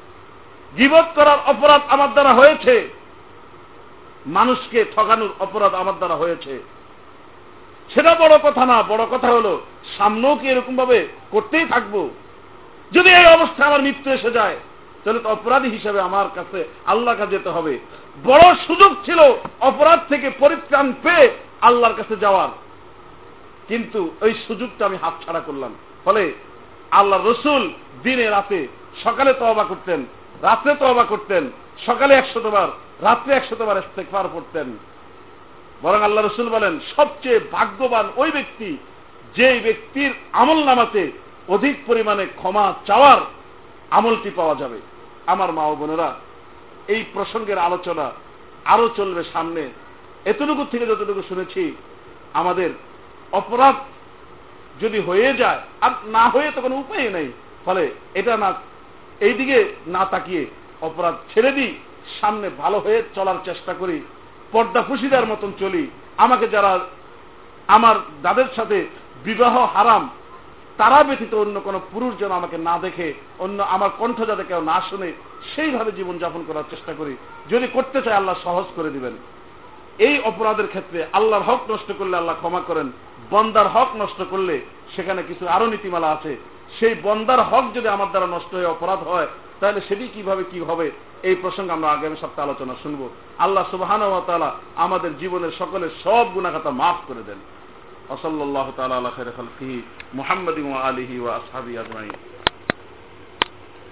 জীবত 0.77 1.05
করার 1.15 1.39
অপরাধ 1.47 1.81
আমার 1.89 2.13
দ্বারা 2.13 2.33
হয়েছে। 2.35 3.02
মানুষকে 4.27 4.85
ঠকানোর 4.97 5.29
অপরাধ 5.39 5.75
আমার 5.75 5.97
দ্বারা 5.97 6.15
হয়েছে। 6.15 6.63
সেটা 7.95 8.15
বড় 8.15 8.39
কথা 8.43 8.67
না, 8.67 8.83
বড় 8.83 9.07
কথা 9.11 9.29
হলো, 9.29 9.61
সামনেও 9.99 10.37
কি 10.37 10.49
এরকম 10.49 10.77
ভাবে 10.77 11.09
করতেই 11.31 11.67
থাকব? 11.67 12.09
যদি 12.93 13.11
এই 13.11 13.27
অবস্থা 13.27 13.67
আমার 13.67 13.83
মৃত্যু 13.83 14.11
এসে 14.11 14.31
যায়, 14.31 14.57
তাহলে 15.05 15.21
তো 15.21 15.29
অপরাধী 15.29 15.69
হিসেবে 15.71 16.01
আমার 16.01 16.27
কাছে 16.35 16.65
আল্লাহ 16.87 17.15
কাছে 17.15 17.31
যেতে 17.31 17.49
হবে। 17.49 17.79
বড় 18.25 18.55
সুযোগ 18.67 18.97
ছিল 19.05 19.19
অপরাধ 19.61 20.01
থেকে 20.09 20.31
পরিত্রাণ 20.39 20.93
পেয়ে 21.03 21.31
আল্লাহর 21.61 21.95
কাছে 21.95 22.17
যাওয়ার। 22.17 22.49
কিন্তু 23.69 24.11
ওই 24.21 24.35
সুযোগটা 24.47 24.87
আমি 24.87 24.97
হাত 25.03 25.15
ছাড়া 25.25 25.41
করলাম। 25.41 25.75
ফলে 26.05 26.33
আল্লাহ 26.91 27.27
রসুল 27.27 27.73
দিনে 28.03 28.31
রাতে 28.31 28.69
সকালে 29.05 29.35
তবা 29.35 29.65
করতেন, 29.65 30.07
রাত্রে 30.43 30.75
তবা 30.81 31.05
করতেন, 31.05 31.51
সকালে 31.87 32.15
একশো 32.15 32.29
একশতবার 32.31 32.69
রাত্রে 33.03 33.35
একশতবার 33.35 33.77
ইস্তেকবার 33.77 34.25
পড়তেন। 34.33 34.69
বরং 35.83 36.03
আল্লাহ 36.03 36.25
রসুল 36.25 36.49
বলেন, 36.49 36.81
সবচেয়ে 36.97 37.41
ভাগ্যবান 37.53 38.07
ওই 38.17 38.31
ব্যক্তি 38.31 38.77
যে 39.37 39.61
ব্যক্তির 39.65 40.11
আমল 40.33 40.59
নামাতে 40.65 41.13
অধিক 41.49 41.77
পরিমাণে 41.87 42.27
ক্ষমা 42.27 42.75
চাওয়ার 42.87 43.21
আমলটি 43.91 44.31
পাওয়া 44.37 44.55
যাবে। 44.55 44.79
আমার 45.27 45.53
মা 45.53 45.65
বোনেরা, 45.75 46.15
এই 46.89 47.05
প্রসঙ্গের 47.15 47.59
আলোচনা 47.59 48.11
আরও 48.65 48.89
চলবে 48.97 49.23
সামনে। 49.33 49.63
এতটুকু 50.25 50.65
থেকে 50.71 50.87
যতটুকু 50.87 51.23
শুনেছি, 51.29 51.77
আমাদের 52.35 52.71
অপরাধ 53.33 53.75
যদি 54.81 54.99
হয়ে 54.99 55.35
যায়, 55.35 55.61
আর 55.81 55.91
না 56.07 56.29
হয়ে 56.29 56.51
তো 56.55 56.61
কোনো 56.61 56.77
উপায় 56.77 57.11
নেই। 57.11 57.29
ফলে 57.65 57.91
এটা 58.15 58.37
না, 58.37 58.53
এইদিকে 59.21 59.59
না 59.87 60.05
তাকিয়ে 60.05 60.47
অপরাধ 60.81 61.15
ছেড়ে 61.35 61.53
দিই। 61.53 61.75
সামনে 62.21 62.51
ভালো 62.59 62.79
হয়ে 62.79 63.03
চলার 63.15 63.35
চেষ্টা 63.45 63.75
করি, 63.75 64.01
পর্দা 64.53 64.83
ফুসিদার 64.83 65.27
মতন 65.27 65.53
চলি। 65.59 65.91
আমাকে 66.17 66.49
যারা 66.49 66.79
আমার 67.67 67.97
যাদের 68.23 68.45
সাথে 68.57 68.87
বিবাহ 69.25 69.59
হারাম, 69.59 70.09
তারা 70.77 71.03
ব্যতীত 71.03 71.35
অন্য 71.35 71.61
কোনো 71.61 71.81
পুরুষ 71.93 72.19
যেন 72.19 72.33
আমাকে 72.33 72.59
না 72.59 72.79
দেখে, 72.79 73.15
অন্য 73.39 73.63
আমার 73.63 73.91
কণ্ঠ 73.99 74.25
যাতে 74.27 74.45
কেউ 74.45 74.61
না 74.61 74.83
শুনে, 74.91 75.13
সেইভাবে 75.55 75.93
জীবন 75.93 76.19
যাপন 76.19 76.45
করার 76.47 76.63
চেষ্টা 76.71 76.93
করি। 76.99 77.17
যদি 77.51 77.67
করতে 77.67 78.03
চাই 78.03 78.13
আল্লাহ 78.13 78.37
সহজ 78.45 78.65
করে 78.77 78.91
দিবেন। 78.91 79.13
এই 79.99 80.21
অপরাধের 80.25 80.67
ক্ষেত্রে 80.67 81.07
আল্লাহর 81.13 81.43
হক 81.43 81.71
নষ্ট 81.71 81.93
করলে 81.99 82.17
আল্লাহ 82.17 82.37
ক্ষমা 82.37 82.61
করেন, 82.61 82.93
বন্দার 83.31 83.69
হক 83.69 83.89
নষ্ট 83.97 84.23
করলে 84.31 84.61
সেখানে 84.97 85.23
কিছু 85.29 85.49
আরও 85.49 85.67
নীতিমালা 85.67 86.11
আছে। 86.11 86.37
সেই 86.81 86.95
বন্দার 87.03 87.41
হক 87.41 87.65
যদি 87.75 87.89
আমার 87.89 88.11
দ্বারা 88.11 88.27
নষ্ট 88.27 88.55
হয়ে 88.55 88.65
অপরাধ 88.65 89.03
হয় 89.03 89.27
তাহলে 89.62 89.80
সেটি 89.82 90.06
কিভাবে 90.08 90.44
কি 90.52 90.60
হবে 90.60 90.88
এই 91.24 91.36
প্রসঙ্গে 91.36 91.72
আমরা 91.72 91.90
আগামী 91.92 92.18
সপ্তাহে 92.22 92.46
আলোচনা 92.48 92.74
শুনবো 92.84 93.06
আল্লাহ 93.40 93.64
সুবাহান 93.72 94.02
আমাদের 94.76 95.12
জীবনের 95.18 95.54
সকলের 95.60 95.92
সব 96.04 96.26
গুণাখাতা 96.34 96.72
মাফ 96.72 96.98
করে 97.08 97.24
দেন 97.24 97.40
وصلى 98.10 98.44
الله 98.44 98.68
تعالى 98.78 98.94
على 98.94 99.10
خير 99.12 99.28
خلقه 99.32 99.72
محمد 100.14 100.58
وآله 100.66 101.12
وأصحابه 101.20 101.74
أجمعين 101.82 102.16